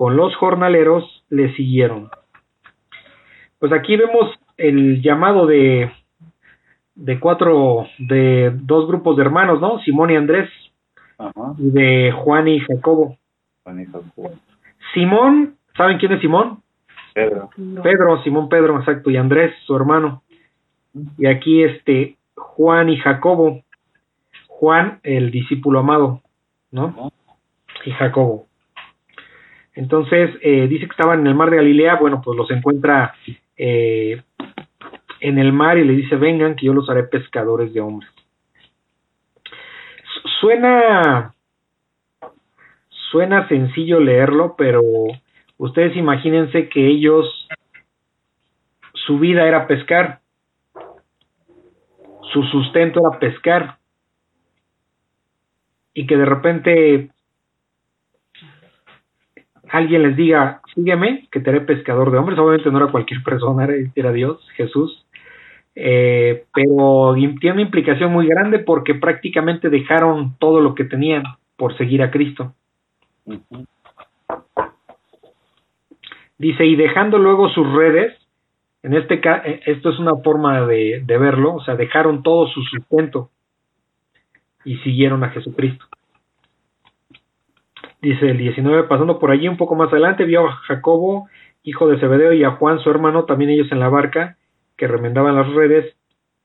con 0.00 0.16
los 0.16 0.34
jornaleros, 0.36 1.04
le 1.28 1.54
siguieron. 1.56 2.08
Pues 3.58 3.70
aquí 3.70 3.96
vemos 3.96 4.30
el 4.56 5.02
llamado 5.02 5.44
de 5.44 5.92
de 6.94 7.20
cuatro, 7.20 7.86
de 7.98 8.50
dos 8.62 8.88
grupos 8.88 9.18
de 9.18 9.24
hermanos, 9.24 9.60
¿no? 9.60 9.78
Simón 9.80 10.08
y 10.10 10.16
Andrés. 10.16 10.48
Y 11.58 11.70
de 11.72 12.12
Juan 12.12 12.48
y 12.48 12.60
Jacobo. 12.60 13.18
Juan 13.62 13.80
y 13.80 13.84
Jacobo. 13.84 14.30
Simón, 14.94 15.56
¿saben 15.76 15.98
quién 15.98 16.12
es 16.12 16.22
Simón? 16.22 16.62
Pedro. 17.12 17.50
Pedro, 17.82 18.22
Simón 18.22 18.48
Pedro, 18.48 18.78
exacto, 18.78 19.10
y 19.10 19.18
Andrés, 19.18 19.54
su 19.66 19.76
hermano. 19.76 20.22
Y 21.18 21.26
aquí 21.26 21.62
este 21.62 22.16
Juan 22.36 22.88
y 22.88 22.96
Jacobo. 22.96 23.64
Juan, 24.46 25.00
el 25.02 25.30
discípulo 25.30 25.80
amado, 25.80 26.22
¿no? 26.70 27.12
Y 27.84 27.90
Jacobo. 27.90 28.46
Entonces, 29.74 30.30
eh, 30.42 30.66
dice 30.68 30.86
que 30.86 30.92
estaban 30.92 31.20
en 31.20 31.26
el 31.28 31.34
mar 31.34 31.50
de 31.50 31.56
Galilea, 31.56 31.96
bueno, 31.96 32.20
pues 32.24 32.36
los 32.36 32.50
encuentra 32.50 33.14
eh, 33.56 34.22
en 35.20 35.38
el 35.38 35.52
mar 35.52 35.78
y 35.78 35.84
le 35.84 35.94
dice, 35.94 36.16
vengan 36.16 36.56
que 36.56 36.66
yo 36.66 36.72
los 36.72 36.88
haré 36.90 37.04
pescadores 37.04 37.72
de 37.72 37.80
hombres. 37.80 38.10
Suena, 40.40 41.34
suena 43.10 43.46
sencillo 43.48 44.00
leerlo, 44.00 44.54
pero 44.56 44.82
ustedes 45.58 45.96
imagínense 45.96 46.68
que 46.68 46.86
ellos, 46.86 47.48
su 48.94 49.18
vida 49.18 49.46
era 49.46 49.66
pescar, 49.66 50.20
su 52.32 52.42
sustento 52.44 53.00
era 53.00 53.18
pescar, 53.18 53.78
y 55.94 56.06
que 56.06 56.16
de 56.16 56.24
repente 56.24 57.10
alguien 59.72 60.02
les 60.02 60.16
diga, 60.16 60.60
sígueme, 60.74 61.28
que 61.30 61.40
te 61.40 61.50
haré 61.50 61.60
pescador 61.62 62.10
de 62.10 62.18
hombres. 62.18 62.38
Obviamente 62.38 62.70
no 62.70 62.78
era 62.78 62.92
cualquier 62.92 63.22
persona, 63.24 63.68
era, 63.94 64.12
Dios, 64.12 64.46
Jesús. 64.56 65.04
Eh, 65.74 66.44
pero 66.52 67.14
tiene 67.14 67.52
una 67.52 67.62
implicación 67.62 68.12
muy 68.12 68.26
grande 68.26 68.58
porque 68.58 68.94
prácticamente 68.94 69.70
dejaron 69.70 70.36
todo 70.38 70.60
lo 70.60 70.74
que 70.74 70.84
tenían 70.84 71.22
por 71.56 71.76
seguir 71.76 72.02
a 72.02 72.10
Cristo. 72.10 72.54
Dice, 76.38 76.64
y 76.64 76.74
dejando 76.74 77.18
luego 77.18 77.48
sus 77.50 77.70
redes, 77.72 78.16
en 78.82 78.94
este 78.94 79.20
caso, 79.20 79.46
eh, 79.46 79.60
esto 79.66 79.90
es 79.90 79.98
una 79.98 80.16
forma 80.16 80.66
de, 80.66 81.02
de 81.04 81.18
verlo, 81.18 81.54
o 81.54 81.64
sea, 81.64 81.76
dejaron 81.76 82.22
todo 82.22 82.48
su 82.48 82.62
sustento 82.62 83.30
y 84.64 84.76
siguieron 84.78 85.22
a 85.22 85.30
Jesucristo. 85.30 85.84
Dice 88.02 88.30
el 88.30 88.38
19, 88.38 88.84
pasando 88.84 89.18
por 89.18 89.30
allí 89.30 89.46
un 89.46 89.56
poco 89.56 89.74
más 89.74 89.92
adelante, 89.92 90.24
vio 90.24 90.46
a 90.46 90.52
Jacobo, 90.52 91.28
hijo 91.62 91.86
de 91.88 91.98
Zebedeo, 92.00 92.32
y 92.32 92.44
a 92.44 92.52
Juan, 92.52 92.78
su 92.78 92.90
hermano, 92.90 93.24
también 93.24 93.50
ellos 93.50 93.70
en 93.72 93.80
la 93.80 93.90
barca, 93.90 94.36
que 94.76 94.86
remendaban 94.86 95.36
las 95.36 95.52
redes, 95.52 95.94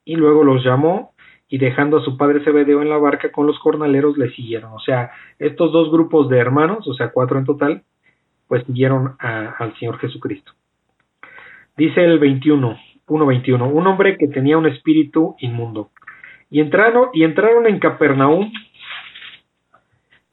y 0.03 0.15
luego 0.15 0.43
los 0.43 0.63
llamó, 0.65 1.13
y 1.47 1.57
dejando 1.57 1.97
a 1.97 2.03
su 2.03 2.17
padre 2.17 2.43
Zebedeo 2.43 2.81
en 2.81 2.89
la 2.89 2.97
barca 2.97 3.31
con 3.31 3.47
los 3.47 3.57
jornaleros, 3.59 4.17
le 4.17 4.31
siguieron. 4.31 4.73
O 4.73 4.79
sea, 4.79 5.11
estos 5.39 5.71
dos 5.71 5.91
grupos 5.91 6.27
de 6.27 6.39
hermanos, 6.39 6.87
o 6.87 6.93
sea, 6.93 7.11
cuatro 7.11 7.39
en 7.39 7.45
total, 7.45 7.83
pues 8.47 8.63
siguieron 8.65 9.15
al 9.19 9.73
Señor 9.79 9.97
Jesucristo. 9.99 10.51
Dice 11.77 12.03
el 12.03 12.19
21, 12.19 12.77
1.21, 13.07 13.71
un 13.71 13.87
hombre 13.87 14.17
que 14.17 14.27
tenía 14.27 14.57
un 14.57 14.65
espíritu 14.65 15.35
inmundo. 15.39 15.89
Y 16.49 16.59
entraron, 16.59 17.09
y 17.13 17.23
entraron 17.23 17.67
en 17.67 17.79
Capernaum 17.79 18.51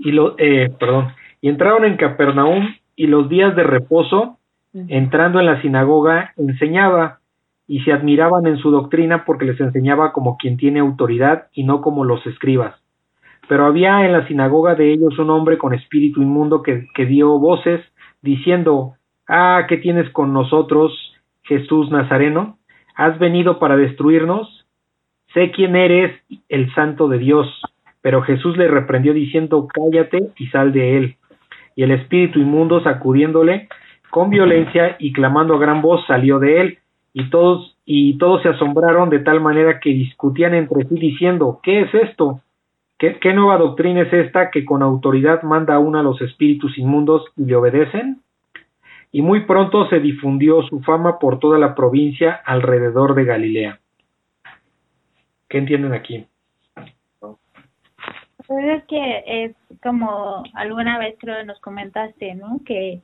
y 0.05 0.13
lo, 0.13 0.35
eh, 0.39 0.73
perdón, 0.79 1.09
y 1.41 1.49
entraron 1.49 1.85
en 1.85 1.97
Capernaum 1.97 2.75
y 2.97 3.07
los 3.07 3.29
días 3.29 3.55
de 3.57 3.63
reposo, 3.63 4.39
entrando 4.89 5.39
en 5.39 5.47
la 5.47 5.61
sinagoga, 5.61 6.33
enseñaba 6.37 7.19
y 7.67 7.81
se 7.81 7.93
admiraban 7.93 8.47
en 8.47 8.59
su 8.59 8.71
doctrina 8.71 9.25
porque 9.25 9.45
les 9.45 9.61
enseñaba 9.61 10.13
como 10.13 10.37
quien 10.37 10.57
tiene 10.57 10.81
autoridad 10.81 11.49
y 11.53 11.65
no 11.65 11.81
como 11.81 12.05
los 12.05 12.27
escribas. 12.27 12.75
Pero 13.49 13.67
había 13.67 14.05
en 14.07 14.13
la 14.13 14.27
sinagoga 14.27 14.75
de 14.75 14.93
ellos 14.93 15.19
un 15.19 15.31
hombre 15.31 15.59
con 15.59 15.75
espíritu 15.75 16.23
inmundo 16.23 16.63
que, 16.63 16.89
que 16.95 17.07
dio 17.07 17.39
voces 17.39 17.81
diciendo, 18.23 18.95
Ah, 19.29 19.67
¿qué 19.69 19.77
tienes 19.79 20.11
con 20.11 20.33
nosotros, 20.33 20.93
Jesús 21.43 21.91
Nazareno? 21.91 22.59
¿Has 22.95 23.19
venido 23.19 23.59
para 23.59 23.77
destruirnos? 23.77 24.67
Sé 25.35 25.51
quién 25.51 25.77
eres, 25.77 26.13
el 26.49 26.73
santo 26.75 27.09
de 27.09 27.19
Dios. 27.19 27.49
Pero 28.03 28.23
Jesús 28.23 28.57
le 28.57 28.69
reprendió 28.69 29.15
diciendo, 29.15 29.67
cállate 29.73 30.31
y 30.37 30.49
sal 30.49 30.73
de 30.73 30.97
él. 30.97 31.17
Y 31.75 31.85
el 31.85 31.93
espíritu 31.93 32.41
inmundo, 32.41 32.83
sacudiéndole 32.83 33.69
con 34.11 34.29
violencia 34.29 34.97
y 34.99 35.13
clamando 35.13 35.55
a 35.55 35.59
gran 35.59 35.81
voz, 35.81 36.05
salió 36.07 36.39
de 36.39 36.61
él. 36.61 36.79
Y 37.15 37.31
todos, 37.31 37.79
y 37.87 38.19
todos 38.19 38.43
se 38.43 38.49
asombraron 38.49 39.09
de 39.09 39.21
tal 39.21 39.41
manera 39.41 39.81
que 39.81 39.91
discutían 39.91 40.55
entre 40.55 40.85
sí 40.87 40.97
diciendo, 40.97 41.61
¿qué 41.63 41.83
es 41.83 41.95
esto? 41.95 42.41
¿Qué, 42.99 43.19
¿Qué, 43.19 43.33
nueva 43.33 43.57
doctrina 43.57 44.03
es 44.03 44.13
esta 44.13 44.51
que 44.51 44.65
con 44.65 44.83
autoridad 44.83 45.43
manda 45.43 45.75
aún 45.75 45.97
a 45.97 46.03
los 46.03 46.21
espíritus 46.21 46.77
inmundos 46.79 47.25
y 47.37 47.45
le 47.45 47.57
obedecen? 47.57 48.21
Y 49.13 49.23
muy 49.23 49.41
pronto 49.41 49.89
se 49.89 50.01
difundió 50.01 50.63
su 50.63 50.81
fama 50.81 51.19
por 51.19 51.39
toda 51.39 51.59
la 51.59 51.75
provincia 51.75 52.41
alrededor 52.45 53.15
de 53.15 53.25
Galilea. 53.25 53.79
¿Qué 55.49 55.59
entienden 55.59 55.93
aquí? 55.93 56.27
Pues 58.53 58.67
es 58.67 58.85
que 58.85 59.25
es 59.27 59.57
como 59.83 60.43
alguna 60.53 60.99
vez 60.99 61.17
creo 61.19 61.43
nos 61.47 61.59
comentaste, 61.61 62.35
¿no? 62.35 62.61
Que, 62.67 63.01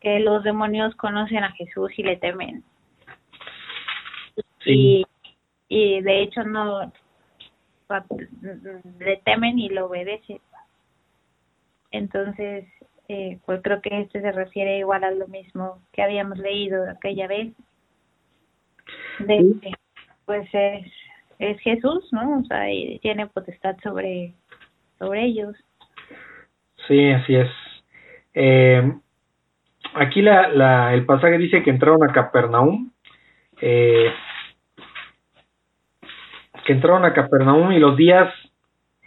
que 0.00 0.20
los 0.20 0.44
demonios 0.44 0.94
conocen 0.94 1.42
a 1.42 1.50
Jesús 1.50 1.90
y 1.96 2.04
le 2.04 2.16
temen. 2.18 2.62
Y, 4.64 5.04
y 5.68 6.00
de 6.02 6.22
hecho 6.22 6.44
no 6.44 6.92
le 9.00 9.16
temen 9.24 9.58
y 9.58 9.70
lo 9.70 9.86
obedecen. 9.86 10.38
Entonces, 11.90 12.64
eh, 13.08 13.40
pues 13.44 13.60
creo 13.64 13.82
que 13.82 14.02
este 14.02 14.20
se 14.20 14.30
refiere 14.30 14.78
igual 14.78 15.02
a 15.02 15.10
lo 15.10 15.26
mismo 15.26 15.80
que 15.90 16.04
habíamos 16.04 16.38
leído 16.38 16.88
aquella 16.88 17.26
vez. 17.26 17.52
De, 19.18 19.74
Pues 20.26 20.48
es, 20.52 20.86
es 21.40 21.60
Jesús, 21.62 22.08
¿no? 22.12 22.38
O 22.38 22.44
sea, 22.44 22.72
y 22.72 23.00
tiene 23.00 23.26
potestad 23.26 23.76
sobre, 23.82 24.32
sobre 25.00 25.24
ellos. 25.24 25.56
Sí, 26.86 27.10
así 27.10 27.34
es. 27.34 27.48
Eh, 28.34 28.92
aquí 29.94 30.22
la, 30.22 30.48
la, 30.48 30.94
el 30.94 31.04
pasaje 31.04 31.38
dice 31.38 31.62
que 31.62 31.70
entraron 31.70 32.08
a 32.08 32.12
Capernaum. 32.12 32.92
Eh, 33.60 34.12
que 36.64 36.72
entraron 36.74 37.04
a 37.04 37.14
Capernaum 37.14 37.72
y 37.72 37.78
los 37.78 37.96
días 37.96 38.32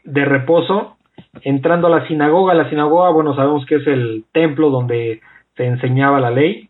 de 0.04 0.26
reposo, 0.26 0.98
entrando 1.42 1.88
a 1.88 1.92
la 1.92 2.08
sinagoga, 2.08 2.54
la 2.54 2.70
sinagoga, 2.70 3.12
bueno, 3.12 3.36
sabemos 3.36 3.66
que 3.66 3.76
es 3.76 3.88
el 3.88 4.26
templo 4.32 4.70
donde 4.70 5.22
se 5.56 5.66
enseñaba 5.66 6.20
la 6.20 6.32
ley, 6.32 6.70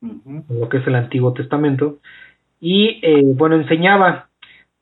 lo 0.00 0.68
que 0.68 0.78
es 0.78 0.86
el 0.86 0.96
Antiguo 0.96 1.32
Testamento, 1.32 1.98
y 2.60 2.98
eh, 3.02 3.22
bueno, 3.24 3.54
enseñaba, 3.54 4.28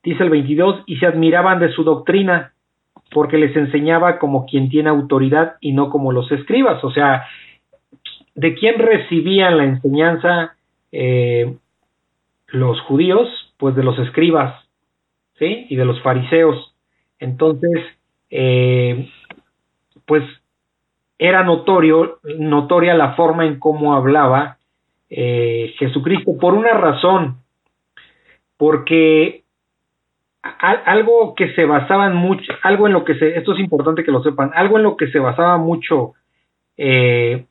dice 0.03 0.23
el 0.23 0.29
22, 0.29 0.83
y 0.87 0.97
se 0.97 1.05
admiraban 1.05 1.59
de 1.59 1.71
su 1.71 1.83
doctrina, 1.83 2.53
porque 3.11 3.37
les 3.37 3.55
enseñaba 3.55 4.19
como 4.19 4.45
quien 4.45 4.69
tiene 4.69 4.89
autoridad 4.89 5.55
y 5.61 5.73
no 5.73 5.89
como 5.89 6.11
los 6.11 6.31
escribas, 6.31 6.83
o 6.83 6.91
sea, 6.91 7.25
¿de 8.35 8.53
quién 8.55 8.79
recibían 8.79 9.57
la 9.57 9.63
enseñanza 9.63 10.55
eh, 10.91 11.55
los 12.47 12.79
judíos? 12.81 13.27
Pues 13.57 13.75
de 13.75 13.83
los 13.83 13.97
escribas, 13.99 14.53
¿sí? 15.39 15.65
Y 15.69 15.75
de 15.75 15.85
los 15.85 16.01
fariseos. 16.01 16.75
Entonces, 17.19 17.81
eh, 18.29 19.09
pues 20.05 20.23
era 21.17 21.43
notorio, 21.43 22.19
notoria 22.37 22.93
la 22.93 23.13
forma 23.13 23.45
en 23.45 23.59
cómo 23.59 23.93
hablaba 23.95 24.57
eh, 25.09 25.73
Jesucristo 25.77 26.37
por 26.39 26.53
una 26.53 26.73
razón, 26.73 27.37
porque 28.57 29.44
algo 30.59 31.33
que 31.35 31.53
se 31.53 31.65
basaban 31.65 32.15
mucho, 32.15 32.53
algo 32.61 32.87
en 32.87 32.93
lo 32.93 33.03
que 33.03 33.15
se, 33.15 33.37
esto 33.37 33.53
es 33.53 33.59
importante 33.59 34.03
que 34.03 34.11
lo 34.11 34.21
sepan, 34.21 34.51
algo 34.53 34.77
en 34.77 34.83
lo 34.83 34.95
que 34.95 35.07
se 35.07 35.19
basaba 35.19 35.57
mucho 35.57 36.13
eh, 36.77 37.45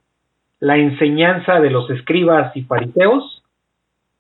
la 0.61 0.77
enseñanza 0.77 1.61
de 1.61 1.71
los 1.71 1.91
escribas 1.91 2.57
y 2.57 2.63
fariseos 2.63 3.43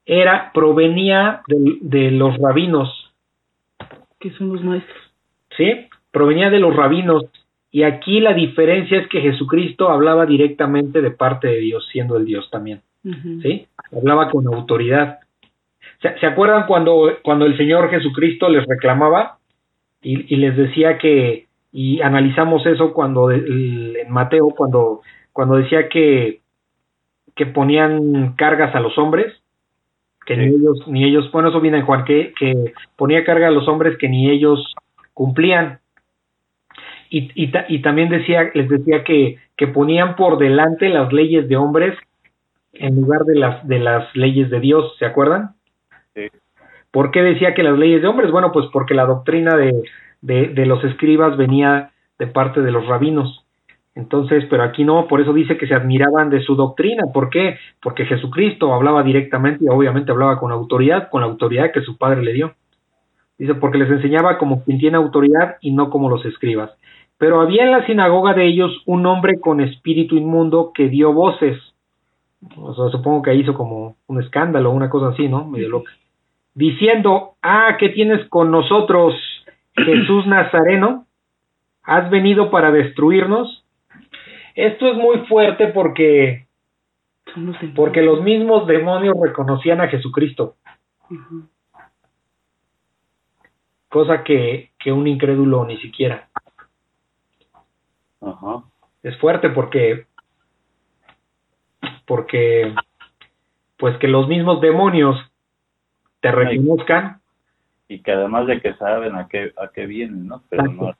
era, 0.06 0.50
provenía 0.52 1.42
de, 1.46 1.78
de 1.80 2.10
los 2.10 2.36
rabinos, 2.38 3.12
que 4.20 4.30
son 4.32 4.52
los 4.52 4.62
maestros. 4.64 4.98
Sí, 5.56 5.86
provenía 6.10 6.50
de 6.50 6.60
los 6.60 6.74
rabinos. 6.74 7.24
Y 7.70 7.82
aquí 7.82 8.20
la 8.20 8.32
diferencia 8.32 8.98
es 9.00 9.08
que 9.08 9.20
Jesucristo 9.20 9.88
hablaba 9.88 10.26
directamente 10.26 11.02
de 11.02 11.10
parte 11.10 11.48
de 11.48 11.58
Dios, 11.58 11.86
siendo 11.90 12.16
el 12.16 12.24
Dios 12.24 12.48
también. 12.50 12.82
¿Sí? 13.42 13.66
Hablaba 13.94 14.30
con 14.30 14.46
autoridad. 14.46 15.18
¿Se, 16.20 16.26
acuerdan 16.26 16.66
cuando, 16.66 17.18
cuando 17.22 17.46
el 17.46 17.56
Señor 17.56 17.88
Jesucristo 17.88 18.50
les 18.50 18.66
reclamaba 18.66 19.38
y, 20.02 20.36
les 20.36 20.54
decía 20.54 20.98
que, 20.98 21.46
y 21.72 22.02
analizamos 22.02 22.66
eso 22.66 22.92
cuando 22.92 23.30
en 23.30 24.10
Mateo, 24.10 24.50
cuando, 24.50 25.00
cuando 25.32 25.56
decía 25.56 25.88
que, 25.88 26.40
que 27.34 27.46
ponían 27.46 28.34
cargas 28.34 28.74
a 28.74 28.80
los 28.80 28.98
hombres? 28.98 29.32
que 30.26 30.36
ni 30.36 30.46
ellos, 30.46 30.86
ni 30.86 31.04
ellos, 31.04 31.30
bueno, 31.32 31.50
eso 31.50 31.60
viene 31.60 31.78
en 31.78 31.84
Juan, 31.84 32.04
que, 32.04 32.32
que 32.38 32.72
ponía 32.96 33.24
carga 33.24 33.48
a 33.48 33.50
los 33.50 33.68
hombres 33.68 33.98
que 33.98 34.08
ni 34.08 34.30
ellos 34.30 34.74
cumplían. 35.12 35.80
Y, 37.10 37.30
y, 37.34 37.52
y 37.68 37.82
también 37.82 38.08
decía, 38.08 38.50
les 38.54 38.68
decía 38.68 39.04
que, 39.04 39.38
que 39.56 39.66
ponían 39.66 40.16
por 40.16 40.38
delante 40.38 40.88
las 40.88 41.12
leyes 41.12 41.46
de 41.48 41.56
hombres 41.56 41.98
en 42.72 42.96
lugar 42.96 43.24
de 43.24 43.36
las, 43.36 43.68
de 43.68 43.78
las 43.78 44.16
leyes 44.16 44.50
de 44.50 44.60
Dios, 44.60 44.96
¿se 44.98 45.04
acuerdan? 45.04 45.54
¿Por 46.94 47.10
qué 47.10 47.24
decía 47.24 47.54
que 47.54 47.64
las 47.64 47.76
leyes 47.76 48.02
de 48.02 48.06
hombres? 48.06 48.30
Bueno, 48.30 48.52
pues 48.52 48.66
porque 48.72 48.94
la 48.94 49.04
doctrina 49.04 49.56
de, 49.56 49.82
de, 50.22 50.50
de 50.50 50.64
los 50.64 50.84
escribas 50.84 51.36
venía 51.36 51.90
de 52.20 52.28
parte 52.28 52.62
de 52.62 52.70
los 52.70 52.86
rabinos. 52.86 53.44
Entonces, 53.96 54.44
pero 54.48 54.62
aquí 54.62 54.84
no, 54.84 55.08
por 55.08 55.20
eso 55.20 55.32
dice 55.32 55.56
que 55.56 55.66
se 55.66 55.74
admiraban 55.74 56.30
de 56.30 56.40
su 56.42 56.54
doctrina. 56.54 57.02
¿Por 57.12 57.30
qué? 57.30 57.58
Porque 57.82 58.06
Jesucristo 58.06 58.72
hablaba 58.72 59.02
directamente 59.02 59.64
y 59.64 59.68
obviamente 59.68 60.12
hablaba 60.12 60.38
con 60.38 60.52
autoridad, 60.52 61.10
con 61.10 61.22
la 61.22 61.26
autoridad 61.26 61.72
que 61.72 61.80
su 61.80 61.98
padre 61.98 62.22
le 62.22 62.32
dio. 62.32 62.54
Dice, 63.38 63.56
porque 63.56 63.78
les 63.78 63.90
enseñaba 63.90 64.38
como 64.38 64.62
quien 64.62 64.78
tiene 64.78 64.96
autoridad 64.96 65.56
y 65.60 65.72
no 65.72 65.90
como 65.90 66.08
los 66.08 66.24
escribas. 66.24 66.70
Pero 67.18 67.40
había 67.40 67.64
en 67.64 67.72
la 67.72 67.84
sinagoga 67.86 68.34
de 68.34 68.46
ellos 68.46 68.70
un 68.86 69.04
hombre 69.06 69.40
con 69.40 69.60
espíritu 69.60 70.14
inmundo 70.14 70.70
que 70.72 70.88
dio 70.88 71.12
voces. 71.12 71.60
O 72.56 72.72
sea, 72.72 72.88
supongo 72.90 73.22
que 73.22 73.34
hizo 73.34 73.52
como 73.52 73.96
un 74.06 74.22
escándalo, 74.22 74.70
una 74.70 74.88
cosa 74.88 75.08
así, 75.08 75.26
¿no? 75.26 75.44
Medio 75.44 75.70
loca. 75.70 75.90
Diciendo, 76.54 77.34
ah, 77.42 77.76
¿qué 77.78 77.88
tienes 77.90 78.28
con 78.28 78.50
nosotros, 78.50 79.14
Jesús 79.76 80.26
Nazareno? 80.26 81.06
¿Has 81.82 82.08
venido 82.10 82.50
para 82.50 82.70
destruirnos? 82.70 83.64
Esto 84.54 84.86
es 84.86 84.96
muy 84.96 85.18
fuerte 85.26 85.68
porque, 85.68 86.46
porque 87.74 88.02
los 88.02 88.22
mismos 88.22 88.66
demonios 88.66 89.16
reconocían 89.20 89.80
a 89.80 89.88
Jesucristo. 89.88 90.54
Cosa 93.88 94.22
que, 94.22 94.70
que 94.78 94.92
un 94.92 95.06
incrédulo 95.06 95.64
ni 95.64 95.76
siquiera. 95.78 96.28
Es 99.02 99.16
fuerte 99.18 99.50
porque 99.50 100.06
porque 102.06 102.74
pues 103.76 103.96
que 103.98 104.08
los 104.08 104.28
mismos 104.28 104.60
demonios 104.60 105.16
te 106.24 106.32
reconozcan 106.32 107.18
y 107.86 107.98
que 107.98 108.12
además 108.12 108.46
de 108.46 108.58
que 108.62 108.72
saben 108.76 109.14
a 109.14 109.28
qué 109.28 109.52
a 109.58 109.68
qué 109.68 109.84
vienen, 109.84 110.26
¿no? 110.26 110.42
Pero 110.48 110.62
no. 110.64 110.94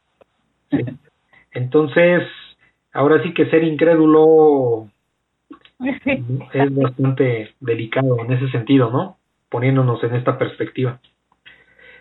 Entonces, 1.53 2.25
ahora 2.93 3.23
sí 3.23 3.33
que 3.33 3.47
ser 3.47 3.65
incrédulo 3.65 4.89
es 5.81 6.77
bastante 6.77 7.55
delicado 7.59 8.19
en 8.19 8.33
ese 8.33 8.51
sentido, 8.51 8.91
¿no? 8.91 9.17
Poniéndonos 9.49 10.05
en 10.05 10.15
esta 10.15 10.37
perspectiva. 10.37 11.01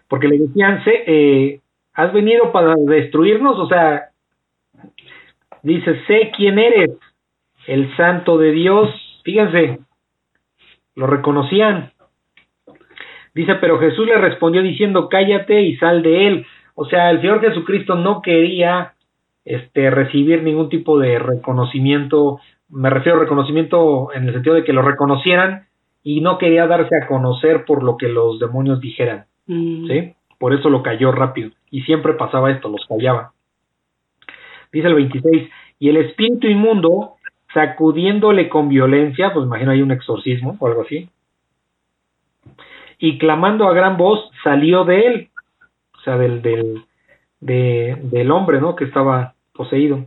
Porque 0.10 0.28
le 0.28 0.40
decían, 0.40 0.84
eh, 0.86 1.62
¿has 1.94 2.12
venido 2.12 2.52
para 2.52 2.76
destruirnos? 2.76 3.58
O 3.58 3.70
sea, 3.70 4.10
dice, 5.62 6.04
sé 6.08 6.34
quién 6.36 6.60
eres, 6.60 6.92
el 7.68 7.96
santo 7.96 8.38
de 8.38 8.52
Dios. 8.52 8.90
Fíjense, 9.24 9.80
lo 10.96 11.08
reconocían. 11.08 11.93
Dice, 13.34 13.56
pero 13.56 13.80
Jesús 13.80 14.06
le 14.06 14.18
respondió 14.18 14.62
diciendo, 14.62 15.10
cállate 15.10 15.62
y 15.62 15.76
sal 15.78 16.04
de 16.04 16.28
él. 16.28 16.46
O 16.76 16.86
sea, 16.86 17.10
el 17.10 17.22
Señor 17.22 17.42
Jesucristo 17.42 17.96
no 17.96 18.22
quería 18.22 18.94
este, 19.46 19.90
recibir 19.90 20.44
ningún 20.44 20.70
tipo 20.70 21.00
de 21.00 21.20
reconocimiento, 21.20 22.40
me 22.70 22.90
refiero 22.90 23.18
a 23.18 23.22
reconocimiento 23.22 24.14
en 24.14 24.28
el 24.28 24.34
sentido 24.34 24.56
de 24.56 24.64
que 24.64 24.74
lo 24.74 24.82
reconocieran 24.82 25.66
y 26.04 26.22
no 26.22 26.38
quería 26.38 26.68
darse 26.68 26.96
a 26.96 27.08
conocer 27.08 27.66
por 27.66 27.84
lo 27.84 27.98
que 27.98 28.08
los 28.08 28.40
demonios 28.40 28.80
dijeran, 28.80 29.26
mm. 29.48 29.88
¿sí? 29.88 30.14
Por 30.40 30.54
eso 30.54 30.70
lo 30.70 30.84
cayó 30.84 31.12
rápido 31.12 31.52
y 31.72 31.82
siempre 31.82 32.14
pasaba 32.14 32.52
esto, 32.52 32.70
los 32.70 32.86
callaba. 32.86 33.34
Dice 34.72 34.88
el 34.88 34.96
26, 34.96 35.50
y 35.80 35.90
el 35.90 35.98
espíritu 35.98 36.48
inmundo, 36.48 37.14
sacudiéndole 37.54 38.50
con 38.50 38.70
violencia, 38.70 39.34
pues 39.34 39.46
imagino 39.46 39.72
hay 39.72 39.82
un 39.82 39.92
exorcismo 39.92 40.58
o 40.60 40.68
algo 40.68 40.82
así, 40.82 41.10
y 43.04 43.18
clamando 43.18 43.68
a 43.68 43.74
gran 43.74 43.98
voz, 43.98 44.32
salió 44.46 44.86
de 44.86 45.06
él, 45.06 45.30
o 45.94 46.02
sea, 46.04 46.18
del, 46.18 46.42
del, 46.42 46.86
de, 47.42 47.98
del 48.02 48.32
hombre, 48.32 48.62
¿no? 48.62 48.78
Que 48.78 48.86
estaba 48.86 49.34
poseído. 49.52 50.06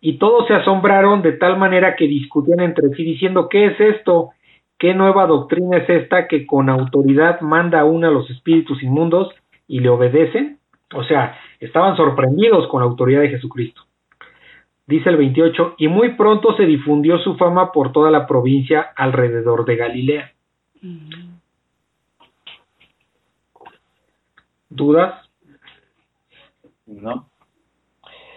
Y 0.00 0.18
todos 0.18 0.48
se 0.48 0.54
asombraron 0.54 1.22
de 1.22 1.34
tal 1.34 1.56
manera 1.56 1.94
que 1.94 2.08
discutían 2.08 2.58
entre 2.58 2.88
sí 2.96 3.04
diciendo, 3.04 3.48
¿qué 3.48 3.66
es 3.66 3.78
esto? 3.78 4.30
¿Qué 4.76 4.92
nueva 4.92 5.28
doctrina 5.28 5.76
es 5.76 5.88
esta 5.88 6.26
que 6.26 6.44
con 6.44 6.68
autoridad 6.68 7.40
manda 7.42 7.78
aún 7.78 8.04
a 8.04 8.10
los 8.10 8.28
espíritus 8.28 8.82
inmundos 8.82 9.28
y 9.68 9.78
le 9.78 9.90
obedecen? 9.90 10.58
O 10.94 11.04
sea, 11.04 11.38
estaban 11.60 11.96
sorprendidos 11.96 12.66
con 12.66 12.80
la 12.80 12.88
autoridad 12.88 13.20
de 13.20 13.28
Jesucristo. 13.28 13.82
Dice 14.88 15.10
el 15.10 15.16
28, 15.16 15.76
y 15.78 15.86
muy 15.86 16.14
pronto 16.14 16.56
se 16.56 16.66
difundió 16.66 17.18
su 17.18 17.36
fama 17.36 17.70
por 17.70 17.92
toda 17.92 18.10
la 18.10 18.26
provincia 18.26 18.90
alrededor 18.96 19.64
de 19.64 19.76
Galilea. 19.76 20.32
Dudas? 24.74 25.14
No. 26.86 27.28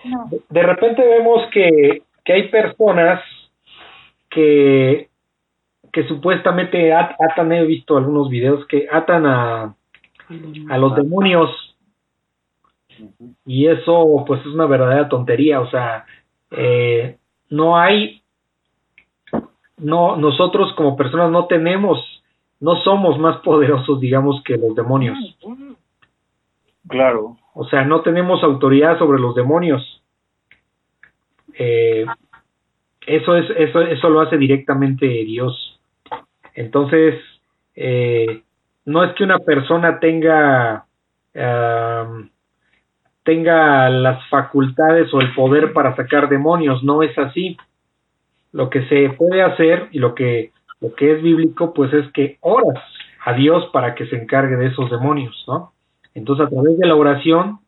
No. 0.04 0.30
De 0.50 0.64
repente 0.64 1.02
vemos 1.02 1.42
que, 1.52 2.04
que 2.24 2.34
hay 2.34 2.48
personas 2.50 3.22
que, 4.30 5.10
que 5.92 6.08
supuestamente 6.08 6.94
at- 6.94 7.16
atan, 7.20 7.52
he 7.52 7.66
visto 7.66 7.98
algunos 7.98 8.30
videos 8.30 8.66
que 8.68 8.88
atan 8.92 9.26
a, 9.26 9.76
a 10.70 10.78
los 10.78 10.96
demonios 10.96 11.50
Ujú. 13.00 13.34
y 13.46 13.68
eso 13.68 14.24
pues 14.28 14.42
es 14.42 14.48
una 14.48 14.68
verdadera 14.68 15.10
tontería, 15.10 15.60
o 15.60 15.70
sea, 15.70 16.06
eh, 16.52 17.18
no 17.50 17.78
hay, 17.78 18.22
no, 19.78 20.16
nosotros 20.16 20.74
como 20.76 20.96
personas 20.96 21.32
no 21.32 21.46
tenemos, 21.48 22.00
no 22.60 22.76
somos 22.84 23.20
más 23.20 23.38
poderosos 23.38 24.00
digamos 24.00 24.42
que 24.44 24.56
los 24.58 24.76
demonios, 24.76 25.18
Claro. 26.88 27.38
o 27.54 27.66
sea, 27.66 27.84
no 27.84 28.02
tenemos 28.02 28.44
autoridad 28.44 28.98
sobre 29.00 29.20
los 29.20 29.34
demonios. 29.36 30.04
Eh, 31.54 32.06
eso 33.08 33.36
es, 33.36 33.50
eso, 33.58 33.82
eso 33.82 34.10
lo 34.10 34.22
hace 34.22 34.38
directamente 34.38 35.06
Dios. 35.06 35.80
Entonces, 36.54 37.16
eh, 37.76 38.44
no 38.86 39.04
es 39.04 39.14
que 39.14 39.24
una 39.24 39.40
persona 39.40 40.00
tenga 40.00 40.86
tenga 43.24 43.90
las 43.90 44.26
facultades 44.30 45.14
o 45.14 45.20
el 45.20 45.34
poder 45.34 45.74
para 45.74 45.96
sacar 45.98 46.30
demonios, 46.30 46.82
no 46.84 47.04
es 47.04 47.18
así. 47.18 47.58
Lo 48.54 48.70
que 48.70 48.88
se 48.88 49.10
puede 49.18 49.42
hacer 49.42 49.90
y 49.92 50.00
lo 50.00 50.16
que 50.16 50.52
lo 50.80 50.94
que 50.94 51.14
es 51.14 51.22
bíblico, 51.22 51.74
pues 51.74 51.92
es 51.94 52.10
que 52.12 52.38
oras 52.42 52.82
a 53.26 53.34
Dios 53.34 53.66
para 53.74 53.96
que 53.96 54.06
se 54.08 54.16
encargue 54.16 54.56
de 54.56 54.68
esos 54.68 54.90
demonios, 54.92 55.44
¿no? 55.48 55.74
Entonces, 56.16 56.48
a 56.48 56.50
través 56.50 56.78
de 56.80 56.88
la 56.88 56.96
oración, 56.96 57.60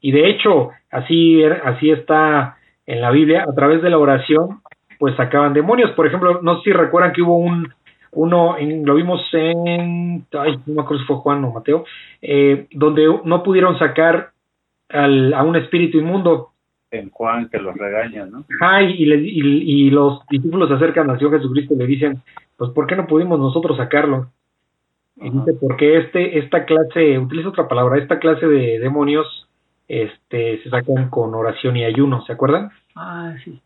y 0.00 0.12
de 0.12 0.30
hecho, 0.30 0.70
así, 0.90 1.40
er- 1.42 1.60
así 1.64 1.90
está 1.90 2.56
en 2.86 3.00
la 3.00 3.10
Biblia, 3.10 3.44
a 3.48 3.54
través 3.54 3.82
de 3.82 3.90
la 3.90 3.98
oración, 3.98 4.60
pues 4.98 5.14
sacaban 5.16 5.52
demonios. 5.52 5.90
Por 5.92 6.06
ejemplo, 6.06 6.40
no 6.42 6.56
sé 6.58 6.62
si 6.64 6.72
recuerdan 6.72 7.12
que 7.12 7.22
hubo 7.22 7.36
un, 7.36 7.72
uno, 8.12 8.56
en, 8.58 8.84
lo 8.86 8.94
vimos 8.94 9.20
en, 9.32 10.24
ay, 10.32 10.58
no 10.66 10.74
me 10.74 10.82
acuerdo 10.82 11.00
si 11.02 11.06
fue 11.06 11.16
Juan 11.16 11.44
o 11.44 11.52
Mateo, 11.52 11.84
eh, 12.20 12.66
donde 12.72 13.06
no 13.24 13.42
pudieron 13.42 13.78
sacar 13.78 14.30
al, 14.88 15.34
a 15.34 15.42
un 15.42 15.56
espíritu 15.56 15.98
inmundo. 15.98 16.48
En 16.90 17.08
Juan 17.10 17.48
que 17.48 17.58
los 17.58 17.74
regaña, 17.76 18.26
¿no? 18.26 18.44
Ay, 18.60 18.94
y, 18.98 19.06
le- 19.06 19.16
y, 19.22 19.40
y 19.86 19.90
los 19.90 20.20
discípulos 20.28 20.68
se 20.68 20.74
acercan 20.74 21.08
al 21.10 21.18
Señor 21.18 21.38
Jesucristo 21.38 21.74
y 21.74 21.78
le 21.78 21.86
dicen, 21.86 22.22
pues, 22.56 22.70
¿por 22.72 22.86
qué 22.86 22.94
no 22.96 23.06
pudimos 23.06 23.38
nosotros 23.40 23.76
sacarlo? 23.78 24.26
Y 25.16 25.30
dice, 25.30 25.52
porque 25.60 25.98
este, 25.98 26.38
esta 26.38 26.64
clase, 26.64 27.18
utiliza 27.18 27.50
otra 27.50 27.68
palabra, 27.68 27.98
esta 27.98 28.18
clase 28.18 28.46
de 28.46 28.78
demonios 28.78 29.48
este, 29.88 30.62
se 30.62 30.70
sacan 30.70 31.10
con 31.10 31.34
oración 31.34 31.76
y 31.76 31.84
ayuno, 31.84 32.24
¿se 32.24 32.32
acuerdan? 32.32 32.70
Ah, 32.96 33.34
sí. 33.44 33.60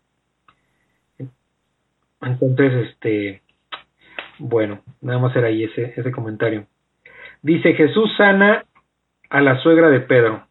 Entonces, 2.21 2.89
este, 2.89 3.41
bueno, 4.39 4.81
nada 5.01 5.19
más 5.19 5.35
era 5.35 5.47
ahí 5.47 5.63
ese, 5.63 5.93
ese 5.95 6.11
comentario. 6.11 6.65
Dice, 7.41 7.73
Jesús 7.73 8.11
sana 8.17 8.65
a 9.29 9.41
la 9.41 9.59
suegra 9.61 9.89
de 9.89 10.01
Pedro. 10.01 10.45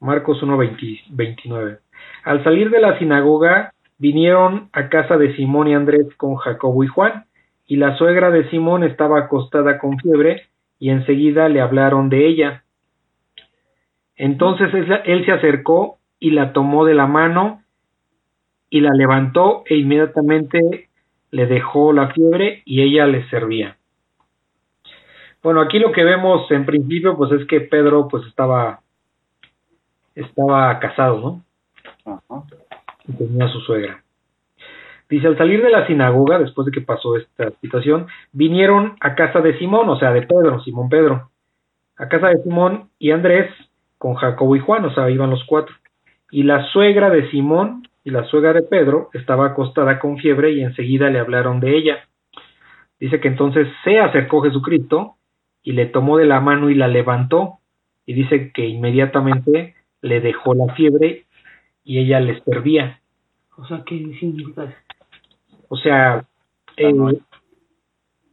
Marcos 0.00 0.42
1, 0.42 0.56
20 0.56 1.00
29. 1.10 1.78
Al 2.24 2.42
salir 2.42 2.70
de 2.70 2.80
la 2.80 2.98
sinagoga, 2.98 3.72
vinieron 3.98 4.68
a 4.72 4.88
casa 4.88 5.16
de 5.16 5.34
Simón 5.36 5.68
y 5.68 5.74
Andrés 5.74 6.06
con 6.16 6.36
Jacobo 6.36 6.82
y 6.84 6.88
Juan, 6.88 7.25
y 7.66 7.76
la 7.76 7.96
suegra 7.96 8.30
de 8.30 8.48
Simón 8.50 8.84
estaba 8.84 9.18
acostada 9.18 9.78
con 9.78 9.98
fiebre, 9.98 10.46
y 10.78 10.90
enseguida 10.90 11.48
le 11.48 11.60
hablaron 11.60 12.08
de 12.08 12.26
ella. 12.26 12.64
Entonces 14.16 14.68
él 15.04 15.24
se 15.24 15.32
acercó 15.32 15.98
y 16.18 16.30
la 16.30 16.52
tomó 16.52 16.84
de 16.84 16.94
la 16.94 17.06
mano 17.06 17.62
y 18.70 18.80
la 18.80 18.90
levantó 18.92 19.62
e 19.66 19.76
inmediatamente 19.76 20.88
le 21.30 21.46
dejó 21.46 21.92
la 21.92 22.08
fiebre 22.12 22.62
y 22.64 22.82
ella 22.82 23.06
le 23.06 23.28
servía. 23.28 23.76
Bueno, 25.42 25.60
aquí 25.60 25.78
lo 25.78 25.92
que 25.92 26.04
vemos 26.04 26.50
en 26.50 26.66
principio 26.66 27.16
pues 27.16 27.32
es 27.32 27.46
que 27.46 27.60
Pedro 27.60 28.08
pues 28.08 28.26
estaba 28.26 28.80
estaba 30.14 30.78
casado, 30.78 31.20
¿no? 31.20 32.12
Ajá. 32.12 32.44
y 33.06 33.12
tenía 33.12 33.44
a 33.44 33.48
su 33.48 33.60
suegra. 33.60 34.02
Dice, 35.08 35.26
al 35.28 35.38
salir 35.38 35.62
de 35.62 35.70
la 35.70 35.86
sinagoga, 35.86 36.38
después 36.38 36.66
de 36.66 36.72
que 36.72 36.80
pasó 36.80 37.16
esta 37.16 37.50
situación, 37.60 38.08
vinieron 38.32 38.96
a 39.00 39.14
casa 39.14 39.40
de 39.40 39.56
Simón, 39.58 39.88
o 39.88 39.98
sea, 39.98 40.12
de 40.12 40.22
Pedro, 40.22 40.60
Simón 40.62 40.88
Pedro, 40.88 41.30
a 41.96 42.08
casa 42.08 42.28
de 42.28 42.42
Simón 42.42 42.88
y 42.98 43.12
Andrés 43.12 43.50
con 43.98 44.14
Jacobo 44.14 44.56
y 44.56 44.60
Juan, 44.60 44.84
o 44.84 44.94
sea, 44.94 45.08
iban 45.10 45.30
los 45.30 45.44
cuatro. 45.44 45.74
Y 46.30 46.42
la 46.42 46.64
suegra 46.72 47.10
de 47.10 47.30
Simón 47.30 47.88
y 48.04 48.10
la 48.10 48.24
suegra 48.24 48.52
de 48.52 48.62
Pedro 48.62 49.10
estaba 49.14 49.46
acostada 49.46 49.98
con 49.98 50.18
fiebre 50.18 50.52
y 50.52 50.62
enseguida 50.62 51.08
le 51.10 51.20
hablaron 51.20 51.60
de 51.60 51.76
ella. 51.76 51.98
Dice 52.98 53.20
que 53.20 53.28
entonces 53.28 53.68
se 53.84 53.98
acercó 53.98 54.42
Jesucristo 54.42 55.16
y 55.62 55.72
le 55.72 55.86
tomó 55.86 56.16
de 56.16 56.26
la 56.26 56.40
mano 56.40 56.70
y 56.70 56.74
la 56.74 56.88
levantó. 56.88 57.58
Y 58.06 58.14
dice 58.14 58.52
que 58.52 58.66
inmediatamente 58.66 59.74
le 60.02 60.20
dejó 60.20 60.54
la 60.54 60.72
fiebre 60.74 61.24
y 61.84 61.98
ella 61.98 62.20
les 62.20 62.42
servía. 62.44 63.00
O 63.56 63.66
sea, 63.66 63.82
¿qué 63.84 63.98
significa? 64.20 64.72
O 65.68 65.76
sea, 65.76 66.24
eh, 66.76 66.92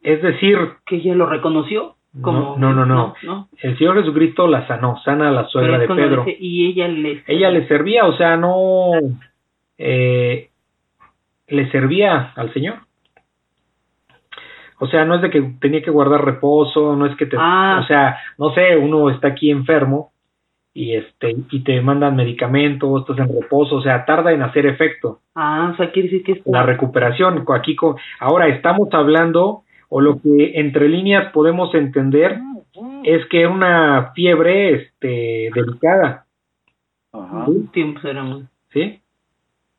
es 0.04 0.22
decir, 0.22 0.58
¿Que 0.86 0.98
ella 0.98 1.16
lo 1.16 1.26
reconoció? 1.28 1.96
no, 2.14 2.22
Como, 2.22 2.56
no, 2.58 2.74
no, 2.74 2.86
no. 2.86 3.16
no. 3.24 3.50
El 3.60 3.78
Señor 3.78 3.98
Jesucristo 4.00 4.48
la 4.48 4.68
sanó, 4.68 4.98
sana 5.04 5.30
a 5.30 5.32
la 5.32 5.46
suegra 5.48 5.78
de 5.80 5.88
Pedro. 5.88 6.26
y 6.28 6.68
ella 6.68 6.88
le... 6.88 7.24
Ella 7.28 7.50
le 7.50 7.68
servía, 7.68 8.06
o 8.06 8.16
sea, 8.18 8.38
no 8.38 8.92
eh, 9.78 10.50
le 11.48 11.72
servía 11.72 12.32
al 12.36 12.54
Señor. 12.54 12.76
O 14.80 14.88
sea, 14.88 15.06
no 15.06 15.16
es 15.16 15.22
de 15.22 15.30
que 15.30 15.42
tenía 15.60 15.82
que 15.82 15.92
guardar 15.92 16.24
reposo, 16.26 16.96
no 16.96 17.06
es 17.06 17.16
que 17.16 17.26
te, 17.26 17.38
Ah. 17.40 17.80
o 17.84 17.88
sea, 17.88 18.18
no 18.38 18.54
sé, 18.54 18.76
uno 18.78 19.10
está 19.10 19.30
aquí 19.30 19.50
enfermo 19.50 20.12
y 20.74 20.96
este 20.96 21.36
y 21.52 21.64
te 21.64 21.80
mandan 21.82 22.16
medicamentos, 22.16 23.02
estás 23.02 23.20
en 23.20 23.34
reposo, 23.42 23.76
o 23.76 23.82
sea, 23.84 24.06
tarda 24.06 24.32
en 24.34 24.42
hacer 24.42 24.66
efecto. 24.66 25.20
Ah, 25.36 25.70
o 25.74 25.78
sea, 25.78 25.92
quiere 25.92 26.10
decir 26.10 26.24
que 26.24 26.32
es 26.34 26.42
la 26.46 26.64
recuperación. 26.64 27.44
Aquí, 27.56 27.76
co- 27.76 27.98
ahora 28.20 28.48
estamos 28.48 28.90
hablando, 28.92 29.64
o 29.90 30.02
lo 30.02 30.20
que 30.22 30.60
entre 30.60 30.90
líneas 30.90 31.32
podemos 31.32 31.74
entender, 31.76 32.40
es 33.04 33.26
que 33.28 33.46
una 33.46 34.12
fiebre 34.16 34.74
este, 34.74 35.52
delicada, 35.54 36.26
Ajá. 37.12 37.46
un 37.48 37.68
tiempo 37.68 38.00
será 38.02 38.24
muy... 38.24 38.44
¿sí? 38.72 39.00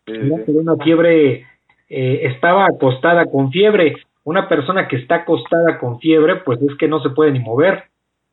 Sí. 0.07 0.12
una 0.49 0.76
fiebre, 0.76 1.47
eh, 1.88 2.20
estaba 2.24 2.66
acostada 2.66 3.24
con 3.26 3.51
fiebre. 3.51 3.97
Una 4.22 4.49
persona 4.49 4.86
que 4.86 4.97
está 4.97 5.16
acostada 5.16 5.78
con 5.78 5.99
fiebre, 5.99 6.36
pues 6.36 6.61
es 6.62 6.74
que 6.76 6.88
no 6.88 7.03
se 7.03 7.11
puede 7.11 7.32
ni 7.32 7.40
mover. 7.40 7.84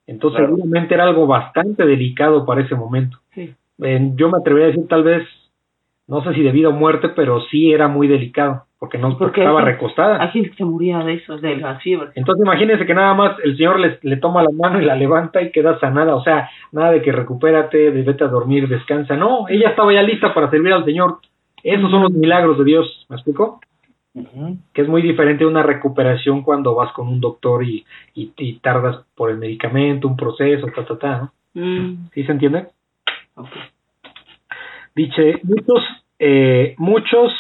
Entonces, 0.08 0.40
Claro. 0.40 0.56
seguramente 0.56 0.94
era 0.94 1.04
algo 1.06 1.28
bastante 1.28 1.86
delicado 1.86 2.46
para 2.46 2.62
ese 2.62 2.76
momento. 2.76 3.18
Sí. 3.34 3.54
Eh, 3.84 4.12
yo 4.16 4.30
me 4.30 4.38
atrevería 4.40 4.68
a 4.68 4.72
decir, 4.72 4.88
tal 4.88 5.04
vez, 5.04 5.28
no 6.08 6.24
sé 6.24 6.34
si 6.34 6.42
debido 6.42 6.72
a 6.72 6.74
muerte, 6.74 7.10
pero 7.10 7.40
sí 7.50 7.72
era 7.72 7.88
muy 7.88 8.08
delicado, 8.08 8.64
porque 8.80 8.98
no 8.98 9.18
porque 9.18 9.42
estaba 9.42 9.60
hay- 9.60 9.66
recostada. 9.66 10.22
Hay 10.22 10.30
gente 10.32 10.50
que 10.50 10.56
se 10.58 10.66
moría 10.66 11.00
de 11.00 11.14
eso, 11.14 11.38
de 11.38 11.56
la 11.56 11.76
fiebre. 11.80 12.10
Entonces 12.16 12.44
imagínense 12.46 12.86
que 12.86 12.94
nada 12.94 13.14
más 13.14 13.38
el 13.44 13.56
Señor 13.56 13.80
le, 13.80 13.98
le 14.02 14.18
toma 14.18 14.44
la 14.44 14.50
mano 14.52 14.82
y 14.82 14.86
la 14.86 14.96
levanta 14.96 15.42
y 15.42 15.52
queda 15.52 15.80
sanada, 15.80 16.16
o 16.16 16.24
sea, 16.24 16.50
nada 16.72 16.92
de 16.92 17.02
que 17.02 17.12
recupérate, 17.12 17.92
de 17.92 18.02
vete 18.04 18.24
a 18.24 18.28
dormir, 18.28 18.68
descansa, 18.68 19.16
no, 19.16 19.48
ella 19.48 19.70
estaba 19.70 19.94
ya 19.94 20.02
lista 20.04 20.34
para 20.34 20.50
servir 20.50 20.74
al 20.74 20.84
Señor. 20.86 21.20
Esos 21.64 21.90
son 21.92 22.02
los 22.02 22.12
milagros 22.12 22.58
de 22.58 22.64
Dios, 22.66 23.06
¿me 23.08 23.16
explico? 23.16 23.62
Que 24.14 24.82
es 24.82 24.88
muy 24.90 25.02
diferente 25.02 25.46
a 25.46 25.48
una 25.48 25.64
recuperación 25.64 26.42
cuando 26.44 26.76
vas 26.76 26.92
con 26.92 27.08
un 27.08 27.22
doctor 27.22 27.64
y, 27.64 27.86
y, 28.14 28.34
y 28.38 28.60
tardas 28.60 29.06
por 29.16 29.32
el 29.32 29.38
medicamento, 29.38 30.08
un 30.08 30.18
proceso, 30.18 30.68
ta, 30.76 30.86
ta, 30.86 30.98
ta, 30.98 31.18
¿no? 31.20 31.32
Mm, 31.54 32.10
¿Sí 32.14 32.24
se 32.24 32.32
entiende? 32.32 32.68
ok. 33.36 33.50
Dice, 34.94 35.40
muchos, 35.44 35.84
eh, 36.20 36.76
muchos 36.78 37.32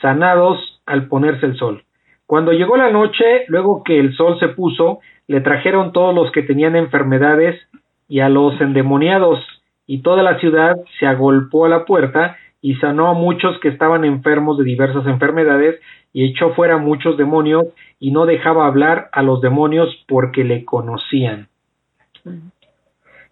sanados 0.00 0.80
al 0.86 1.08
ponerse 1.08 1.46
el 1.46 1.56
sol. 1.56 1.84
Cuando 2.26 2.52
llegó 2.52 2.76
la 2.76 2.90
noche, 2.90 3.44
luego 3.48 3.82
que 3.82 3.98
el 3.98 4.14
sol 4.14 4.38
se 4.38 4.48
puso, 4.48 5.00
le 5.26 5.40
trajeron 5.40 5.92
todos 5.92 6.14
los 6.14 6.30
que 6.30 6.42
tenían 6.42 6.76
enfermedades 6.76 7.60
y 8.08 8.20
a 8.20 8.28
los 8.28 8.60
endemoniados, 8.60 9.40
y 9.86 10.02
toda 10.02 10.22
la 10.22 10.38
ciudad 10.38 10.76
se 10.98 11.06
agolpó 11.06 11.66
a 11.66 11.68
la 11.68 11.84
puerta 11.84 12.36
y 12.62 12.76
sanó 12.76 13.08
a 13.08 13.14
muchos 13.14 13.58
que 13.58 13.68
estaban 13.68 14.04
enfermos 14.04 14.56
de 14.56 14.64
diversas 14.64 15.04
enfermedades 15.06 15.80
y 16.12 16.24
echó 16.24 16.54
fuera 16.54 16.78
muchos 16.78 17.18
demonios 17.18 17.66
y 17.98 18.12
no 18.12 18.24
dejaba 18.24 18.66
hablar 18.66 19.10
a 19.12 19.22
los 19.22 19.40
demonios 19.40 19.88
porque 20.06 20.44
le 20.44 20.64
conocían. 20.64 21.48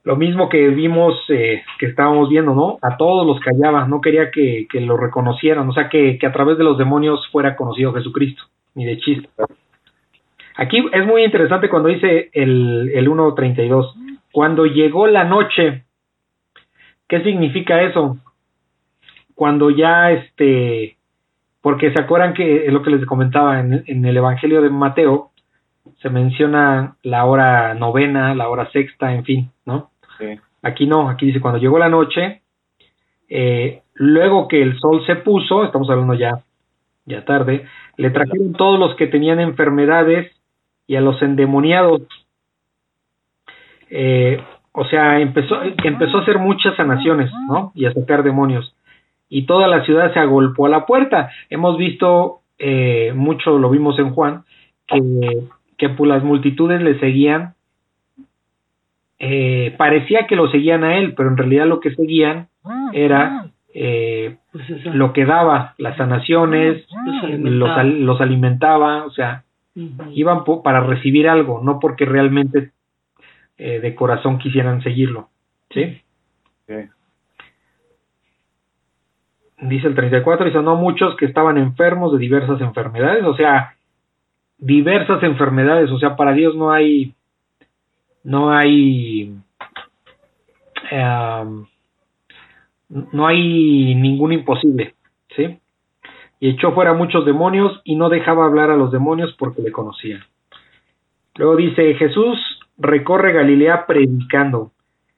Lo 0.02 0.16
mismo 0.16 0.48
que 0.48 0.68
vimos, 0.68 1.14
eh, 1.28 1.62
que 1.78 1.86
estábamos 1.86 2.28
viendo, 2.28 2.54
¿no? 2.54 2.78
A 2.82 2.96
todos 2.96 3.24
los 3.24 3.38
callaba, 3.40 3.86
no 3.86 4.00
quería 4.00 4.30
que, 4.30 4.66
que 4.68 4.80
lo 4.80 4.96
reconocieran, 4.96 5.68
o 5.68 5.72
sea, 5.72 5.88
que, 5.88 6.18
que 6.18 6.26
a 6.26 6.32
través 6.32 6.58
de 6.58 6.64
los 6.64 6.76
demonios 6.76 7.28
fuera 7.30 7.54
conocido 7.54 7.92
Jesucristo, 7.92 8.42
ni 8.74 8.84
de 8.84 8.98
chiste. 8.98 9.28
Aquí 10.56 10.84
es 10.92 11.06
muy 11.06 11.22
interesante 11.22 11.68
cuando 11.68 11.88
dice 11.88 12.30
el, 12.32 12.90
el 12.94 13.08
1.32, 13.08 13.92
cuando 14.32 14.66
llegó 14.66 15.06
la 15.06 15.24
noche, 15.24 15.84
¿qué 17.06 17.22
significa 17.22 17.82
eso? 17.82 18.18
Cuando 19.40 19.70
ya 19.70 20.10
este, 20.10 20.98
porque 21.62 21.90
se 21.94 22.02
acuerdan 22.02 22.34
que 22.34 22.66
es 22.66 22.72
lo 22.74 22.82
que 22.82 22.90
les 22.90 23.06
comentaba 23.06 23.58
en, 23.58 23.84
en 23.86 24.04
el 24.04 24.18
Evangelio 24.18 24.60
de 24.60 24.68
Mateo, 24.68 25.30
se 26.02 26.10
menciona 26.10 26.96
la 27.02 27.24
hora 27.24 27.72
novena, 27.72 28.34
la 28.34 28.50
hora 28.50 28.70
sexta, 28.70 29.14
en 29.14 29.24
fin, 29.24 29.50
¿no? 29.64 29.92
Sí. 30.18 30.38
Aquí 30.60 30.86
no, 30.86 31.08
aquí 31.08 31.24
dice 31.24 31.40
cuando 31.40 31.58
llegó 31.58 31.78
la 31.78 31.88
noche, 31.88 32.42
eh, 33.30 33.80
luego 33.94 34.46
que 34.46 34.60
el 34.60 34.78
sol 34.78 35.06
se 35.06 35.16
puso, 35.16 35.64
estamos 35.64 35.88
hablando 35.88 36.12
ya, 36.12 36.42
ya 37.06 37.24
tarde, 37.24 37.64
le 37.96 38.10
trajeron 38.10 38.52
todos 38.52 38.78
los 38.78 38.94
que 38.96 39.06
tenían 39.06 39.40
enfermedades 39.40 40.30
y 40.86 40.96
a 40.96 41.00
los 41.00 41.22
endemoniados. 41.22 42.02
Eh, 43.88 44.38
o 44.72 44.84
sea, 44.84 45.18
empezó, 45.18 45.62
empezó 45.62 46.18
a 46.18 46.20
hacer 46.20 46.38
muchas 46.38 46.76
sanaciones, 46.76 47.32
¿no? 47.48 47.72
Y 47.74 47.86
a 47.86 47.94
sacar 47.94 48.22
demonios. 48.22 48.76
Y 49.30 49.46
toda 49.46 49.66
la 49.68 49.84
ciudad 49.86 50.12
se 50.12 50.18
agolpó 50.18 50.66
a 50.66 50.68
la 50.68 50.84
puerta. 50.84 51.30
Hemos 51.48 51.78
visto, 51.78 52.40
eh, 52.58 53.12
mucho 53.14 53.58
lo 53.58 53.70
vimos 53.70 53.98
en 53.98 54.10
Juan, 54.10 54.42
que, 54.86 54.98
que 55.78 55.88
pues 55.88 56.08
las 56.08 56.22
multitudes 56.22 56.82
le 56.82 56.98
seguían 57.00 57.54
eh, 59.18 59.74
parecía 59.76 60.26
que 60.26 60.36
lo 60.36 60.48
seguían 60.50 60.82
a 60.84 60.96
él, 60.98 61.14
pero 61.14 61.28
en 61.28 61.36
realidad 61.36 61.66
lo 61.66 61.80
que 61.80 61.94
seguían 61.94 62.48
era 62.92 63.50
eh, 63.74 64.36
Pues 64.50 64.68
lo 64.94 65.12
que 65.12 65.24
daba, 65.26 65.74
las 65.78 65.96
sanaciones, 65.96 66.84
Los 66.90 67.22
los, 67.52 67.70
alimentaba. 67.70 67.80
al- 67.80 68.04
los 68.04 68.20
alimentaba, 68.20 69.04
o 69.04 69.10
sea, 69.10 69.44
iban 70.12 70.44
po- 70.44 70.62
para 70.62 70.80
recibir 70.80 71.28
algo, 71.28 71.60
no 71.62 71.78
porque 71.78 72.04
realmente 72.04 72.72
eh, 73.58 73.78
de 73.80 73.94
corazón 73.94 74.38
quisieran 74.38 74.82
seguirlo. 74.82 75.28
¿sí? 75.70 76.00
Sí. 76.66 76.74
Dice 79.60 79.88
el 79.88 79.94
34, 79.94 80.46
dice, 80.46 80.62
no 80.62 80.76
muchos 80.76 81.16
que 81.16 81.26
estaban 81.26 81.58
enfermos 81.58 82.12
de 82.12 82.18
diversas 82.18 82.60
enfermedades, 82.60 83.24
o 83.24 83.34
sea, 83.34 83.74
diversas 84.58 85.22
enfermedades, 85.22 85.90
o 85.90 85.98
sea, 85.98 86.16
para 86.16 86.32
Dios 86.32 86.54
no 86.56 86.70
hay, 86.70 87.14
no 88.24 88.50
hay, 88.50 89.34
em, 90.90 91.66
no 92.88 93.26
hay 93.26 93.94
ningún 93.94 94.32
imposible, 94.32 94.94
¿sí? 95.36 95.58
Y 96.40 96.48
echó 96.48 96.72
fuera 96.72 96.94
muchos 96.94 97.26
demonios 97.26 97.82
y 97.84 97.96
no 97.96 98.08
dejaba 98.08 98.46
hablar 98.46 98.70
a 98.70 98.76
los 98.76 98.90
demonios 98.90 99.34
porque 99.38 99.60
le 99.60 99.72
conocían. 99.72 100.22
Luego 101.36 101.56
dice, 101.56 101.94
Jesús 101.94 102.38
recorre 102.78 103.32
Galilea 103.32 103.86
predicando. 103.86 104.72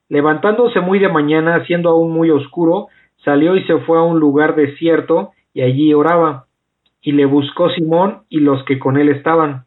Levantándose 0.08 0.80
muy 0.80 0.98
de 0.98 1.08
mañana, 1.08 1.64
siendo 1.64 1.90
aún 1.90 2.12
muy 2.12 2.30
oscuro, 2.30 2.88
salió 3.24 3.56
y 3.56 3.64
se 3.64 3.78
fue 3.78 3.98
a 3.98 4.02
un 4.02 4.18
lugar 4.18 4.54
desierto 4.54 5.32
y 5.54 5.62
allí 5.62 5.94
oraba. 5.94 6.46
Y 7.00 7.12
le 7.12 7.24
buscó 7.24 7.70
Simón 7.70 8.22
y 8.28 8.40
los 8.40 8.64
que 8.64 8.78
con 8.78 8.96
él 8.96 9.08
estaban. 9.08 9.64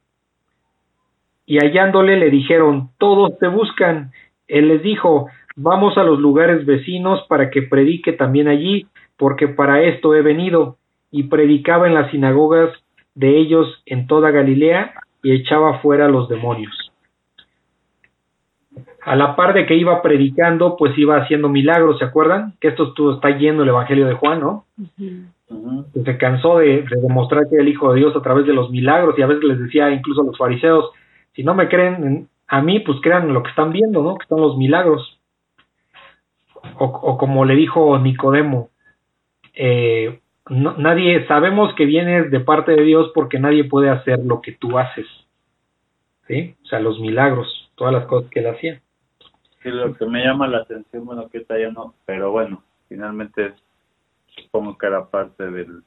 Y 1.45 1.57
hallándole 1.57 2.17
le 2.17 2.29
dijeron, 2.29 2.89
todos 2.97 3.37
te 3.39 3.47
buscan. 3.47 4.11
Él 4.47 4.69
les 4.69 4.81
dijo, 4.81 5.27
vamos 5.55 5.97
a 5.97 6.03
los 6.03 6.19
lugares 6.19 6.65
vecinos 6.65 7.25
para 7.27 7.49
que 7.49 7.61
predique 7.61 8.13
también 8.13 8.47
allí, 8.47 8.87
porque 9.17 9.47
para 9.47 9.83
esto 9.83 10.15
he 10.15 10.21
venido. 10.21 10.77
Y 11.11 11.23
predicaba 11.23 11.87
en 11.87 11.93
las 11.93 12.11
sinagogas 12.11 12.71
de 13.15 13.37
ellos 13.37 13.81
en 13.85 14.07
toda 14.07 14.31
Galilea 14.31 14.93
y 15.23 15.33
echaba 15.33 15.79
fuera 15.79 16.07
los 16.07 16.29
demonios. 16.29 16.84
A 19.05 19.15
la 19.15 19.35
par 19.35 19.53
de 19.53 19.65
que 19.67 19.75
iba 19.75 20.01
predicando, 20.01 20.75
pues 20.77 20.97
iba 20.97 21.17
haciendo 21.17 21.47
milagros, 21.47 21.99
¿se 21.99 22.05
acuerdan? 22.05 22.53
Que 22.59 22.69
esto 22.69 22.85
estuvo, 22.89 23.13
está 23.13 23.29
yendo 23.37 23.61
el 23.63 23.69
Evangelio 23.69 24.07
de 24.07 24.15
Juan, 24.15 24.39
¿no? 24.39 24.65
Que 25.93 26.01
se 26.03 26.17
cansó 26.17 26.57
de, 26.57 26.81
de 26.81 27.01
demostrar 27.01 27.43
que 27.47 27.55
era 27.55 27.63
el 27.63 27.69
Hijo 27.69 27.93
de 27.93 27.99
Dios 27.99 28.15
a 28.15 28.21
través 28.23 28.47
de 28.47 28.53
los 28.53 28.71
milagros 28.71 29.13
y 29.17 29.21
a 29.21 29.27
veces 29.27 29.43
les 29.43 29.59
decía 29.59 29.91
incluso 29.91 30.21
a 30.21 30.25
los 30.25 30.37
fariseos, 30.37 30.89
si 31.33 31.43
no 31.43 31.53
me 31.53 31.69
creen 31.69 32.03
en- 32.03 32.29
a 32.47 32.61
mí, 32.61 32.79
pues 32.79 32.99
crean 33.01 33.27
en 33.27 33.33
lo 33.33 33.43
que 33.43 33.49
están 33.49 33.71
viendo, 33.71 34.01
¿no? 34.03 34.15
Que 34.17 34.23
están 34.23 34.39
los 34.39 34.57
milagros. 34.57 35.19
O, 36.79 36.85
o 36.85 37.17
como 37.17 37.45
le 37.45 37.55
dijo 37.55 37.97
Nicodemo, 37.99 38.69
eh, 39.53 40.19
no- 40.49 40.75
nadie, 40.77 41.25
sabemos 41.27 41.73
que 41.75 41.85
vienes 41.85 42.31
de 42.31 42.39
parte 42.39 42.71
de 42.71 42.81
Dios 42.83 43.11
porque 43.13 43.39
nadie 43.39 43.63
puede 43.65 43.89
hacer 43.89 44.19
lo 44.25 44.41
que 44.41 44.51
tú 44.53 44.77
haces. 44.79 45.05
¿Sí? 46.27 46.55
O 46.63 46.67
sea, 46.67 46.79
los 46.79 46.99
milagros, 46.99 47.69
todas 47.75 47.93
las 47.93 48.05
cosas 48.05 48.29
que 48.31 48.39
él 48.39 48.47
hacía. 48.47 48.81
Sí, 49.65 49.71
lo 49.71 49.95
que 49.95 50.05
me 50.05 50.23
llama 50.23 50.47
la 50.47 50.59
atención, 50.59 51.05
bueno, 51.05 51.27
que 51.27 51.39
está 51.39 51.57
ya 51.57 51.71
no, 51.71 51.95
pero 52.05 52.29
bueno, 52.29 52.61
finalmente 52.87 53.47
es, 53.47 53.53
supongo 54.27 54.77
que 54.77 54.85
era 54.85 55.09
parte 55.09 55.43
del, 55.49 55.81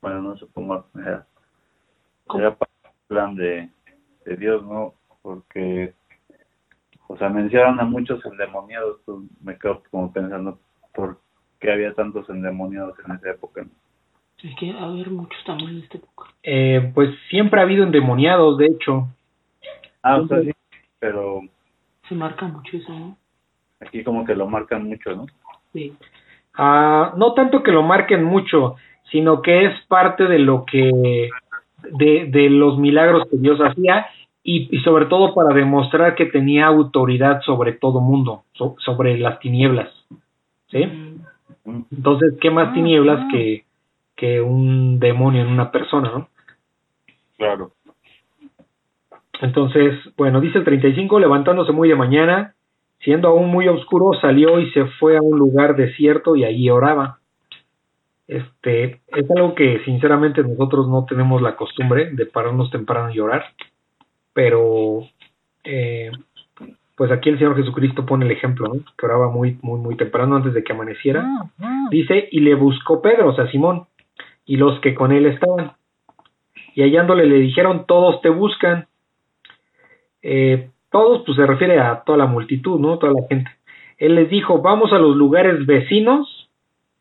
bueno, 0.00 0.22
no 0.22 0.36
supongo, 0.36 0.86
era, 0.94 1.26
era 2.32 2.54
parte 2.54 2.74
del 2.84 2.92
plan 3.08 3.34
de, 3.34 3.68
de 4.24 4.36
Dios, 4.36 4.64
¿no? 4.64 4.94
Porque, 5.22 5.92
o 7.08 7.16
sea, 7.16 7.28
mencionan 7.30 7.80
a 7.80 7.84
muchos 7.84 8.24
endemoniados, 8.24 9.00
pues 9.04 9.18
me 9.42 9.58
quedo 9.58 9.82
como 9.90 10.12
pensando 10.12 10.60
por 10.94 11.18
qué 11.58 11.72
había 11.72 11.94
tantos 11.94 12.30
endemoniados 12.30 12.96
en 13.04 13.16
esa 13.16 13.30
época. 13.30 13.62
¿no? 13.64 13.70
Es 14.40 14.54
que 14.54 14.70
a 14.70 14.86
ver 14.86 15.10
muchos 15.10 15.42
también 15.44 15.70
en 15.70 15.78
esta 15.78 15.98
época. 15.98 16.28
Eh, 16.44 16.92
pues 16.94 17.10
siempre 17.28 17.58
ha 17.58 17.64
habido 17.64 17.82
endemoniados, 17.82 18.56
de 18.56 18.66
hecho. 18.66 19.08
Ah, 20.00 20.18
o 20.18 20.28
sea, 20.28 20.42
sí, 20.42 20.52
pero 21.00 21.42
Se 22.10 22.14
marca 22.16 22.46
mucho 22.46 22.76
eso, 22.76 22.92
¿no? 22.92 23.16
aquí 23.80 24.04
como 24.04 24.26
que 24.26 24.34
lo 24.34 24.46
marcan 24.46 24.86
mucho, 24.86 25.16
¿no? 25.16 25.24
Sí. 25.72 25.94
Ah, 26.54 27.14
no 27.16 27.32
tanto 27.32 27.62
que 27.62 27.72
lo 27.72 27.82
marquen 27.82 28.24
mucho, 28.24 28.74
sino 29.10 29.40
que 29.40 29.64
es 29.64 29.80
parte 29.86 30.24
de 30.26 30.38
lo 30.38 30.66
que, 30.66 31.30
de, 31.98 32.26
de 32.26 32.50
los 32.50 32.76
milagros 32.78 33.26
que 33.30 33.38
Dios 33.38 33.58
hacía 33.60 34.06
y, 34.42 34.68
y 34.76 34.80
sobre 34.82 35.06
todo 35.06 35.34
para 35.34 35.54
demostrar 35.54 36.14
que 36.14 36.26
tenía 36.26 36.66
autoridad 36.66 37.40
sobre 37.42 37.72
todo 37.72 38.00
mundo, 38.00 38.42
so- 38.52 38.76
sobre 38.80 39.16
las 39.16 39.38
tinieblas, 39.40 39.88
¿sí? 40.68 40.84
Mm. 40.84 41.84
Entonces, 41.92 42.34
¿qué 42.40 42.50
más 42.50 42.74
tinieblas 42.74 43.30
que, 43.32 43.64
que 44.16 44.40
un 44.42 44.98
demonio 44.98 45.42
en 45.42 45.48
una 45.48 45.70
persona, 45.70 46.10
no? 46.10 46.28
Claro. 47.38 47.72
Entonces, 49.40 49.94
bueno, 50.16 50.40
dice 50.40 50.58
el 50.58 50.64
35, 50.64 51.18
levantándose 51.18 51.72
muy 51.72 51.88
de 51.88 51.96
mañana, 51.96 52.54
siendo 53.00 53.28
aún 53.28 53.48
muy 53.50 53.68
oscuro, 53.68 54.12
salió 54.20 54.60
y 54.60 54.70
se 54.72 54.84
fue 54.98 55.16
a 55.16 55.22
un 55.22 55.38
lugar 55.38 55.76
desierto 55.76 56.36
y 56.36 56.44
allí 56.44 56.68
oraba. 56.70 57.18
Este, 58.28 59.00
es 59.08 59.30
algo 59.34 59.54
que 59.54 59.82
sinceramente 59.84 60.42
nosotros 60.42 60.88
no 60.88 61.04
tenemos 61.04 61.42
la 61.42 61.56
costumbre 61.56 62.10
de 62.12 62.26
pararnos 62.26 62.70
temprano 62.70 63.10
y 63.10 63.18
orar, 63.18 63.44
pero 64.32 65.00
eh, 65.64 66.12
pues 67.00 67.10
aquí 67.10 67.30
el 67.30 67.38
Señor 67.38 67.56
Jesucristo 67.56 68.04
pone 68.04 68.26
el 68.26 68.30
ejemplo, 68.30 68.68
¿no? 68.68 68.80
que 68.96 69.06
oraba 69.06 69.30
muy, 69.30 69.58
muy, 69.62 69.80
muy 69.80 69.96
temprano 69.96 70.36
antes 70.36 70.52
de 70.52 70.62
que 70.62 70.72
amaneciera. 70.72 71.26
Dice, 71.90 72.28
y 72.30 72.40
le 72.40 72.54
buscó 72.54 73.00
Pedro, 73.00 73.30
o 73.30 73.34
sea, 73.34 73.50
Simón, 73.50 73.86
y 74.44 74.58
los 74.58 74.78
que 74.80 74.94
con 74.94 75.10
él 75.10 75.26
estaban. 75.26 75.72
Y 76.74 76.82
hallándole 76.82 77.26
le 77.26 77.36
dijeron, 77.36 77.86
todos 77.86 78.20
te 78.20 78.28
buscan. 78.28 78.86
Eh, 80.22 80.70
todos, 80.90 81.22
pues 81.24 81.36
se 81.36 81.46
refiere 81.46 81.78
a 81.78 82.02
toda 82.04 82.18
la 82.18 82.26
multitud, 82.26 82.78
¿no? 82.80 82.98
Toda 82.98 83.12
la 83.12 83.26
gente. 83.28 83.50
Él 83.98 84.14
les 84.14 84.30
dijo, 84.30 84.60
vamos 84.60 84.92
a 84.92 84.98
los 84.98 85.16
lugares 85.16 85.66
vecinos 85.66 86.48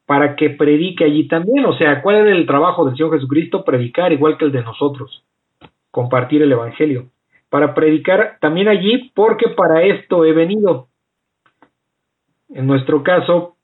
para 0.06 0.36
que 0.36 0.50
predique 0.50 1.06
allí 1.06 1.28
también. 1.28 1.66
O 1.66 1.78
sea, 1.78 2.02
¿cuál 2.02 2.18
era 2.18 2.32
el 2.32 2.46
trabajo 2.46 2.86
del 2.86 2.96
Señor 2.96 3.14
Jesucristo? 3.14 3.64
Predicar 3.64 4.12
igual 4.12 4.38
que 4.38 4.46
el 4.46 4.52
de 4.52 4.64
nosotros. 4.64 5.24
Compartir 5.92 6.42
el 6.42 6.52
Evangelio. 6.52 7.08
Para 7.50 7.74
predicar 7.74 8.38
también 8.42 8.68
allí 8.68 9.12
porque 9.16 9.50
para 9.50 9.84
esto 9.84 10.26
he 10.26 10.34
venido. 10.34 10.88
En 12.50 12.68
nuestro 12.68 13.04
caso, 13.04 13.56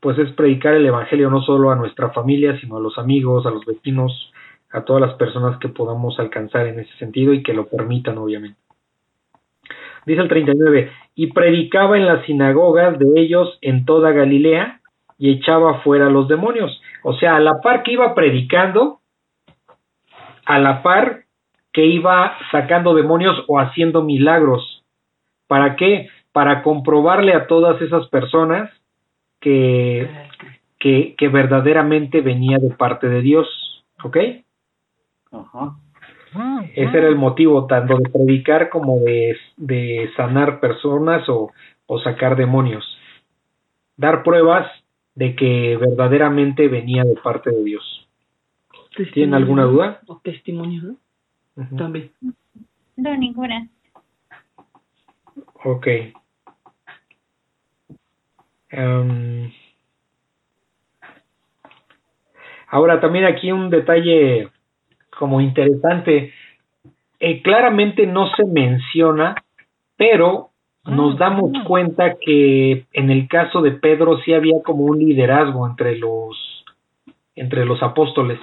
pues 0.00 0.18
es 0.18 0.32
predicar 0.32 0.74
el 0.74 0.86
Evangelio 0.86 1.30
no 1.30 1.42
solo 1.42 1.70
a 1.70 1.76
nuestra 1.76 2.10
familia, 2.10 2.58
sino 2.60 2.76
a 2.76 2.80
los 2.80 2.98
amigos, 2.98 3.46
a 3.46 3.50
los 3.50 3.64
vecinos, 3.64 4.32
a 4.70 4.82
todas 4.84 5.02
las 5.02 5.14
personas 5.14 5.58
que 5.58 5.68
podamos 5.68 6.18
alcanzar 6.18 6.66
en 6.66 6.80
ese 6.80 6.96
sentido 6.98 7.32
y 7.32 7.42
que 7.42 7.52
lo 7.52 7.66
permitan, 7.66 8.18
obviamente. 8.18 8.58
Dice 10.06 10.20
el 10.20 10.28
39, 10.28 10.90
y 11.14 11.28
predicaba 11.28 11.96
en 11.96 12.06
las 12.06 12.24
sinagogas 12.26 12.98
de 12.98 13.20
ellos 13.20 13.58
en 13.60 13.84
toda 13.84 14.12
Galilea 14.12 14.80
y 15.18 15.30
echaba 15.30 15.80
fuera 15.82 16.10
los 16.10 16.26
demonios. 16.28 16.80
O 17.04 17.14
sea, 17.14 17.36
a 17.36 17.40
la 17.40 17.60
par 17.60 17.82
que 17.82 17.92
iba 17.92 18.14
predicando, 18.14 19.00
a 20.44 20.58
la 20.58 20.82
par 20.82 21.24
que 21.72 21.86
iba 21.86 22.36
sacando 22.50 22.94
demonios 22.94 23.44
o 23.46 23.60
haciendo 23.60 24.02
milagros. 24.02 24.84
¿Para 25.46 25.76
qué? 25.76 26.08
Para 26.32 26.62
comprobarle 26.62 27.34
a 27.34 27.46
todas 27.46 27.80
esas 27.80 28.08
personas 28.08 28.70
que, 29.40 30.08
que, 30.78 31.14
que 31.16 31.28
verdaderamente 31.28 32.20
venía 32.20 32.58
de 32.58 32.70
parte 32.74 33.08
de 33.08 33.20
Dios. 33.20 33.46
¿Ok? 34.02 34.16
Ajá. 35.30 35.76
Ese 36.74 36.98
era 36.98 37.08
el 37.08 37.16
motivo, 37.16 37.66
tanto 37.66 37.98
de 37.98 38.08
predicar 38.08 38.70
como 38.70 39.00
de, 39.00 39.36
de 39.56 40.10
sanar 40.16 40.60
personas 40.60 41.28
o, 41.28 41.50
o 41.86 41.98
sacar 42.00 42.36
demonios. 42.36 42.84
Dar 43.96 44.22
pruebas 44.22 44.66
de 45.14 45.36
que 45.36 45.76
verdaderamente 45.76 46.68
venía 46.68 47.04
de 47.04 47.16
parte 47.16 47.50
de 47.50 47.62
Dios. 47.62 48.08
¿Tienen 49.12 49.34
alguna 49.34 49.64
duda? 49.64 50.00
O 50.06 50.18
testimonio, 50.18 50.96
¿no? 51.54 51.76
También. 51.76 52.10
No, 52.96 53.16
ninguna. 53.16 53.68
Ok. 55.64 55.86
Em, 58.70 59.52
ahora 62.68 63.00
también 63.00 63.26
aquí 63.26 63.52
un 63.52 63.68
detalle 63.70 64.50
como 65.22 65.40
interesante. 65.40 66.32
Eh, 67.20 67.42
claramente 67.42 68.08
no 68.08 68.28
se 68.34 68.44
menciona, 68.44 69.36
pero 69.96 70.48
nos 70.84 71.14
ah, 71.14 71.16
damos 71.16 71.52
cuenta 71.64 72.16
que 72.20 72.86
en 72.92 73.08
el 73.08 73.28
caso 73.28 73.62
de 73.62 73.70
Pedro 73.70 74.18
sí 74.24 74.34
había 74.34 74.60
como 74.64 74.82
un 74.82 74.98
liderazgo 74.98 75.64
entre 75.64 75.96
los 75.96 76.64
entre 77.36 77.64
los 77.64 77.80
apóstoles. 77.84 78.40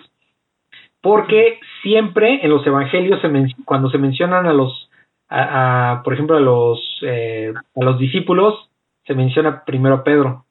Porque 1.02 1.60
siempre 1.84 2.46
en 2.46 2.50
los 2.50 2.66
evangelios 2.66 3.20
se 3.20 3.28
cuando 3.66 3.90
se 3.90 3.98
mencionan 3.98 4.46
a 4.46 4.54
los 4.54 4.90
a, 5.28 6.02
por 6.06 6.14
ejemplo 6.14 6.38
a 6.38 6.40
los 6.40 6.80
eh, 7.02 7.52
a 7.76 7.84
los 7.84 8.00
discípulos 8.00 8.70
se 9.06 9.16
menciona 9.16 9.66
primero 9.66 9.96
a 9.96 10.04
Pedro. 10.06 10.46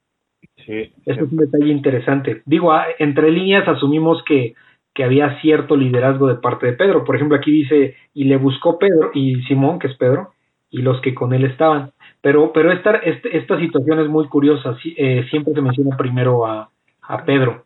Sí, 0.63 0.93
eso 1.07 1.25
es 1.25 1.31
un 1.31 1.37
detalle 1.37 1.71
interesante. 1.71 2.43
Digo 2.45 2.71
entre 2.99 3.31
líneas 3.31 3.67
asumimos 3.67 4.23
que 4.25 4.53
que 4.93 5.03
había 5.03 5.39
cierto 5.41 5.75
liderazgo 5.75 6.27
de 6.27 6.35
parte 6.35 6.65
de 6.65 6.73
Pedro 6.73 7.03
por 7.03 7.15
ejemplo 7.15 7.37
aquí 7.37 7.51
dice 7.51 7.95
y 8.13 8.25
le 8.25 8.37
buscó 8.37 8.77
Pedro 8.79 9.11
y 9.13 9.41
Simón 9.43 9.79
que 9.79 9.87
es 9.87 9.95
Pedro 9.97 10.31
y 10.71 10.81
los 10.81 11.01
que 11.01 11.13
con 11.15 11.33
él 11.33 11.45
estaban. 11.45 11.91
Pero, 12.21 12.51
pero 12.53 12.71
esta, 12.71 12.95
este, 12.97 13.37
esta 13.37 13.59
situación 13.59 13.99
es 13.99 14.07
muy 14.07 14.27
curiosa, 14.27 14.75
eh, 14.97 15.25
siempre 15.29 15.53
se 15.53 15.61
menciona 15.61 15.97
primero 15.97 16.45
a, 16.45 16.69
a 17.01 17.25
Pedro. 17.25 17.65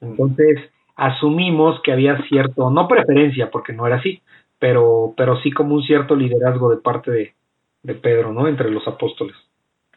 Entonces, 0.00 0.58
asumimos 0.96 1.80
que 1.82 1.92
había 1.92 2.20
cierto, 2.28 2.70
no 2.70 2.88
preferencia, 2.88 3.50
porque 3.50 3.72
no 3.72 3.86
era 3.86 3.96
así, 3.96 4.20
pero, 4.58 5.14
pero 5.16 5.40
sí 5.40 5.50
como 5.52 5.74
un 5.74 5.82
cierto 5.82 6.16
liderazgo 6.16 6.70
de 6.70 6.78
parte 6.78 7.10
de, 7.10 7.34
de 7.82 7.94
Pedro, 7.94 8.32
¿no? 8.32 8.48
Entre 8.48 8.70
los 8.70 8.86
apóstoles. 8.86 9.36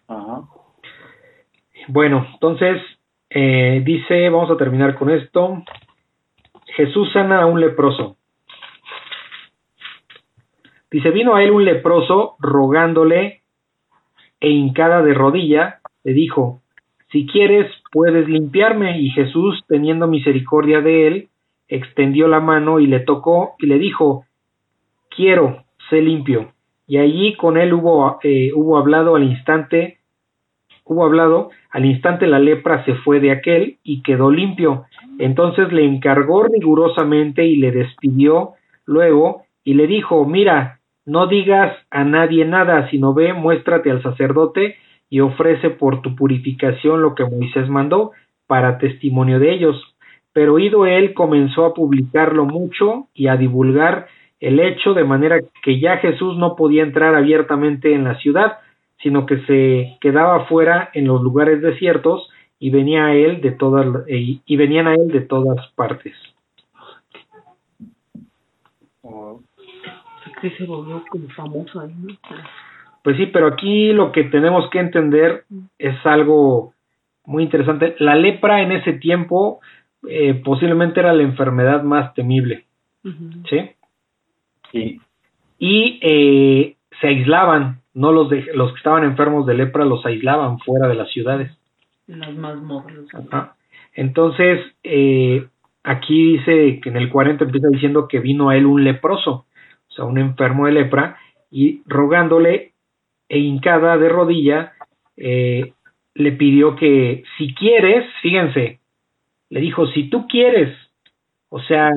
Ajá. 0.07 0.43
Bueno, 1.89 2.27
entonces, 2.33 2.81
eh, 3.29 3.81
dice, 3.83 4.29
vamos 4.29 4.51
a 4.51 4.57
terminar 4.57 4.95
con 4.95 5.09
esto. 5.09 5.63
Jesús 6.77 7.11
sana 7.11 7.41
a 7.41 7.45
un 7.47 7.59
leproso. 7.59 8.17
Dice, 10.91 11.09
vino 11.09 11.33
a 11.33 11.43
él 11.43 11.49
un 11.49 11.65
leproso 11.65 12.35
rogándole 12.39 13.41
e 14.39 14.49
hincada 14.49 15.01
de 15.01 15.15
rodilla, 15.15 15.79
le 16.03 16.13
dijo, 16.13 16.61
si 17.11 17.25
quieres, 17.25 17.71
puedes 17.91 18.29
limpiarme. 18.29 18.99
Y 19.01 19.09
Jesús, 19.09 19.63
teniendo 19.67 20.05
misericordia 20.05 20.81
de 20.81 21.07
él, 21.07 21.29
extendió 21.67 22.27
la 22.27 22.41
mano 22.41 22.79
y 22.79 22.85
le 22.85 22.99
tocó 22.99 23.55
y 23.57 23.65
le 23.65 23.79
dijo, 23.79 24.25
quiero, 25.09 25.63
sé 25.89 25.99
limpio. 26.01 26.53
Y 26.85 26.99
allí 26.99 27.35
con 27.37 27.57
él 27.57 27.73
hubo, 27.73 28.19
eh, 28.21 28.51
hubo 28.53 28.77
hablado 28.77 29.15
al 29.15 29.23
instante, 29.23 29.97
hubo 30.85 31.05
hablado, 31.05 31.49
al 31.71 31.85
instante 31.85 32.27
la 32.27 32.37
lepra 32.37 32.85
se 32.85 32.93
fue 32.93 33.19
de 33.19 33.31
aquel 33.31 33.79
y 33.83 34.03
quedó 34.03 34.29
limpio. 34.29 34.85
Entonces 35.19 35.71
le 35.71 35.85
encargó 35.85 36.43
rigurosamente 36.43 37.45
y 37.45 37.57
le 37.57 37.71
despidió 37.71 38.53
luego 38.85 39.43
y 39.63 39.73
le 39.73 39.87
dijo, 39.87 40.25
mira, 40.25 40.79
no 41.05 41.27
digas 41.27 41.75
a 41.89 42.03
nadie 42.03 42.45
nada, 42.45 42.89
sino 42.89 43.13
ve, 43.13 43.33
muéstrate 43.33 43.91
al 43.91 44.03
sacerdote 44.03 44.75
y 45.09 45.21
ofrece 45.21 45.69
por 45.69 46.01
tu 46.01 46.15
purificación 46.15 47.01
lo 47.01 47.15
que 47.15 47.23
Moisés 47.23 47.69
mandó 47.69 48.11
para 48.45 48.77
testimonio 48.77 49.39
de 49.39 49.53
ellos. 49.53 49.95
Pero 50.33 50.55
oído 50.55 50.85
él 50.85 51.13
comenzó 51.13 51.65
a 51.65 51.73
publicarlo 51.73 52.45
mucho 52.45 53.07
y 53.13 53.27
a 53.27 53.37
divulgar 53.37 54.07
el 54.39 54.59
hecho 54.59 54.93
de 54.93 55.03
manera 55.03 55.39
que 55.63 55.79
ya 55.79 55.97
Jesús 55.97 56.37
no 56.37 56.55
podía 56.55 56.83
entrar 56.83 57.15
abiertamente 57.15 57.93
en 57.93 58.03
la 58.03 58.17
ciudad, 58.19 58.57
sino 59.01 59.25
que 59.25 59.39
se 59.45 59.97
quedaba 59.99 60.45
fuera 60.45 60.89
en 60.93 61.07
los 61.07 61.21
lugares 61.21 61.61
desiertos 61.61 62.29
y 62.59 62.69
venía 62.69 63.05
a 63.05 63.13
él 63.13 63.41
de 63.41 63.51
todas 63.51 63.85
y 64.07 64.57
venían 64.57 64.87
a 64.87 64.95
él 64.95 65.07
de 65.09 65.21
todas 65.21 65.67
partes. 65.75 66.15
Oh 69.01 69.41
se 70.41 70.65
volvió 70.65 71.03
como 71.09 71.29
famoso 71.29 71.79
ahí, 71.79 71.93
¿no? 71.97 72.13
Pues 73.03 73.17
sí, 73.17 73.27
pero 73.27 73.47
aquí 73.47 73.93
lo 73.93 74.11
que 74.11 74.25
tenemos 74.25 74.69
que 74.69 74.79
entender 74.79 75.45
es 75.77 75.95
algo 76.05 76.73
muy 77.25 77.43
interesante. 77.43 77.95
La 77.99 78.15
lepra 78.15 78.61
en 78.61 78.73
ese 78.73 78.93
tiempo 78.93 79.59
eh, 80.07 80.33
posiblemente 80.43 80.99
era 80.99 81.13
la 81.13 81.23
enfermedad 81.23 81.83
más 81.83 82.13
temible, 82.13 82.65
¿sí? 83.49 83.71
Sí. 84.71 85.01
Y 85.57 85.99
eh, 86.01 86.75
se 86.99 87.07
aislaban, 87.07 87.81
no 87.93 88.11
los 88.11 88.29
de, 88.29 88.45
los 88.53 88.71
que 88.71 88.77
estaban 88.77 89.03
enfermos 89.03 89.45
de 89.45 89.53
lepra 89.53 89.85
los 89.85 90.05
aislaban 90.05 90.59
fuera 90.59 90.87
de 90.87 90.95
las 90.95 91.09
ciudades. 91.11 91.56
Las 92.07 92.35
más 92.35 92.57
móviles. 92.61 93.05
Entonces, 93.93 94.59
eh, 94.83 95.45
aquí 95.83 96.37
dice 96.37 96.79
que 96.81 96.89
en 96.89 96.97
el 96.97 97.09
40 97.09 97.45
empieza 97.45 97.67
diciendo 97.69 98.07
que 98.07 98.19
vino 98.19 98.49
a 98.49 98.55
él 98.55 98.65
un 98.65 98.83
leproso 98.83 99.47
sea, 99.97 100.05
un 100.05 100.17
enfermo 100.17 100.67
de 100.67 100.73
lepra, 100.73 101.17
y 101.51 101.81
rogándole 101.85 102.73
e 103.27 103.39
hincada 103.39 103.97
de 103.97 104.09
rodilla, 104.09 104.73
eh, 105.17 105.73
le 106.13 106.31
pidió 106.33 106.75
que 106.75 107.23
si 107.37 107.53
quieres, 107.53 108.05
fíjense, 108.21 108.79
le 109.49 109.59
dijo, 109.59 109.87
si 109.87 110.09
tú 110.09 110.27
quieres, 110.27 110.75
o 111.49 111.59
sea, 111.61 111.91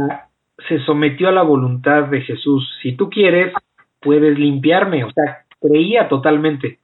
se 0.69 0.79
sometió 0.81 1.29
a 1.29 1.33
la 1.33 1.43
voluntad 1.43 2.05
de 2.05 2.21
Jesús, 2.23 2.69
si 2.83 2.93
tú 2.93 3.09
quieres, 3.11 3.53
puedes 4.01 4.39
limpiarme, 4.39 5.05
o 5.05 5.11
sea, 5.11 5.45
creía 5.61 6.09
totalmente, 6.09 6.79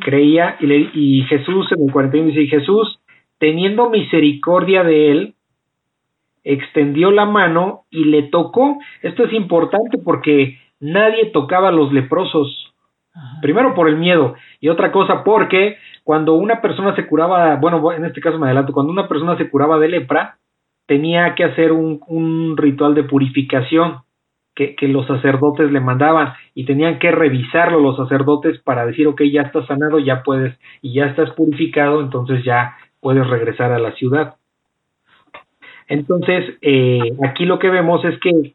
Creía 0.00 0.56
y, 0.60 0.66
le, 0.66 0.90
y 0.94 1.22
Jesús 1.24 1.66
en 1.72 1.86
el 1.86 1.92
41 1.92 2.28
dice, 2.28 2.46
Jesús, 2.46 3.00
teniendo 3.38 3.90
misericordia 3.90 4.84
de 4.84 5.10
él, 5.10 5.34
extendió 6.44 7.10
la 7.10 7.26
mano 7.26 7.82
y 7.90 8.04
le 8.04 8.24
tocó. 8.24 8.78
Esto 9.02 9.24
es 9.24 9.32
importante 9.32 9.98
porque 9.98 10.58
nadie 10.78 11.26
tocaba 11.26 11.68
a 11.68 11.72
los 11.72 11.92
leprosos. 11.92 12.72
Primero 13.42 13.74
por 13.74 13.88
el 13.88 13.96
miedo 13.96 14.34
y 14.60 14.68
otra 14.68 14.92
cosa 14.92 15.24
porque 15.24 15.76
cuando 16.04 16.34
una 16.34 16.60
persona 16.60 16.94
se 16.94 17.06
curaba, 17.06 17.56
bueno, 17.56 17.92
en 17.92 18.04
este 18.04 18.20
caso 18.20 18.38
me 18.38 18.46
adelanto, 18.46 18.72
cuando 18.72 18.92
una 18.92 19.08
persona 19.08 19.36
se 19.36 19.50
curaba 19.50 19.78
de 19.78 19.88
lepra, 19.88 20.38
tenía 20.86 21.34
que 21.34 21.44
hacer 21.44 21.72
un, 21.72 22.00
un 22.06 22.56
ritual 22.56 22.94
de 22.94 23.02
purificación 23.02 23.98
que, 24.54 24.76
los 24.88 25.06
sacerdotes 25.06 25.70
le 25.70 25.80
mandaban 25.80 26.34
y 26.54 26.64
tenían 26.64 26.98
que 26.98 27.10
revisarlo 27.10 27.80
los 27.80 27.96
sacerdotes 27.96 28.60
para 28.60 28.84
decir, 28.84 29.06
ok, 29.06 29.22
ya 29.32 29.42
estás 29.42 29.66
sanado, 29.66 29.98
ya 29.98 30.22
puedes 30.22 30.58
y 30.82 30.94
ya 30.94 31.06
estás 31.06 31.30
purificado, 31.30 32.00
entonces 32.00 32.44
ya 32.44 32.76
puedes 33.00 33.26
regresar 33.26 33.72
a 33.72 33.78
la 33.78 33.92
ciudad. 33.92 34.36
Entonces, 35.88 36.56
eh, 36.60 37.16
aquí 37.24 37.46
lo 37.46 37.58
que 37.58 37.70
vemos 37.70 38.04
es 38.04 38.18
que 38.20 38.54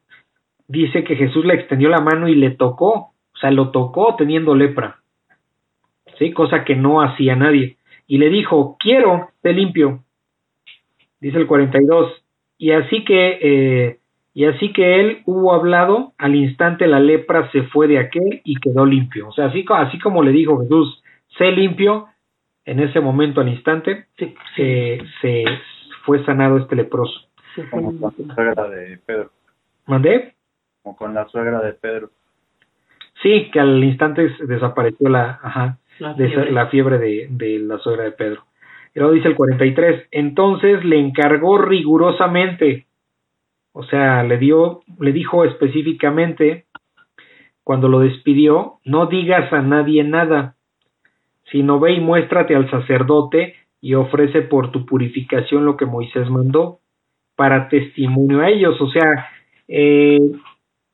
dice 0.67 1.03
que 1.03 1.15
Jesús 1.15 1.43
le 1.45 1.55
extendió 1.55 1.89
la 1.89 2.01
mano 2.01 2.27
y 2.27 2.35
le 2.35 2.51
tocó, 2.51 2.93
o 2.93 3.37
sea, 3.39 3.51
lo 3.51 3.71
tocó 3.71 4.15
teniendo 4.15 4.55
lepra, 4.55 4.99
¿sí? 6.17 6.31
Cosa 6.31 6.63
que 6.63 6.75
no 6.75 7.01
hacía 7.01 7.35
nadie. 7.35 7.77
Y 8.07 8.19
le 8.19 8.29
dijo, 8.29 8.77
quiero, 8.79 9.29
te 9.41 9.53
limpio. 9.53 10.03
Dice 11.19 11.37
el 11.37 11.47
42. 11.47 12.23
Y 12.57 12.71
así 12.71 13.03
que, 13.03 13.39
eh, 13.41 13.99
y 14.35 14.43
así 14.43 14.73
que 14.73 14.99
él 14.99 15.21
hubo 15.25 15.53
hablado, 15.53 16.11
al 16.17 16.35
instante 16.35 16.87
la 16.87 16.99
lepra 16.99 17.49
se 17.51 17.63
fue 17.63 17.87
de 17.87 17.99
aquel 17.99 18.41
y 18.43 18.57
quedó 18.57 18.85
limpio. 18.85 19.29
O 19.29 19.31
sea, 19.31 19.45
así, 19.45 19.63
así 19.69 19.97
como 19.97 20.23
le 20.23 20.31
dijo 20.31 20.59
Jesús, 20.59 21.01
sé 21.37 21.53
limpio, 21.53 22.09
en 22.65 22.81
ese 22.81 22.99
momento 22.99 23.39
al 23.39 23.47
instante 23.47 24.07
se, 24.17 24.97
se, 25.21 25.45
fue 26.03 26.25
sanado 26.25 26.57
este 26.57 26.75
leproso. 26.75 27.17
Como 27.71 27.97
con 27.97 28.11
la 28.27 28.35
suegra 28.35 28.67
de 28.67 28.97
Pedro. 29.05 29.31
¿Mandé? 29.85 30.33
Como 30.83 30.97
con 30.97 31.13
la 31.13 31.25
suegra 31.29 31.61
de 31.61 31.71
Pedro. 31.71 32.09
Sí, 33.23 33.49
que 33.53 33.61
al 33.61 33.81
instante 33.81 34.35
desapareció 34.45 35.07
la, 35.07 35.39
ajá, 35.41 35.77
la 35.99 36.13
fiebre, 36.13 36.45
de, 36.45 36.51
la 36.51 36.67
fiebre 36.67 36.97
de, 36.97 37.27
de, 37.29 37.59
la 37.59 37.77
suegra 37.77 38.03
de 38.03 38.11
Pedro. 38.11 38.43
Y 38.93 38.99
luego 38.99 39.13
dice 39.13 39.29
el 39.29 39.35
43, 39.35 40.09
entonces 40.11 40.83
le 40.83 40.99
encargó 40.99 41.57
rigurosamente, 41.57 42.85
o 43.77 43.83
sea, 43.83 44.23
le 44.23 44.37
dio, 44.37 44.79
le 45.01 45.11
dijo 45.11 45.43
específicamente, 45.43 46.63
cuando 47.61 47.89
lo 47.89 47.99
despidió, 47.99 48.75
no 48.85 49.07
digas 49.07 49.51
a 49.51 49.61
nadie 49.61 50.01
nada, 50.05 50.55
sino 51.51 51.77
ve 51.77 51.91
y 51.91 51.99
muéstrate 51.99 52.55
al 52.55 52.71
sacerdote 52.71 53.55
y 53.81 53.95
ofrece 53.95 54.43
por 54.43 54.71
tu 54.71 54.85
purificación 54.85 55.65
lo 55.65 55.75
que 55.75 55.85
Moisés 55.85 56.29
mandó 56.29 56.79
para 57.35 57.67
testimonio 57.67 58.39
a 58.39 58.49
ellos. 58.49 58.79
O 58.79 58.89
sea, 58.89 59.27
eh, 59.67 60.21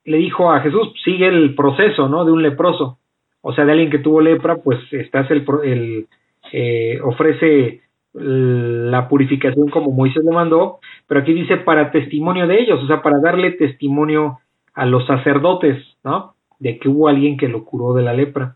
le 0.04 0.18
dijo 0.18 0.52
a 0.52 0.62
Jesús, 0.62 0.92
sigue 1.04 1.28
el 1.28 1.54
proceso, 1.54 2.10
¿no? 2.10 2.26
De 2.26 2.32
un 2.32 2.42
leproso. 2.42 2.98
O 3.42 3.54
sea, 3.54 3.64
de 3.64 3.74
alguien 3.74 3.92
que 3.92 4.00
tuvo 4.00 4.22
lepra, 4.22 4.56
pues 4.56 4.80
estás 4.92 5.30
el, 5.30 5.46
el 5.64 6.08
eh, 6.52 7.00
ofrece 7.04 7.82
la 8.14 9.08
purificación 9.08 9.70
como 9.70 9.92
Moisés 9.92 10.24
le 10.24 10.32
mandó, 10.32 10.80
pero 11.08 11.22
aquí 11.22 11.34
dice 11.34 11.58
para 11.58 11.92
testimonio 11.92 12.48
de 12.48 12.62
ellos, 12.62 12.84
o 12.84 12.88
sea, 12.88 13.02
para 13.02 13.20
darle 13.20 13.52
testimonio 13.52 14.40
a 14.74 14.86
los 14.86 15.06
sacerdotes, 15.06 15.78
¿no? 16.04 16.34
De 16.60 16.78
que 16.78 16.90
hubo 16.90 17.08
alguien 17.08 17.38
que 17.38 17.48
lo 17.48 17.64
curó 17.64 17.94
de 17.94 18.04
la 18.04 18.14
lepra. 18.14 18.56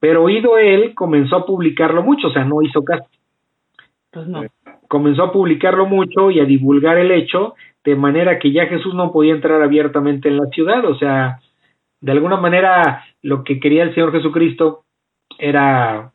Pero 0.00 0.24
oído 0.24 0.58
él, 0.58 0.94
comenzó 0.94 1.36
a 1.36 1.46
publicarlo 1.46 2.02
mucho, 2.02 2.28
o 2.28 2.32
sea, 2.32 2.44
no 2.44 2.62
hizo 2.62 2.82
caso. 2.84 3.08
Pues 4.10 4.26
no. 4.26 4.42
Comenzó 4.88 5.24
a 5.24 5.32
publicarlo 5.32 5.86
mucho 5.86 6.30
y 6.30 6.40
a 6.40 6.44
divulgar 6.44 6.98
el 6.98 7.10
hecho, 7.10 7.54
de 7.84 7.94
manera 7.94 8.38
que 8.38 8.52
ya 8.52 8.66
Jesús 8.66 8.94
no 8.94 9.12
podía 9.12 9.34
entrar 9.34 9.62
abiertamente 9.62 10.28
en 10.28 10.38
la 10.38 10.46
ciudad, 10.46 10.84
o 10.84 10.96
sea, 10.96 11.40
de 12.00 12.12
alguna 12.12 12.36
manera 12.36 13.04
lo 13.22 13.44
que 13.44 13.60
quería 13.60 13.82
el 13.82 13.94
Señor 13.94 14.12
Jesucristo 14.12 14.84
era 15.38 16.12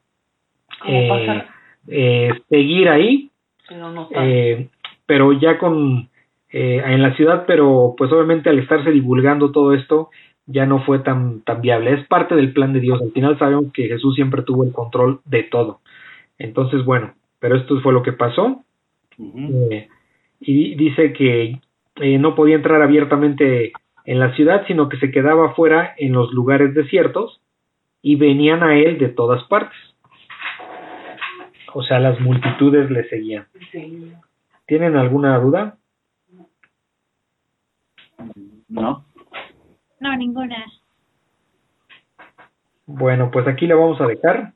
eh, 0.85 1.43
eh, 1.87 2.29
seguir 2.49 2.89
ahí, 2.89 3.29
pero, 3.67 3.91
no 3.91 4.09
eh, 4.15 4.67
pero 5.05 5.33
ya 5.33 5.57
con 5.57 6.09
eh, 6.51 6.81
en 6.85 7.01
la 7.01 7.15
ciudad, 7.15 7.45
pero 7.47 7.95
pues 7.97 8.11
obviamente 8.11 8.49
al 8.49 8.59
estarse 8.59 8.91
divulgando 8.91 9.51
todo 9.51 9.73
esto 9.73 10.09
ya 10.45 10.65
no 10.65 10.83
fue 10.83 10.99
tan 10.99 11.41
tan 11.41 11.61
viable. 11.61 11.93
Es 11.93 12.07
parte 12.07 12.35
del 12.35 12.53
plan 12.53 12.73
de 12.73 12.79
Dios. 12.79 13.01
Al 13.01 13.11
final 13.11 13.39
sabemos 13.39 13.71
que 13.73 13.87
Jesús 13.87 14.15
siempre 14.15 14.43
tuvo 14.43 14.63
el 14.63 14.71
control 14.71 15.21
de 15.25 15.43
todo. 15.43 15.79
Entonces 16.37 16.85
bueno, 16.85 17.13
pero 17.39 17.55
esto 17.55 17.79
fue 17.81 17.93
lo 17.93 18.03
que 18.03 18.13
pasó. 18.13 18.61
eh, 19.17 19.87
y 20.39 20.75
dice 20.75 21.13
que 21.13 21.59
eh, 21.95 22.17
no 22.17 22.35
podía 22.35 22.55
entrar 22.55 22.81
abiertamente 22.81 23.71
en 24.05 24.19
la 24.19 24.35
ciudad, 24.35 24.65
sino 24.67 24.89
que 24.89 24.97
se 24.97 25.11
quedaba 25.11 25.47
afuera 25.47 25.93
en 25.97 26.13
los 26.13 26.31
lugares 26.33 26.73
desiertos 26.73 27.41
y 28.01 28.15
venían 28.17 28.63
a 28.63 28.77
él 28.77 28.97
de 28.97 29.09
todas 29.09 29.43
partes. 29.45 29.77
O 31.73 31.83
sea, 31.83 31.99
las 31.99 32.19
multitudes 32.19 32.89
le 32.89 33.07
seguían. 33.09 33.47
¿Tienen 34.67 34.95
alguna 34.95 35.37
duda? 35.39 35.77
No. 38.69 39.05
No, 39.99 40.17
ninguna. 40.17 40.65
Bueno, 42.85 43.31
pues 43.31 43.47
aquí 43.47 43.65
le 43.65 43.73
vamos 43.73 43.99
a 44.01 44.07
dejar. 44.07 44.53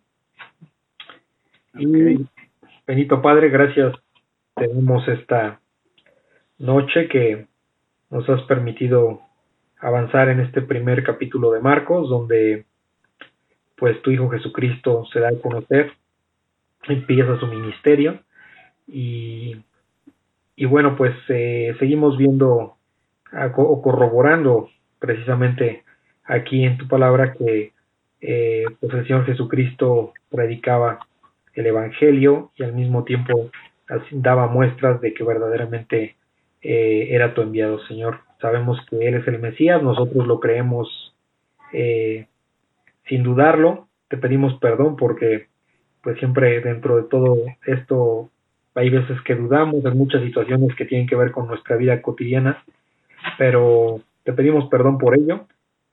Y 1.75 2.25
Benito 2.85 3.21
Padre, 3.21 3.49
gracias. 3.49 3.93
Tenemos 4.55 5.07
esta 5.07 5.59
noche 6.57 7.07
que 7.07 7.47
nos 8.09 8.27
has 8.29 8.41
permitido 8.43 9.21
avanzar 9.79 10.29
en 10.29 10.39
este 10.39 10.61
primer 10.61 11.03
capítulo 11.03 11.51
de 11.51 11.61
Marcos, 11.61 12.09
donde 12.09 12.65
pues 13.75 14.01
tu 14.01 14.11
Hijo 14.11 14.29
Jesucristo 14.29 15.05
se 15.13 15.19
da 15.19 15.29
a 15.29 15.41
conocer, 15.41 15.93
empieza 16.89 17.39
su 17.39 17.47
ministerio 17.47 18.21
y, 18.87 19.57
y 20.55 20.65
bueno, 20.65 20.95
pues 20.95 21.15
eh, 21.29 21.75
seguimos 21.79 22.17
viendo 22.17 22.77
o 23.55 23.81
corroborando 23.81 24.69
precisamente 24.99 25.83
aquí 26.23 26.63
en 26.63 26.77
tu 26.77 26.87
palabra 26.87 27.33
que 27.33 27.73
eh, 28.21 28.65
pues 28.79 28.93
el 28.93 29.05
Señor 29.05 29.25
Jesucristo 29.25 30.13
predicaba 30.29 30.99
el 31.53 31.65
Evangelio 31.65 32.51
y 32.55 32.63
al 32.63 32.73
mismo 32.73 33.03
tiempo 33.03 33.51
daba 34.11 34.47
muestras 34.47 35.01
de 35.01 35.13
que 35.13 35.23
verdaderamente 35.23 36.15
eh, 36.61 37.07
era 37.11 37.33
tu 37.33 37.41
enviado, 37.41 37.79
Señor. 37.87 38.19
Sabemos 38.41 38.79
que 38.89 39.07
Él 39.07 39.15
es 39.15 39.27
el 39.27 39.39
Mesías, 39.39 39.81
nosotros 39.81 40.27
lo 40.27 40.39
creemos 40.39 41.15
eh, 41.73 42.27
sin 43.07 43.23
dudarlo. 43.23 43.87
Te 44.09 44.17
pedimos 44.17 44.59
perdón 44.59 44.95
porque 44.95 45.47
pues 46.07 46.19
siempre 46.19 46.61
dentro 46.61 46.95
de 46.95 47.03
todo 47.03 47.35
esto 47.65 48.29
hay 48.75 48.89
veces 48.89 49.19
que 49.25 49.35
dudamos 49.35 49.83
en 49.83 49.97
muchas 49.97 50.23
situaciones 50.23 50.73
que 50.77 50.85
tienen 50.85 51.05
que 51.05 51.17
ver 51.17 51.31
con 51.31 51.47
nuestra 51.47 51.75
vida 51.75 52.01
cotidiana, 52.01 52.63
pero 53.37 53.99
te 54.23 54.31
pedimos 54.31 54.69
perdón 54.69 54.99
por 54.99 55.17
ello 55.17 55.47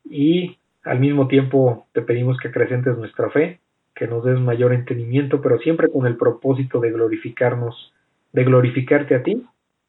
y 0.08 0.56
al 0.84 1.00
mismo 1.00 1.26
tiempo 1.26 1.88
te 1.92 2.02
pedimos 2.02 2.38
que 2.38 2.46
acrecentes 2.46 2.96
nuestra 2.96 3.28
fe, 3.30 3.58
que 3.92 4.06
nos 4.06 4.24
des 4.24 4.38
mayor 4.38 4.72
entendimiento, 4.72 5.42
pero 5.42 5.58
siempre 5.58 5.90
con 5.90 6.06
el 6.06 6.16
propósito 6.16 6.78
de 6.78 6.92
glorificarnos, 6.92 7.92
de 8.32 8.44
glorificarte 8.44 9.16
a 9.16 9.24
ti 9.24 9.44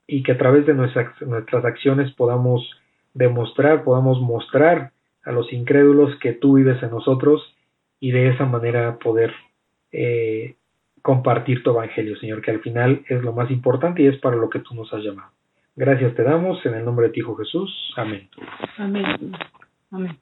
y 0.08 0.24
que 0.24 0.32
a 0.32 0.40
través 0.40 0.66
de 0.66 0.74
nuestras, 0.74 1.22
nuestras 1.22 1.66
acciones 1.66 2.12
podamos 2.14 2.68
demostrar, 3.14 3.84
podamos 3.84 4.20
mostrar 4.20 4.90
a 5.24 5.32
los 5.32 5.54
incrédulos 5.54 6.18
que 6.20 6.34
tú 6.34 6.56
vives 6.56 6.82
en 6.82 6.90
nosotros 6.90 7.56
y 8.00 8.10
de 8.10 8.30
esa 8.30 8.48
manera 8.48 8.98
poder 8.98 9.32
eh, 9.98 10.56
compartir 11.02 11.64
tu 11.64 11.70
evangelio, 11.70 12.18
Señor, 12.18 12.42
que 12.42 12.52
al 12.52 12.62
final 12.62 13.06
es 13.08 13.22
lo 13.22 13.32
más 13.34 13.50
importante 13.52 14.02
y 14.02 14.08
es 14.08 14.18
para 14.18 14.36
lo 14.36 14.50
que 14.50 14.60
tú 14.60 14.76
nos 14.76 14.92
has 14.94 15.04
llamado. 15.04 15.32
Gracias 15.76 16.16
te 16.16 16.24
damos 16.24 16.66
en 16.66 16.74
el 16.74 16.86
nombre 16.86 17.08
de 17.08 17.14
ti, 17.14 17.20
Hijo 17.20 17.36
Jesús. 17.36 17.94
Amén. 17.96 18.30
Amén. 18.78 19.06
Amén. 19.92 20.20